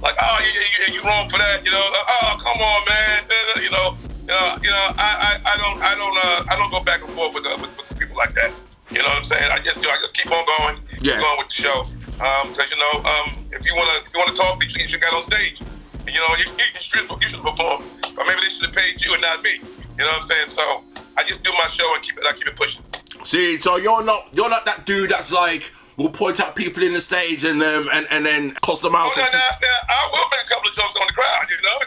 [0.02, 1.64] like, oh, you, you, you wrong for that.
[1.65, 3.23] You know, oh, come on, man.
[3.30, 6.56] Uh, You know, you know, you know, I, I, I don't, I don't, uh, I
[6.57, 8.52] don't go back and forth with, uh, with, with people like that.
[8.91, 9.52] You know what I'm saying?
[9.52, 11.14] I just, you know, I just keep on going, Yeah.
[11.14, 11.80] keep going with the show.
[12.23, 14.88] Um, because you know, um, if you wanna, if you wanna talk, you should, you
[14.88, 15.60] should get on stage.
[16.07, 17.84] You know, you, you, should, you should perform,
[18.18, 19.60] or maybe they should have paid you and not me.
[19.97, 20.49] You know what I'm saying?
[20.49, 20.84] So
[21.17, 22.84] I just do my show and keep it, I keep it pushing.
[23.23, 26.93] See, so you're not you're not that dude that's like will point out people in
[26.93, 29.11] the stage and um and, and then cuss them out.
[29.15, 31.45] Oh, now, and- now, now, I will make a couple of jokes on the crowd,
[31.49, 31.80] you know.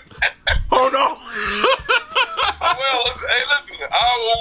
[0.72, 1.16] oh no!
[2.60, 3.28] I will.
[3.28, 3.86] Hey, listen.
[3.92, 4.38] I will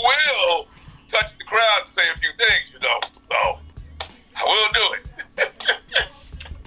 [1.11, 2.99] touch the crowd to say a few things, you know.
[3.29, 3.59] So
[4.35, 5.51] I will do it.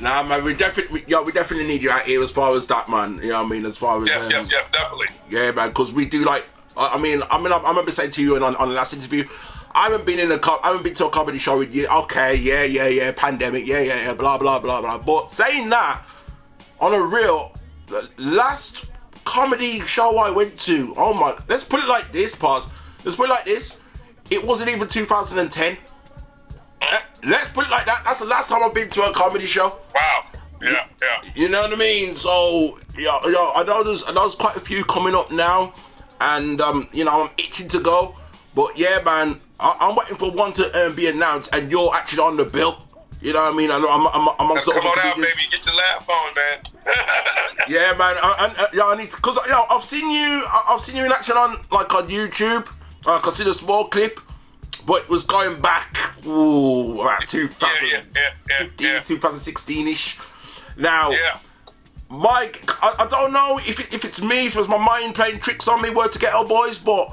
[0.01, 2.89] Nah, man, we definitely, yo, we definitely need you out here as far as that,
[2.89, 3.21] man.
[3.23, 3.67] You know what I mean?
[3.67, 5.09] As far as Yes, um, yes, yes, definitely.
[5.29, 6.47] Yeah, man, because we do like.
[6.81, 9.25] I mean, I mean, I, I remember saying to you on, on the last interview,
[9.73, 11.87] I haven't been in a co- I haven't been to a comedy show with you.
[11.89, 14.99] Okay, yeah, yeah, yeah, pandemic, yeah, yeah, yeah, blah, blah, blah, blah.
[14.99, 16.03] But saying that,
[16.81, 17.53] on a real,
[18.19, 18.87] last
[19.25, 22.69] comedy show I went to, oh my, let's put it like this, pause.
[23.05, 23.79] Let's put it like this.
[24.31, 25.77] It wasn't even 2010.
[26.83, 28.03] Eh, Let's put it like that.
[28.05, 29.79] That's the last time I've been to a comedy show.
[29.95, 30.25] Wow.
[30.63, 31.21] Yeah, yeah.
[31.35, 32.17] You know what I mean?
[32.17, 35.73] So, yeah, yeah, I know there's, I know there's quite a few coming up now,
[36.21, 38.17] and um, you know, I'm itching to go.
[38.55, 42.23] But yeah, man, I, I'm waiting for one to um, be announced, and you're actually
[42.23, 42.87] on the bill.
[43.21, 43.71] You know what I mean?
[43.71, 45.29] I know I'm, I'm, I'm amongst the Come other on out, baby.
[45.51, 46.59] Get your laugh on, man.
[47.69, 48.17] Yeah, man.
[48.21, 50.43] I, I, yeah, I need because you know I've seen you.
[50.69, 52.67] I've seen you in action on like on YouTube.
[53.07, 54.19] Uh, I can see the small clip,
[54.87, 55.95] but it was going back
[56.27, 60.19] ooh about 2015, 2016 ish.
[60.77, 61.11] Now,
[62.11, 65.39] Mike, I, I don't know if it, if it's me, if it's my mind playing
[65.39, 67.07] tricks on me, word to get our boys, but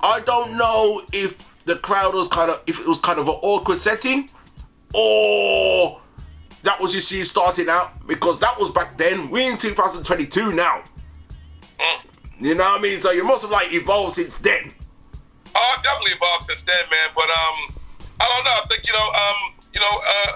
[0.00, 3.34] I don't know if the crowd was kind of if it was kind of an
[3.42, 4.30] awkward setting,
[4.94, 6.00] or
[6.62, 9.28] that was just you starting out because that was back then.
[9.28, 10.82] We're in 2022 now.
[12.40, 12.98] You know what I mean?
[12.98, 14.72] So you must have like evolved since then.
[15.54, 17.10] Oh, I've definitely evolved since then, man.
[17.14, 17.76] But um,
[18.20, 18.50] I don't know.
[18.50, 19.38] I think you know, um,
[19.74, 20.32] you know, uh,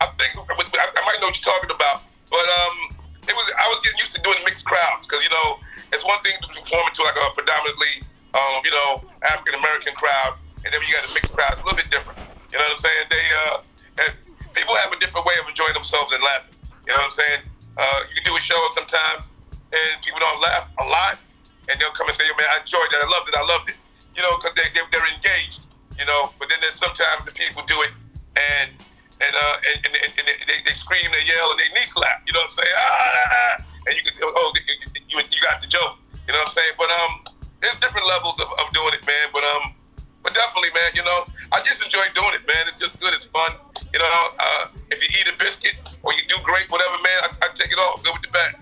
[0.00, 2.02] I think I, I might know what you're talking about.
[2.30, 2.99] But um,
[3.30, 5.62] it was I was getting used to doing mixed crowds because you know
[5.94, 8.02] it's one thing to perform to like a predominantly
[8.34, 10.34] um, you know African American crowd,
[10.66, 12.18] and then you got a mixed crowd, it's a little bit different.
[12.50, 13.04] You know what I'm saying?
[13.06, 13.56] They uh,
[14.02, 14.12] and
[14.58, 16.58] people have a different way of enjoying themselves and laughing.
[16.86, 17.40] You know what I'm saying?
[17.78, 21.22] Uh, you can do a show sometimes, and people don't laugh a lot,
[21.70, 22.98] and they'll come and say, "Yo, man, I enjoyed that.
[22.98, 23.34] I loved it.
[23.38, 23.78] I loved it."
[24.18, 25.62] You know, because they, they they're engaged.
[25.94, 27.94] You know, but then there's sometimes the people do it,
[28.34, 28.74] and
[29.20, 32.24] and uh and, and, and, they, they scream, they yell, and they knee slap.
[32.26, 32.76] You know what I'm saying?
[32.76, 33.52] Ah,
[33.86, 36.00] and you can oh you, you, got the joke.
[36.26, 36.74] You know what I'm saying?
[36.78, 37.12] But um,
[37.60, 39.28] there's different levels of, of doing it, man.
[39.32, 39.74] But um,
[40.22, 40.92] but definitely, man.
[40.94, 42.68] You know, I just enjoy doing it, man.
[42.68, 43.12] It's just good.
[43.14, 43.56] It's fun.
[43.92, 47.28] You know, uh, if you eat a biscuit or you do great, whatever, man, I,
[47.44, 48.02] I take it off.
[48.04, 48.54] Good with the bad.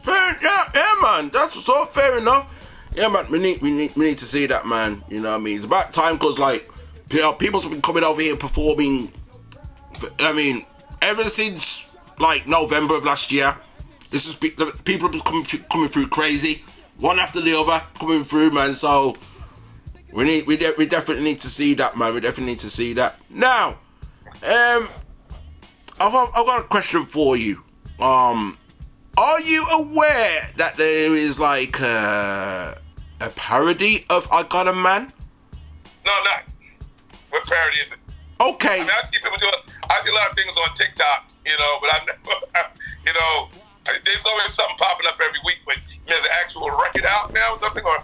[0.00, 1.30] Fair, yeah, yeah, man.
[1.32, 2.48] That's so fair enough.
[2.94, 3.30] Yeah, man.
[3.30, 5.04] We need, we need, we need to see that, man.
[5.08, 5.56] You know what I mean?
[5.56, 6.70] It's about time because, like,
[7.18, 9.12] know, people's been coming over here performing.
[10.18, 10.66] I mean,
[11.02, 13.56] ever since like November of last year,
[14.10, 16.62] this is people have been coming through, coming through crazy,
[16.98, 18.74] one after the other, coming through, man.
[18.74, 19.16] So
[20.12, 22.14] we need, we, de- we definitely need to see that, man.
[22.14, 23.18] We definitely need to see that.
[23.30, 23.78] Now,
[24.26, 24.88] um,
[26.00, 27.62] I've got, I've got a question for you.
[28.00, 28.58] Um,
[29.16, 32.80] are you aware that there is like a,
[33.20, 35.12] a parody of I Got a Man?
[36.04, 36.44] No, not.
[37.28, 37.98] What parody is it?
[38.40, 38.80] Okay.
[38.80, 39.46] I, mean, I see people do.
[39.90, 42.40] I see a lot of things on TikTok, you know, but I've never,
[43.06, 43.48] you know,
[44.04, 45.58] there's always something popping up every week.
[45.66, 45.76] But
[46.06, 48.02] there's an actual record out now or something, or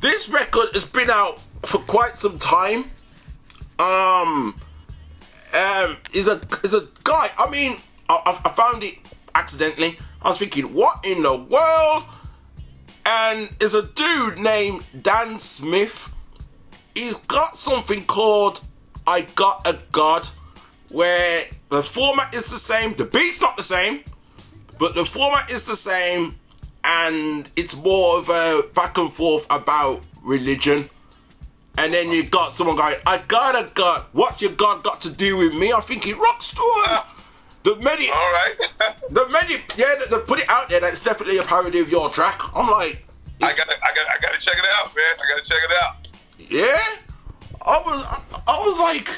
[0.00, 2.90] This record has been out for quite some time.
[3.78, 4.58] Um,
[5.54, 7.28] um, is a is a guy.
[7.38, 8.94] I mean, I, I- I found it
[9.34, 9.98] accidentally.
[10.22, 12.04] I was thinking, what in the world?
[13.08, 16.12] And is a dude named Dan Smith.
[16.96, 18.62] He's got something called
[19.06, 20.28] "I Got a God,"
[20.90, 24.04] where the format is the same, the beat's not the same,
[24.78, 26.36] but the format is the same,
[26.84, 30.90] and it's more of a back and forth about religion.
[31.78, 34.06] And then you got someone going, I got a God.
[34.12, 35.72] What's your God got to do with me?
[35.72, 36.56] I'm thinking, Rockstone.
[36.86, 37.12] Ah.
[37.64, 38.54] The many, all right.
[39.10, 41.90] the many, yeah, they, they put it out there that it's definitely a parody of
[41.90, 42.40] your track.
[42.54, 43.04] I'm like,
[43.42, 45.16] I got, to I gotta, I got to check it out, man.
[45.16, 46.08] I got to check it out.
[46.38, 47.05] yeah.
[47.66, 49.08] I was, I, I was like,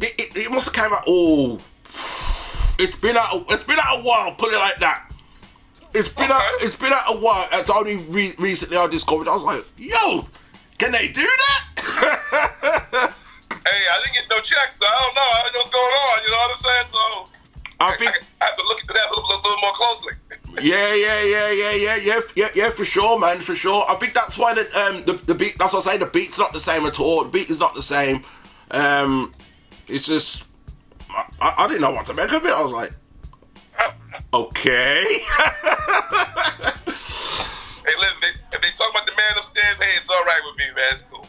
[0.00, 1.04] it, it, it must have came out.
[1.06, 1.60] Oh,
[2.78, 3.44] it's been out.
[3.50, 4.34] It's been out a while.
[4.34, 5.10] Put it like that.
[5.92, 6.42] It's been out.
[6.60, 7.46] It's been out a while.
[7.52, 9.28] It's only re- recently I discovered.
[9.28, 10.24] I was like, yo,
[10.78, 13.14] can they do that?
[13.66, 15.20] Hey, I didn't get no checks, so I don't know.
[15.20, 16.16] I don't know what's going on.
[16.24, 16.88] You know what I'm saying?
[16.88, 17.04] So
[17.80, 20.12] I think I, have to look into that a little, little, little more closely.
[20.62, 23.84] yeah, yeah, yeah, yeah, yeah, yeah, yeah, yeah, for sure, man, for sure.
[23.88, 25.56] I think that's why the um the, the beat.
[25.58, 25.98] That's what I say.
[25.98, 27.24] The beat's not the same at all.
[27.24, 28.22] The beat is not the same.
[28.70, 29.34] Um,
[29.88, 30.44] it's just
[31.08, 32.52] I, I, I didn't know what to make of it.
[32.52, 32.92] I was like,
[34.34, 35.04] okay.
[37.90, 40.64] Hey, listen, if they talk about the man upstairs, hey, it's all right with me,
[40.76, 40.92] man.
[40.92, 41.26] It's cool.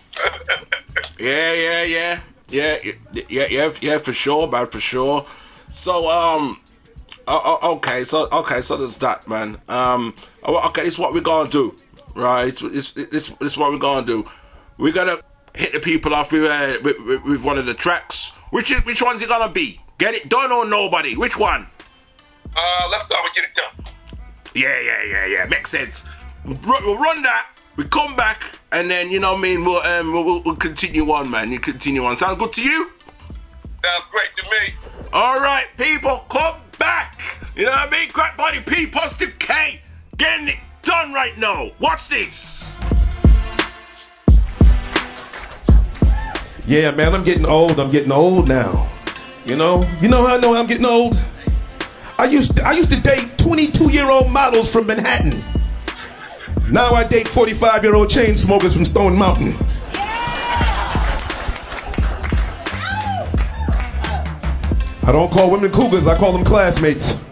[1.18, 2.20] Yeah, yeah, yeah,
[2.50, 5.26] yeah, yeah, yeah, yeah, yeah, for sure, man, for sure.
[5.72, 6.60] So, um,
[7.28, 9.60] o- o- okay, so okay, so there's that, man.
[9.68, 10.14] Um,
[10.46, 11.76] okay, this is what we're gonna do,
[12.16, 12.54] right?
[12.56, 14.26] This, this, this, is what we're gonna do.
[14.78, 15.18] We're gonna
[15.56, 18.32] hit the people off with, uh, with, with, with one of the tracks.
[18.52, 19.80] Which is, which one's it gonna be?
[19.98, 21.16] Get it done or nobody?
[21.16, 21.68] Which one?
[22.56, 23.86] uh, let's start with get it done.
[24.54, 25.46] Yeah, yeah, yeah, yeah.
[25.46, 26.06] Makes sense.
[26.44, 28.44] We'll, we'll run that, We come back
[28.74, 29.64] and then you know what I mean.
[29.64, 31.52] We'll um we'll, we'll continue on, man.
[31.52, 32.18] You continue on.
[32.18, 32.92] Sound good to you?
[33.84, 34.76] Sounds great to me.
[35.12, 37.20] All right, people, come back.
[37.56, 38.10] You know what I mean?
[38.12, 39.82] Grant Body P, positive K,
[40.18, 41.72] getting it done right now.
[41.80, 42.76] Watch this.
[46.68, 47.80] Yeah, man, I'm getting old.
[47.80, 48.90] I'm getting old now.
[49.46, 51.20] You know, you know how I know I'm getting old.
[52.20, 55.44] I used to, I used to date 22 year old models from Manhattan.
[56.70, 59.58] Now I date 45 year old chain smokers from Stone Mountain.
[65.04, 66.06] I don't call women cougars.
[66.06, 67.24] I call them classmates.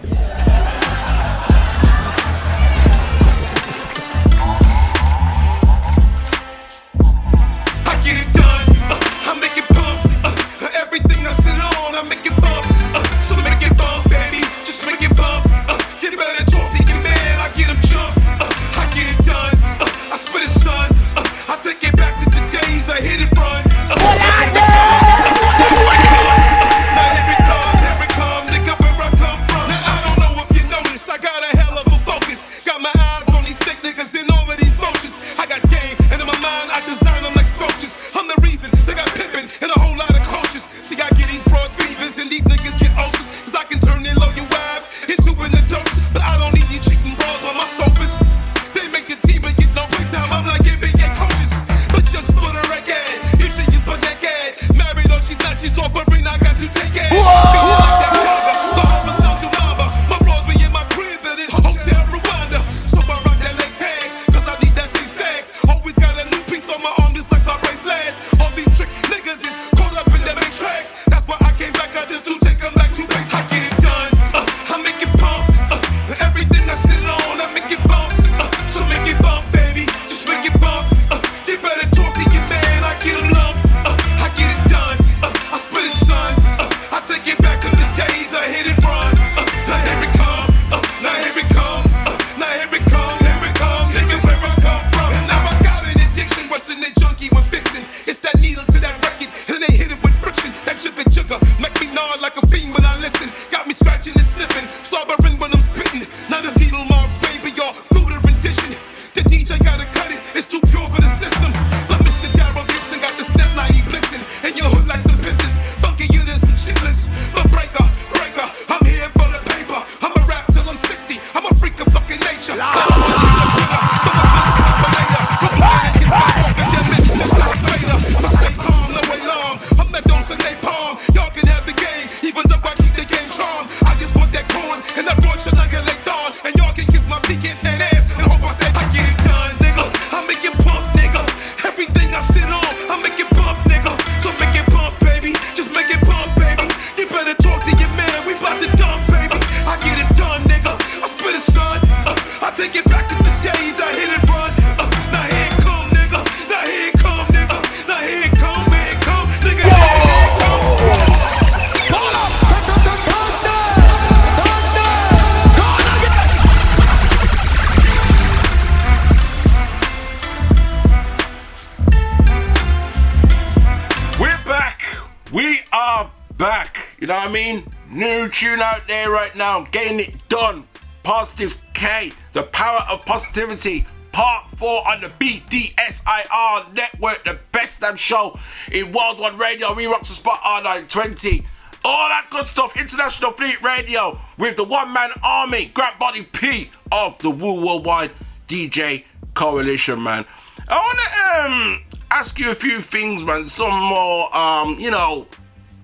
[177.20, 177.64] Know what I mean?
[177.92, 179.64] New tune out there right now.
[179.72, 180.66] Getting it done.
[181.04, 182.14] Positive K.
[182.32, 183.86] The power of positivity.
[184.14, 187.26] Part 4 on the BDSIR network.
[187.26, 188.40] The best damn show
[188.72, 189.74] in World One Radio.
[189.74, 191.44] We rock the spot R920.
[191.84, 192.80] All that good stuff.
[192.80, 195.72] International Fleet Radio with the one man army.
[195.74, 198.12] Grant Body P of the Wu Worldwide
[198.48, 200.24] DJ Coalition, man.
[200.70, 203.50] I want to um, ask you a few things, man.
[203.50, 205.28] Some more, um, you know,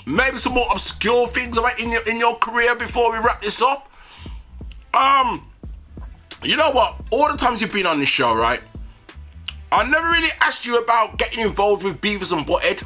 [0.05, 3.61] maybe some more obscure things about in your in your career before we wrap this
[3.61, 3.91] up.
[4.93, 5.45] Um,
[6.43, 6.95] you know what?
[7.11, 8.61] All the times you've been on this show, right?
[9.71, 12.81] I never really asked you about getting involved with Beavis and Butt-Head.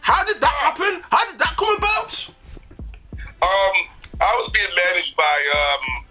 [0.00, 1.02] How did that happen?
[1.10, 2.30] How did that come about?
[3.42, 3.76] Um,
[4.20, 6.04] I was being managed by um,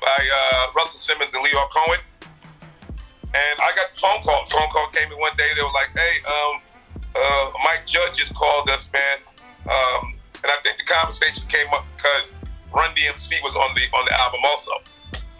[0.00, 2.00] by uh, Russell Simmons and Lyor Cohen,
[3.34, 4.46] and I got the phone call.
[4.46, 5.48] Phone call came in one day.
[5.54, 6.60] They were like, "Hey, um,
[7.14, 9.18] uh, Mike Judge just called us, man,"
[9.68, 12.32] um, and I think the conversation came up because
[12.72, 14.72] Run DMC was on the on the album also.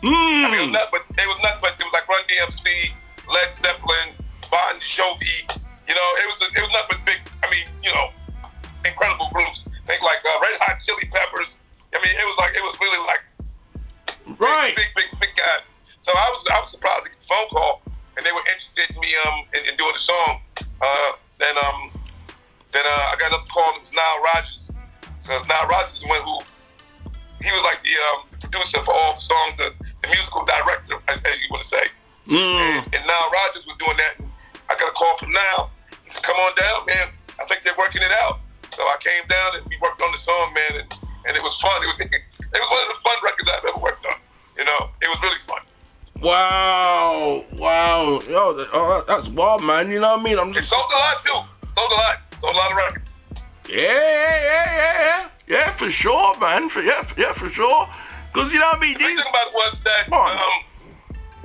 [0.02, 2.64] I mean, it was nothing but it was nothing but it was like Run DMC,
[3.28, 4.16] Led Zeppelin,
[4.50, 5.44] Bon Jovi.
[5.88, 7.20] You know, it was it was nothing but big.
[7.44, 8.10] I mean, you know,
[8.84, 9.64] incredible groups.
[9.86, 11.58] Think like uh, Red Hot Chili Peppers.
[11.92, 13.24] I mean, it was like it was really like
[14.38, 15.64] right, big, big, big, big guy.
[16.02, 17.82] So I was I was surprised to get the phone call,
[18.16, 20.40] and they were interested in me um in, in doing the song.
[20.80, 21.90] Uh, then um
[22.72, 23.74] then uh, I got another call.
[23.76, 24.60] It was Nile Rodgers.
[25.22, 26.38] Because Nile Rodgers is the one who
[27.42, 29.72] he was like the um, producer for all the songs, the,
[30.02, 31.86] the musical director, as, as you want to say.
[32.30, 34.14] And, and Nile Rodgers was doing that.
[34.18, 34.28] And
[34.68, 35.70] I got a call from Nile.
[36.04, 37.08] He said, "Come on down, man.
[37.40, 38.38] I think they're working it out."
[38.76, 40.94] So I came down and we worked on the song, man, and,
[41.26, 41.82] and it was fun.
[41.82, 44.18] It was it was one of the fun records I've ever worked on.
[44.56, 45.62] You know, it was really fun.
[46.20, 49.90] Wow, wow, yo, oh, that's wild, man.
[49.90, 50.38] You know what I mean?
[50.38, 51.40] I'm It just sold a lot too.
[51.72, 52.29] Sold a lot.
[52.40, 53.10] Sold a lot of records.
[53.68, 56.68] yeah, yeah, yeah, yeah, yeah, yeah, for sure, man.
[56.68, 57.88] For yeah, for, yeah, for sure.
[58.32, 58.94] Cause you know what I mean?
[58.94, 60.62] The thing about it was that um,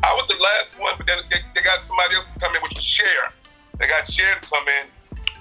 [0.03, 2.61] I was the last one, but then they, they got somebody else to come in,
[2.61, 3.33] which was Cher.
[3.79, 4.85] They got Cher to come in.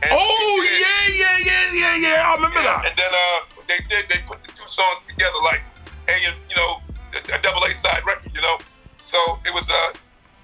[0.03, 2.31] And Oh yeah, yeah, yeah, yeah, yeah.
[2.31, 2.87] I remember Yeah, that.
[2.91, 4.09] And then uh, they did.
[4.09, 5.61] They put the two songs together, like
[6.09, 6.81] a you know
[7.15, 8.59] a, a double A side record, you know.
[9.07, 9.93] So it was uh,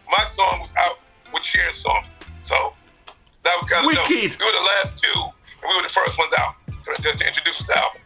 [0.09, 1.01] my song was out
[1.33, 2.05] with Cher's song.
[2.45, 2.73] So
[3.45, 4.09] that was kind of dope.
[4.09, 4.39] Wicked.
[4.39, 7.27] We were the last two, and we were the first ones out to, to, to
[7.27, 8.01] introduce the album.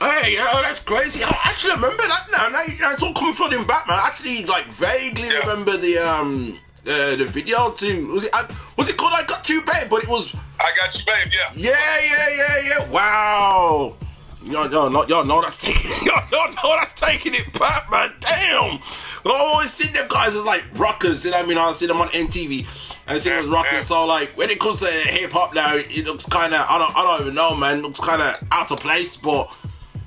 [0.00, 1.22] Hey, yo, that's crazy.
[1.22, 2.48] I actually remember that now.
[2.48, 3.98] Now, it's all coming flooding back, man.
[3.98, 8.08] I actually like vaguely remember the um uh, the video too.
[8.08, 8.46] was it uh,
[8.76, 9.88] was it called I Got You Babe?
[9.88, 11.32] But it was I got you, babe.
[11.32, 11.52] Yeah.
[11.54, 12.90] yeah, yeah, yeah, yeah.
[12.90, 13.96] Wow.
[14.44, 16.04] Yo, yo, no, yo, no, that's taking it.
[16.04, 18.10] Yo, yo, no, that's taking it back, man.
[18.20, 18.78] Damn.
[19.26, 21.24] I always see them guys as like rockers.
[21.24, 21.56] You know what I mean?
[21.58, 23.86] I see them on MTV and see them as rockers.
[23.86, 26.76] So like when it comes to hip hop now, it, it looks kind of I
[26.78, 27.78] don't I don't even know, man.
[27.78, 29.50] It looks kind of out of place, but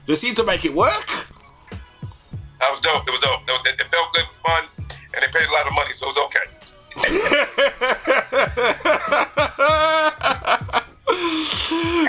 [0.06, 1.08] they seem to make it work.
[2.60, 3.08] That was dope.
[3.08, 3.42] It was dope.
[3.48, 4.22] It, was- it felt good.
[4.22, 4.64] It was fun,
[5.16, 6.46] and they paid a lot of money, so it was okay.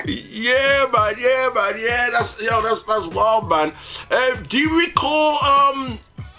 [0.06, 1.14] yeah, man.
[1.18, 1.74] Yeah, man.
[1.78, 3.72] Yeah, that's yo, that's that's wild, man.
[4.10, 5.98] Um, do you recall um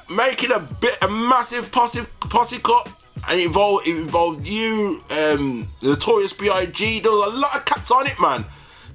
[0.10, 2.90] making a bit a massive posse posse cut?
[3.30, 7.02] And it involved it involved you, um, Notorious B.I.G.
[7.02, 8.46] There was a lot of cats on it, man.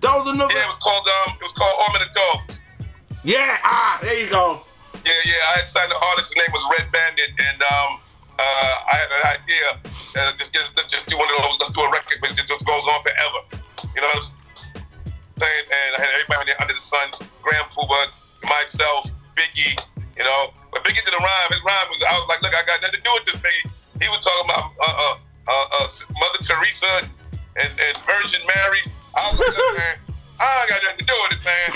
[0.01, 0.53] That was another.
[0.53, 2.61] Yeah, it was called um, it was called Arm of the Dogs.
[3.25, 4.61] Yeah, ah, there you go.
[5.05, 5.41] Yeah, yeah.
[5.55, 6.29] I had signed the artist.
[6.29, 8.01] His name was Red Bandit, and um,
[8.39, 9.67] uh, I had an idea.
[10.15, 10.55] Uh, just,
[10.91, 11.59] just, do one of those.
[11.61, 13.41] Let's do a record, but it just, just goes on forever.
[13.95, 14.33] You know what I'm
[15.39, 15.67] saying?
[15.71, 18.11] And I had everybody under the sun: Grand Puba,
[18.47, 19.79] myself, Biggie.
[20.19, 21.51] You know, but Biggie did a rhyme.
[21.51, 23.71] His rhyme was, I was like, look, I got nothing to do with this, Biggie.
[24.03, 25.15] He was talking about uh, uh,
[25.47, 25.87] uh, uh,
[26.19, 27.07] Mother Teresa
[27.55, 28.83] and, and Virgin Mary.
[29.15, 29.95] I was like, man,
[30.39, 31.71] I ain't got nothing to do with it, man.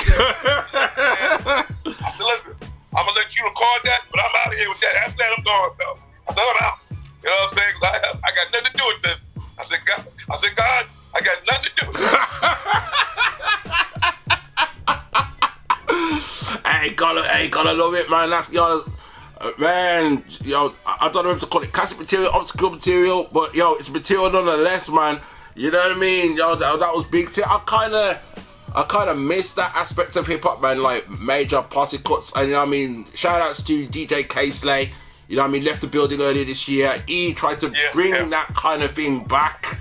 [2.02, 2.58] I said, listen,
[2.94, 5.06] I'm gonna let you record that, but I'm out of here with that.
[5.06, 6.07] After that, I'm going, though.
[6.28, 6.78] I said, I'm out.
[6.90, 7.74] You know what I'm saying?
[7.82, 9.26] I, I got nothing to do with this.
[9.58, 12.16] I said, God, I said, God, I got nothing to do with this.
[16.64, 18.30] Hey, gotta, hey, gotta love it, man.
[18.30, 18.84] That's yo,
[19.40, 20.22] uh, man.
[20.44, 23.74] Yo, I, I don't know if to call it classic material, obscure material, but yo,
[23.74, 25.20] it's material nonetheless, man.
[25.54, 26.36] You know what I mean?
[26.36, 27.28] Yo, that, that was big.
[27.44, 28.18] I kind of,
[28.76, 30.82] I kind of missed that aspect of hip hop, man.
[30.82, 33.06] Like major posse cuts, and you know what I mean.
[33.14, 34.92] Shout outs to DJ Kay Slay.
[35.28, 35.64] You know what I mean?
[35.64, 36.94] Left the building earlier this year.
[37.06, 39.78] He tried to bring that kind of thing back.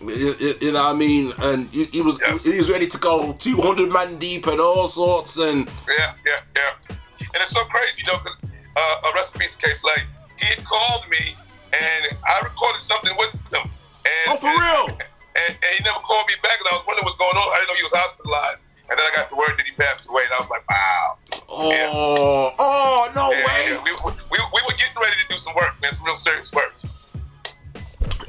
[0.00, 1.32] You, know what I mean?
[1.38, 5.38] And he, he was he was ready to go 200 man deep and all sorts
[5.38, 6.96] and Yeah, yeah, yeah.
[7.20, 8.36] And it's so crazy, you know, because
[8.76, 11.34] uh, a recipe's case, like, he had called me
[11.72, 13.62] and I recorded something with him.
[13.62, 14.58] And, Oh, for and-
[14.88, 14.98] real?
[15.36, 17.46] And, and he never called me back, and I was wondering what's going on.
[17.54, 18.64] I didn't know he was hospitalized.
[18.90, 21.18] And then I got the word that he passed away, and I was like, wow.
[21.50, 23.66] Oh, oh, no Yeah, way.
[23.72, 23.82] yeah.
[23.84, 26.72] We, we, we were getting ready to do some work, man, some real serious work.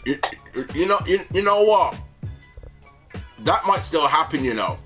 [0.05, 0.19] You,
[0.73, 1.95] you know, you, you know what?
[3.39, 4.77] That might still happen, you know.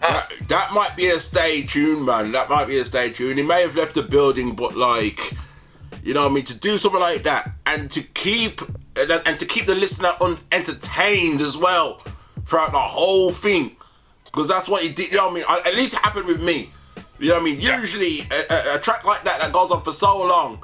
[0.00, 2.30] That, that might be a stay tune, man.
[2.32, 3.36] That might be a stay tune.
[3.36, 5.18] He may have left the building, but like,
[6.04, 6.44] you know what I mean?
[6.44, 8.60] To do something like that and to keep
[8.94, 12.00] and, and to keep the listener un- entertained as well
[12.44, 13.74] throughout the whole thing,
[14.38, 15.10] because that's what he did.
[15.10, 15.66] You know what I mean?
[15.66, 16.70] At least it happened with me.
[17.18, 17.60] You know what I mean?
[17.60, 20.62] Usually, a, a, a track like that that goes on for so long,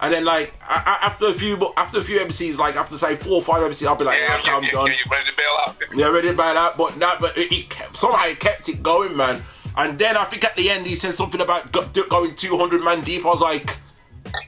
[0.00, 3.16] and then like a- a- after a few after a few MCs, like after say
[3.16, 4.86] four or five MCs, I'll be like, yeah, okay, I'm done.
[4.86, 5.76] Yeah, ready to bail out?
[5.92, 7.20] Yeah, ready about that, but not.
[7.20, 9.42] But it, it kept, somehow it kept it going, man.
[9.76, 13.02] And then I think at the end he said something about go, going 200 man
[13.02, 13.24] deep.
[13.26, 13.80] I was like,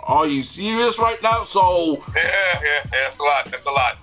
[0.05, 3.99] "Are you serious right now?" So, Yeah, yeah, yeah, that's a lot, that's a lot.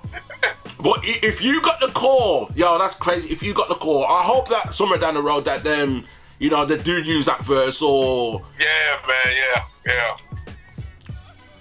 [0.81, 3.33] but if you got the call, yo, that's crazy.
[3.33, 6.05] If you got the call, I hope that somewhere down the road that them,
[6.39, 10.17] you know, they do use that verse or Yeah, man, yeah, yeah.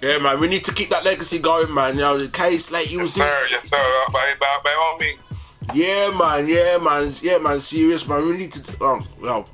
[0.02, 0.40] yeah, man.
[0.40, 1.94] We need to keep that legacy going, man.
[1.94, 3.28] You know, the case like he was doing.
[3.28, 5.32] Sir, yes, sir, by, by, by all means.
[5.72, 6.46] Yeah, man.
[6.46, 7.10] Yeah, man.
[7.22, 7.60] Yeah, man.
[7.60, 8.26] Serious, man.
[8.26, 8.84] We need to.
[8.84, 9.48] Um, well,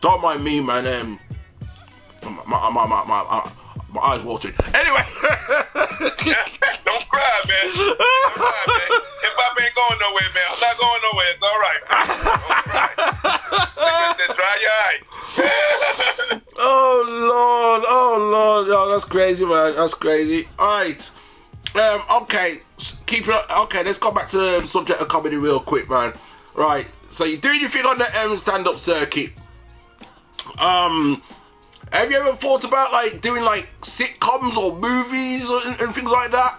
[0.00, 0.86] don't mind me, man.
[0.86, 1.18] Um,
[2.46, 3.50] my my my my
[3.92, 4.54] my, eyes watering.
[4.74, 5.04] Anyway,
[6.84, 7.66] Don't cry, man.
[7.74, 8.90] Don't cry, man.
[9.22, 10.46] Hip hop ain't going nowhere, man.
[10.50, 11.30] I'm not going nowhere.
[11.34, 11.80] It's all right.
[11.90, 12.90] Don't cry.
[14.18, 15.00] Just dry your eye.
[16.58, 19.74] oh lord, oh lord, yo, that's crazy, man.
[19.76, 20.48] That's crazy.
[20.58, 21.10] All right,
[21.74, 22.56] um, okay,
[23.06, 23.44] keep it.
[23.58, 26.12] Okay, let's go back to the subject of comedy real quick, man.
[26.54, 29.30] Right, so you're doing your thing on the um, stand-up circuit.
[30.58, 31.22] Um,
[31.92, 36.10] have you ever thought about like doing like sitcoms or movies or, and, and things
[36.10, 36.58] like that?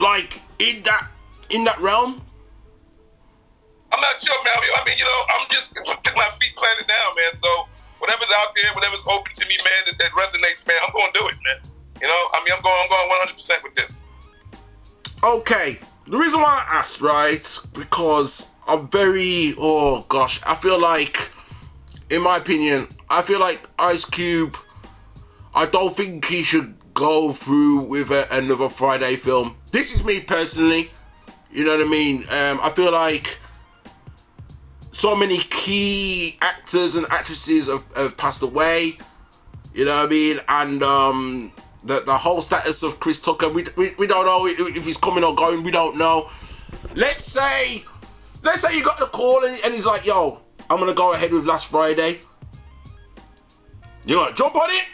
[0.00, 1.08] Like in that
[1.50, 2.20] in that realm?
[3.92, 4.54] I'm not sure, man.
[4.56, 5.74] I mean, you know, I'm just
[6.16, 7.36] my feet planted now, man.
[7.36, 7.68] So
[7.98, 11.18] whatever's out there, whatever's open to me, man, that, that resonates, man, I'm going to
[11.18, 11.70] do it, man.
[12.00, 14.00] You know, I mean, I'm going, I'm going 100 percent with this.
[15.22, 21.30] Okay, the reason why I asked, right, because I'm very, oh gosh, I feel like,
[22.10, 24.56] in my opinion, I feel like Ice Cube,
[25.54, 29.56] I don't think he should go through with a, another Friday film.
[29.70, 30.90] This is me personally,
[31.50, 32.22] you know what I mean?
[32.30, 33.38] Um, I feel like
[34.92, 38.96] so many key actors and actresses have, have passed away,
[39.74, 40.40] you know what I mean?
[40.48, 41.52] And, um,
[41.84, 45.22] the, the whole status of Chris Tucker, we, we, we don't know if he's coming
[45.22, 46.30] or going, we don't know.
[46.94, 47.84] Let's say,
[48.42, 50.40] let's say you got the call and, and he's like, yo,
[50.70, 52.20] I'm gonna go ahead with last Friday.
[54.04, 54.84] You gonna jump on it?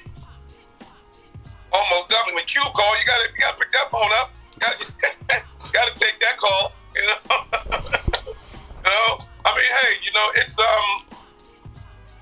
[1.72, 2.35] Almost definitely.
[2.35, 4.32] When Q call, you gotta, you gotta pick that phone up.
[4.60, 4.93] Gotta,
[5.72, 6.72] gotta take that call.
[6.94, 7.18] You know.
[8.28, 9.24] you know.
[9.44, 11.16] I mean, hey, you know, it's um,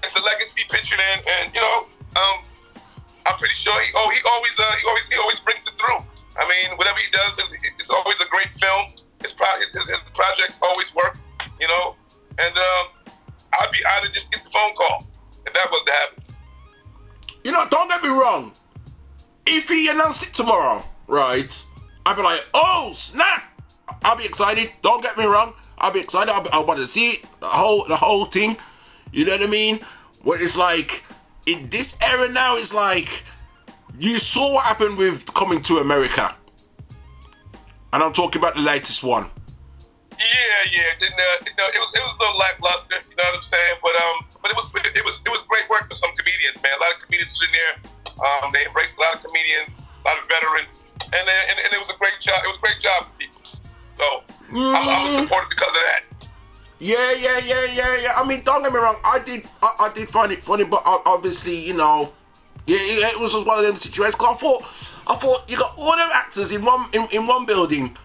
[0.05, 2.47] it's a legacy picture, and and you know, um,
[3.27, 6.07] I'm pretty sure he oh he always uh he always he always brings it through.
[6.39, 8.95] I mean, whatever he does is it's always a great film.
[9.23, 11.19] His pro his, his, his projects always work.
[11.61, 11.97] You know,
[12.39, 12.85] and um,
[13.59, 15.07] I'd be honored just get the phone call
[15.47, 16.26] if that was to happen.
[17.47, 18.51] You know, don't get me wrong.
[19.47, 21.65] If he announced it tomorrow, right,
[22.05, 23.45] I'd be like, oh snap!
[24.03, 24.73] I'll be excited.
[24.83, 25.55] Don't get me wrong.
[25.79, 26.33] I'll be excited.
[26.33, 28.57] I'll be, I want to see it, the whole the whole thing.
[29.13, 29.79] You know what I mean?
[30.23, 31.05] Where it's like
[31.47, 33.23] in this era now, it's like
[33.97, 36.35] you saw what happened with coming to America,
[37.93, 39.31] and I'm talking about the latest one.
[40.11, 40.99] Yeah, yeah.
[40.99, 42.97] Didn't, uh, you know, it was it was a little lackluster.
[43.09, 43.79] You know what I'm saying?
[43.81, 46.73] But um, but it was it was it was great work for some comedians, man.
[46.79, 47.75] A lot of comedians was in there.
[48.07, 51.81] Um, they embraced a lot of comedians, a lot of veterans, and and, and it
[51.81, 52.39] was a great job.
[52.45, 53.43] It was a great job for people.
[53.99, 54.07] So
[54.55, 56.03] I'm, I'm supported because of that.
[56.79, 58.13] Yeah, yeah, yeah, yeah, yeah.
[58.17, 59.01] I mean, don't get me wrong.
[59.03, 62.13] I did, I, I did find it funny, but obviously, you know,
[62.67, 64.15] yeah, yeah, it was just one of them situations.
[64.15, 64.63] 'Cause I thought,
[65.07, 67.97] I thought you got all them actors in one in, in one building.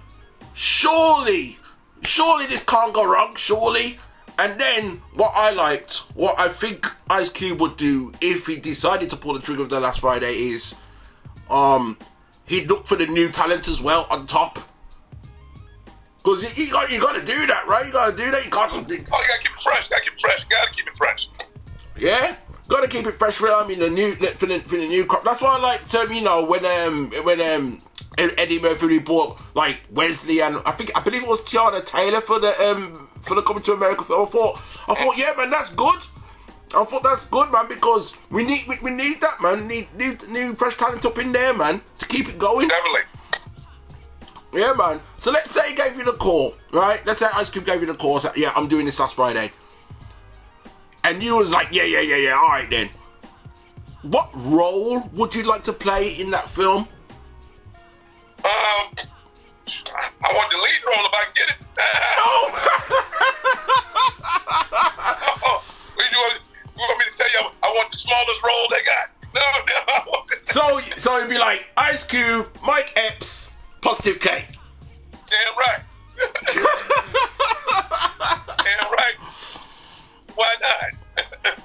[0.53, 1.57] Surely,
[2.01, 3.35] surely this can't go wrong.
[3.35, 3.99] Surely.
[4.41, 9.11] And then what I liked, what I think Ice Cube would do if he decided
[9.11, 10.73] to pull the trigger of the last Friday is,
[11.47, 11.95] um,
[12.47, 14.57] he'd look for the new talent as well on top.
[16.23, 17.85] Cause you, you got you got to do that, right?
[17.85, 18.43] You got to do that.
[18.43, 18.77] You got to.
[18.77, 19.87] Oh, you gotta keep it fresh.
[19.89, 20.43] Gotta keep it fresh.
[20.45, 21.29] Gotta keep it fresh.
[21.97, 22.35] Yeah,
[22.67, 25.23] gotta keep it fresh for I mean the new for the, for the new crop.
[25.23, 27.81] That's why I like um, you know when um when um
[28.17, 32.39] Eddie Murphy bought like Wesley and I think I believe it was Teyana Taylor for
[32.39, 34.03] the um for the Coming to America.
[34.03, 34.55] I thought
[34.89, 36.07] I thought yeah man that's good.
[36.73, 40.15] I thought that's good man because we need we, we need that man need new
[40.29, 42.67] new fresh talent up in there man to keep it going.
[42.67, 43.01] Definitely.
[44.53, 45.01] Yeah man.
[45.17, 47.05] So let's say he gave you the call right.
[47.05, 48.19] Let's say Ice Cube gave you the call.
[48.19, 49.51] Said, yeah I'm doing this last Friday.
[51.03, 52.89] And you was like yeah yeah yeah yeah all right then.
[54.03, 56.87] What role would you like to play in that film?
[58.43, 58.95] Um,
[59.95, 61.57] I want the lead role if I can get it.
[62.17, 62.31] no.
[66.11, 66.41] you, want,
[66.75, 69.09] you want me to tell you I want the smallest role they got?
[69.33, 69.73] No, no.
[69.87, 70.35] I want the.
[70.53, 74.47] So so it'd be like Ice Cube, Mike Epps, Positive K.
[75.29, 75.83] Damn right.
[78.57, 79.15] Damn right.
[80.35, 80.91] Why not?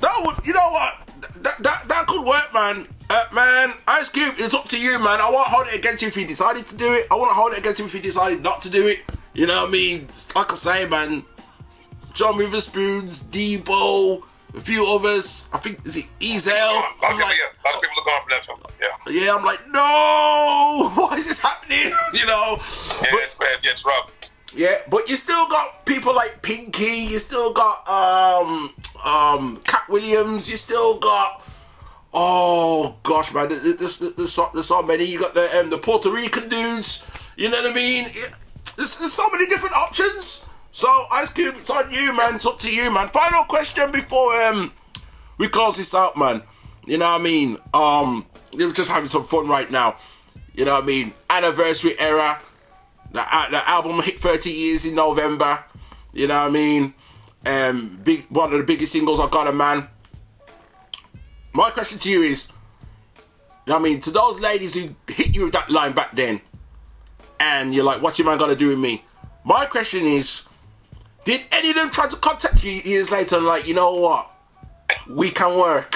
[0.00, 1.03] That would, you know what?
[1.44, 2.88] That that, that could work, man.
[3.10, 5.20] Uh, man, Ice Cube, it's up to you, man.
[5.20, 7.06] I won't hold it against you if you decided to do it.
[7.10, 9.00] I won't hold it against him if he decided not to do it.
[9.34, 10.08] You know what I mean?
[10.34, 11.22] Like I say, man.
[12.14, 14.22] John Witherspoons, Debo,
[14.54, 15.48] a few others.
[15.52, 16.52] I think is it Ezal.
[16.52, 18.72] A lot of people, yeah, a lot of people are going for that.
[18.80, 19.24] Yeah.
[19.26, 21.92] Yeah, I'm like, no, why is this happening?
[22.14, 22.56] You know.
[22.56, 23.58] Yeah, it's bad.
[23.62, 24.12] Yeah, it's rough.
[24.54, 27.10] Yeah, but you still got people like Pinky.
[27.10, 28.72] You still got um
[29.04, 30.50] um Katt Williams.
[30.50, 31.42] You still got
[32.12, 35.04] oh gosh, man, there's, there's, there's, so, there's so many.
[35.04, 37.06] You got the um, the Puerto Rican dudes.
[37.36, 38.04] You know what I mean?
[38.76, 40.44] There's, there's so many different options.
[40.70, 42.36] So Ice Cube, it's on you, man.
[42.36, 43.08] It's up to you, man.
[43.08, 44.72] Final question before um
[45.38, 46.42] we close this out, man.
[46.86, 47.58] You know what I mean?
[47.72, 49.96] Um, we're just having some fun right now.
[50.54, 51.12] You know what I mean?
[51.30, 52.38] Anniversary era.
[53.12, 55.64] The, uh, the album hit 30 years in November.
[56.12, 56.94] You know what I mean?
[57.46, 59.88] Um, big one of the biggest singles I got a man.
[61.52, 62.48] My question to you is,
[63.66, 66.14] you know what I mean, to those ladies who hit you with that line back
[66.16, 66.40] then,
[67.38, 69.04] and you're like, what's your man gonna do with me?
[69.44, 70.44] My question is,
[71.24, 74.30] did any of them try to contact you years later and like, you know what?
[75.08, 75.94] We can work.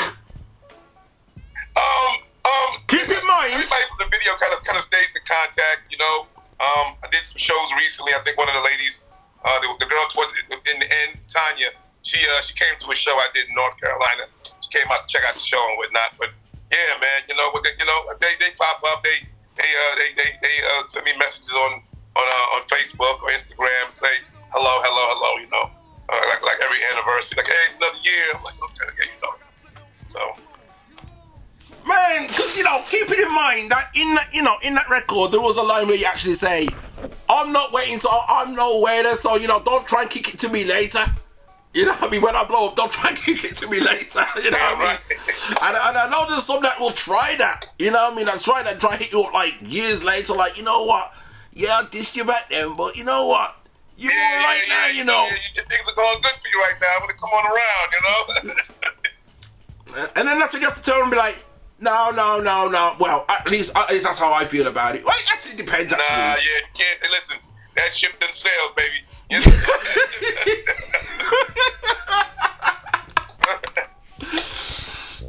[1.77, 2.15] Um,
[2.45, 3.53] um, keep in mind.
[3.53, 5.91] Everybody from the video kind of kind of stays in contact.
[5.91, 6.27] You know,
[6.61, 8.13] um, I did some shows recently.
[8.15, 9.05] I think one of the ladies,
[9.45, 11.71] uh, the, the girl towards in the end, Tanya,
[12.03, 14.27] she uh, she came to a show I did in North Carolina.
[14.65, 16.17] She came out to check out the show and whatnot.
[16.19, 16.31] But
[16.73, 19.05] yeah, man, you know, they, you know, they they pop up.
[19.05, 19.23] They
[19.57, 21.83] they uh, they they, they uh, send me messages on
[22.17, 23.93] on uh, on Facebook or Instagram.
[23.93, 24.11] Say
[24.51, 25.31] hello, hello, hello.
[25.39, 25.67] You know,
[26.09, 27.37] uh, like like every anniversary.
[27.37, 28.35] Like hey, it's another year.
[28.35, 29.35] I'm like okay, yeah, you know.
[30.09, 30.21] So.
[31.87, 34.89] Man, because you know, keep it in mind that in that you know in that
[34.91, 36.69] record there was a line where you actually say,
[37.29, 40.39] "I'm not waiting, so I'm no waiter, so you know don't try and kick it
[40.41, 41.05] to me later."
[41.75, 42.23] You know what I mean?
[42.23, 44.21] When I blow up, don't try and kick it to me later.
[44.43, 45.19] You know what I mean?
[45.63, 47.67] And, and I know there's some that will try that.
[47.79, 48.27] You know what I mean?
[48.27, 50.35] That's try that, try hit you up like years later.
[50.35, 51.13] Like you know what?
[51.53, 53.57] Yeah, I dissed you back then, but you know what?
[53.97, 55.29] You yeah, all right yeah, now, yeah, you know.
[55.55, 56.87] Yeah, things are going good for you right now.
[56.95, 58.55] I'm gonna come on around, you know.
[60.17, 61.43] And then that's when you have to turn and be like,
[61.81, 62.95] no, no, no, no.
[62.99, 65.05] Well, at least, at least that's how I feel about it.
[65.05, 65.93] Well, it actually depends.
[65.93, 66.41] Actually, Nah, yeah,
[66.77, 67.37] you Listen,
[67.77, 69.05] that ship done sailed, baby.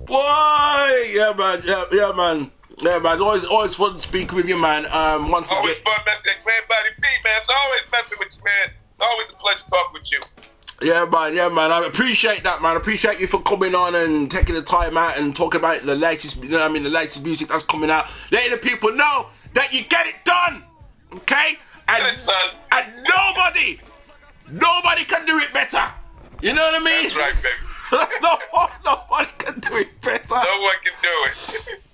[0.05, 2.51] Boy, yeah, man, yeah, yeah, man,
[2.81, 3.21] yeah, man.
[3.21, 4.85] Always, always fun to speak with you, man.
[4.87, 6.33] Um, once always again, fun messing.
[6.45, 7.39] Man, Body P, man.
[7.41, 8.73] It's always messing with you, man.
[8.91, 10.21] It's always a pleasure talking with you.
[10.81, 11.71] Yeah, man, yeah, man.
[11.71, 12.75] I appreciate that, man.
[12.75, 15.95] I appreciate you for coming on and taking the time out and talking about the
[15.95, 19.27] latest, you know, I mean, the latest music that's coming out, letting the people know
[19.53, 20.63] that you get it done,
[21.13, 21.57] okay?
[21.89, 22.19] And,
[22.71, 23.79] and nobody,
[24.51, 25.83] nobody can do it better.
[26.41, 27.09] You know what I mean?
[27.09, 27.69] That's right, baby.
[28.21, 30.35] no, nobody can do it better.
[30.35, 31.81] No one can do it.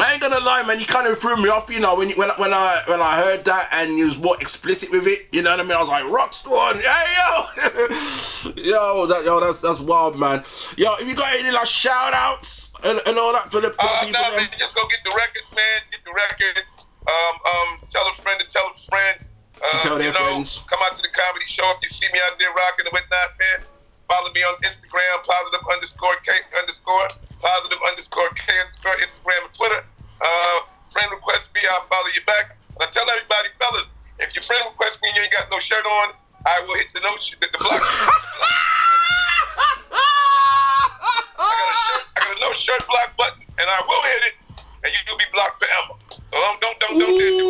[0.00, 0.78] I ain't gonna lie, man.
[0.80, 3.16] You kind of threw me off, you know, when you, when when I when I
[3.16, 5.28] heard that and you was more explicit with it.
[5.32, 5.72] You know what I mean?
[5.72, 10.44] I was like, Rockstar, hey yo, yo, that yo, that's that's wild, man.
[10.76, 13.82] Yo, if you got any like shout outs and, and all that for the, for
[13.82, 14.36] Uh, the people, them?
[14.36, 15.78] man, just go get the records, man.
[15.90, 16.76] Get the records.
[17.08, 19.18] Um, um, tell a friend to tell a friend.
[19.58, 20.62] To tell their you know, friends.
[20.70, 23.34] Come out to the comedy show if you see me out there rocking and whatnot,
[23.40, 23.66] man.
[24.08, 27.12] Follow me on Instagram, positive underscore K underscore,
[27.44, 29.84] positive underscore K underscore, Instagram and Twitter.
[30.20, 30.60] Uh,
[30.90, 32.56] friend request me, I'll follow you back.
[32.72, 33.84] And I tell everybody, fellas,
[34.18, 36.16] if your friend requests me and you ain't got no shirt on,
[36.46, 37.84] I will hit the no sh- the, block.
[41.36, 44.34] I got a no shirt block button, and I will hit it,
[44.84, 46.00] and you will be blocked forever.
[46.32, 47.44] So don't don't don't don't do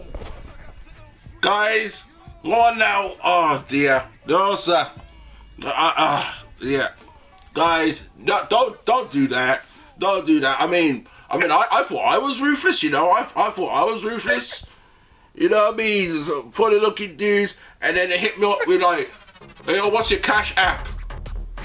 [0.00, 0.02] it.
[1.42, 2.06] Guys,
[2.46, 3.12] go now.
[3.24, 4.90] Oh dear, no sir.
[5.64, 6.88] Uh, uh, yeah,
[7.54, 9.62] guys, no, don't don't do that.
[9.98, 10.60] Don't do that.
[10.60, 12.82] I mean, I mean, I, I thought I was ruthless.
[12.82, 14.70] You know, I, I thought I was ruthless.
[15.34, 16.50] You know what I mean?
[16.50, 19.10] Funny looking dudes, and then they hit me up with like,
[19.64, 20.86] "Hey, yo, what's your cash app?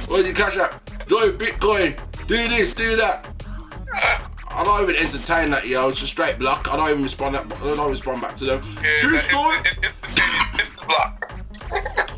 [0.07, 0.89] What's your cash app?
[1.07, 1.97] Join Bitcoin.
[2.27, 3.27] Do this, do that."
[4.53, 5.89] I don't even entertain that, yo.
[5.89, 6.67] It's a straight block.
[6.71, 7.35] I don't even respond.
[7.35, 8.61] That, I don't respond back to them.
[8.99, 9.57] True story.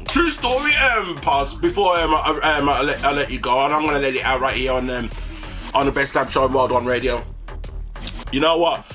[0.08, 0.72] True story.
[0.76, 4.00] Um, pause before um, I, um, I, let, I let you go, and I'm gonna
[4.00, 5.10] let it out right here on um,
[5.74, 7.24] on the best damn show in World One Radio.
[8.32, 8.86] You know what?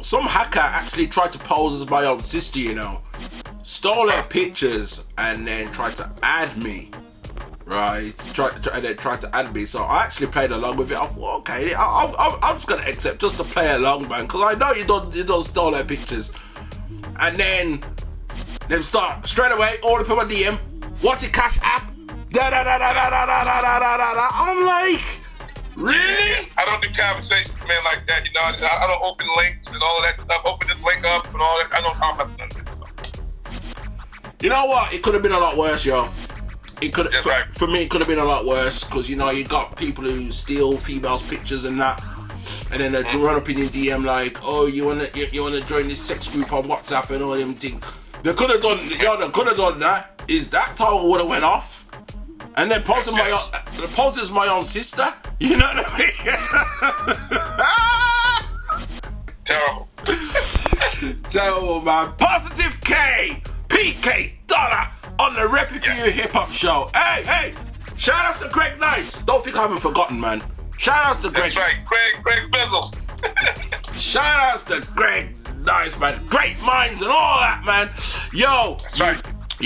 [0.00, 2.58] Some hacker actually tried to pose as my own sister.
[2.58, 3.02] You know,
[3.62, 6.90] stole her pictures and then tried to add me.
[7.64, 10.92] Right, try, try, and then tried to add me, so I actually played along with
[10.92, 10.96] it.
[10.96, 14.54] I thought, okay, I, I, I'm just gonna accept just to play along, man, because
[14.54, 16.32] I know you don't, you don't stole her pictures.
[17.18, 17.82] And then
[18.68, 20.58] them start straight away, all in my DM.
[21.00, 21.92] What's your cash app?
[22.30, 24.28] Da da da da da da da da da da da.
[24.32, 25.20] I'm like,
[25.76, 26.48] really?
[26.58, 28.26] I don't do conversations, man, like that.
[28.26, 30.42] You know, I, I don't open links and all of that stuff.
[30.44, 31.74] Open this link up and all that.
[31.74, 31.94] I don't.
[32.00, 32.66] I'm not none of it.
[34.42, 34.92] You know what?
[34.92, 36.10] It could have been a lot worse, yo.
[36.82, 37.84] It could for, for me.
[37.84, 40.76] It could have been a lot worse because you know you got people who steal
[40.76, 42.02] females' pictures and that,
[42.70, 43.22] and then they mm.
[43.22, 46.28] run up in your DM like, "Oh, you wanna you, you wanna join this sex
[46.28, 47.82] group on WhatsApp and all them things."
[48.26, 49.16] They could have done, yo.
[49.18, 50.20] They could have done that.
[50.26, 51.86] Is that how I would have went off?
[52.56, 55.04] And then posted my own, the post is my own sister.
[55.38, 56.14] You know what I mean?
[59.44, 59.88] Terrible.
[61.28, 62.14] Terrible, man.
[62.16, 64.88] Positive K, PK, Dollar
[65.18, 66.90] on the for You Hip Hop Show.
[66.94, 67.54] Hey, hey,
[67.98, 69.22] Shout outs to Greg Nice.
[69.24, 70.42] Don't think I haven't forgotten, man.
[70.78, 71.54] Shout outs to Greg.
[71.54, 72.96] That's right, Craig, Craig Bezos.
[73.92, 75.35] Shout outs to Greg
[75.66, 76.24] Nice, man.
[76.28, 77.90] Great minds and all that, man.
[78.32, 79.14] Yo, you,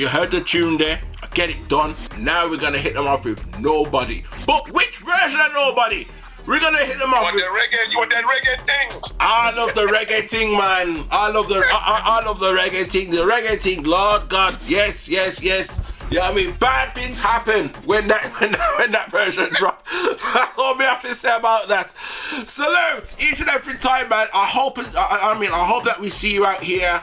[0.02, 0.98] you heard the tune there.
[1.22, 1.94] I get it done.
[2.18, 4.22] Now we're gonna hit them off with nobody.
[4.47, 6.09] But which version of nobody?
[6.47, 7.44] We're gonna hit them You off want with.
[7.44, 7.93] that reggae?
[7.93, 9.12] You want that reggae thing?
[9.20, 11.05] I love the reggae thing, man.
[11.10, 13.10] I love the I, I, I love the reggae thing.
[13.10, 15.86] The reggae thing, Lord God, yes, yes, yes.
[16.10, 19.86] Yeah, I mean, bad things happen when that when that, when that version drop.
[19.86, 21.92] That's all me have to say about that.
[21.92, 24.26] Salute each and every time, man.
[24.34, 27.00] I hope I, I mean, I hope that we see you out here.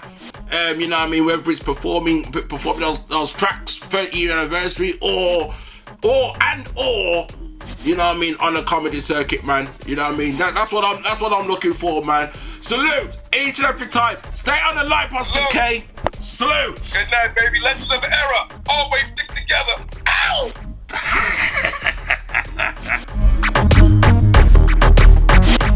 [0.53, 4.93] Um, you know, I mean, whether it's performing performing those those tracks 30 year anniversary
[5.01, 5.53] or
[6.03, 7.27] or and or
[7.84, 9.69] you know what I mean, on the comedy circuit, man.
[9.85, 10.38] You know what I mean?
[10.38, 12.29] That, that's what I'm that's what I'm looking for, man.
[12.68, 14.18] Salute each and every time.
[14.34, 15.85] Stay on the line, Pastor K.
[16.19, 16.76] Salute.
[16.76, 17.61] Good night, baby.
[17.61, 18.45] Legends of the era.
[18.68, 19.72] Always stick together.
[20.06, 20.52] Ow!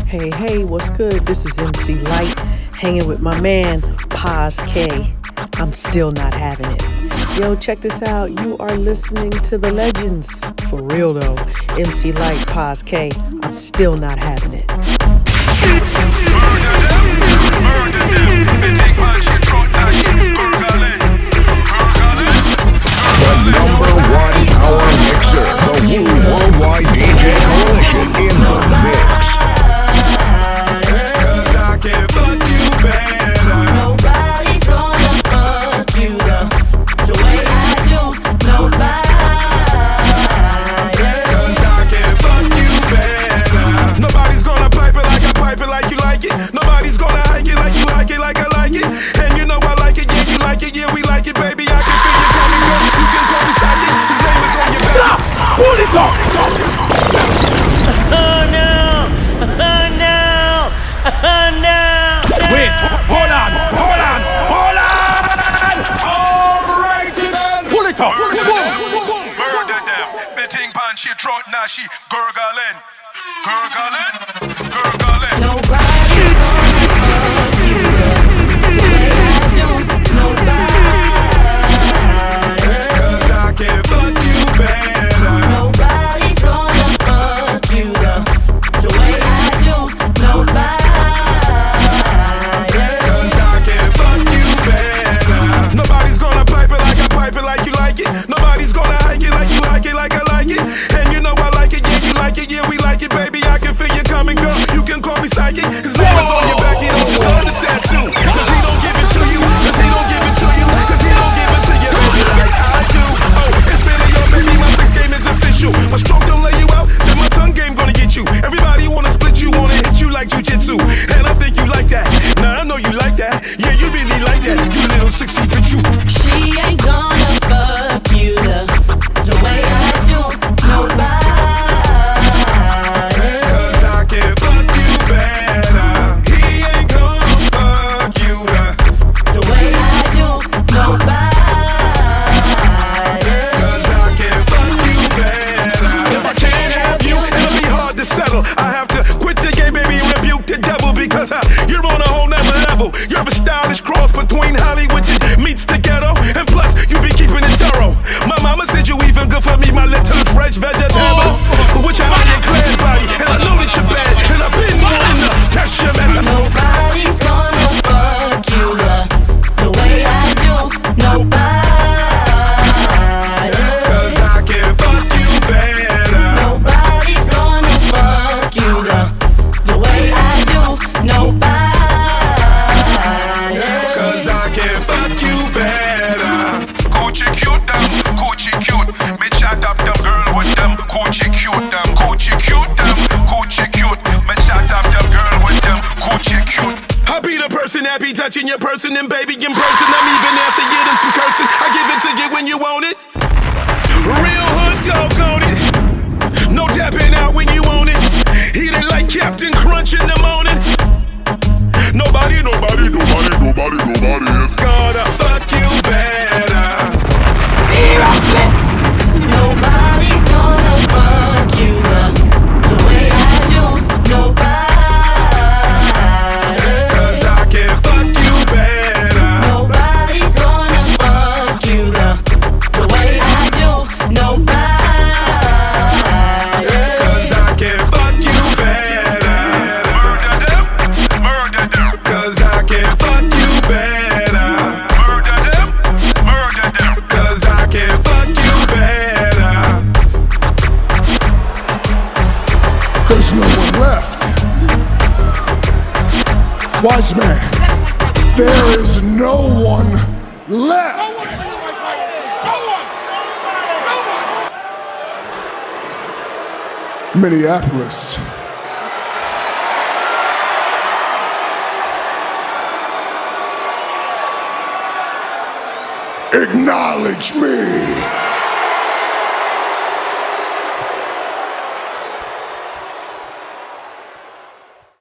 [0.05, 1.25] Hey, hey, what's good?
[1.25, 2.37] This is MC Lyte
[2.73, 5.15] hanging with my man, Paz K.
[5.53, 7.39] I'm still not having it.
[7.39, 8.29] Yo, check this out.
[8.43, 10.43] You are listening to the legends.
[10.69, 11.37] For real though.
[11.77, 13.11] MC Lyte, Paz K.
[13.43, 15.00] I'm still not having it.
[23.51, 29.00] Number one power mixer, the Wu Worldwide DJ Coalition in the mix.
[55.61, 56.09] Pull it up!
[58.09, 59.05] Oh no!
[59.45, 60.73] Oh no!
[61.05, 61.85] Oh no!
[62.49, 62.73] Wait,
[63.05, 65.77] hold on, hold on, hold on!
[66.01, 67.69] Alrighty then!
[67.69, 68.17] Pull it up!
[68.17, 68.73] Murder them.
[69.37, 70.07] Murder them!
[70.35, 72.81] Betting pan she trot now she gurgling.
[73.45, 74.41] Gurgling?
[74.41, 74.50] Gurgling.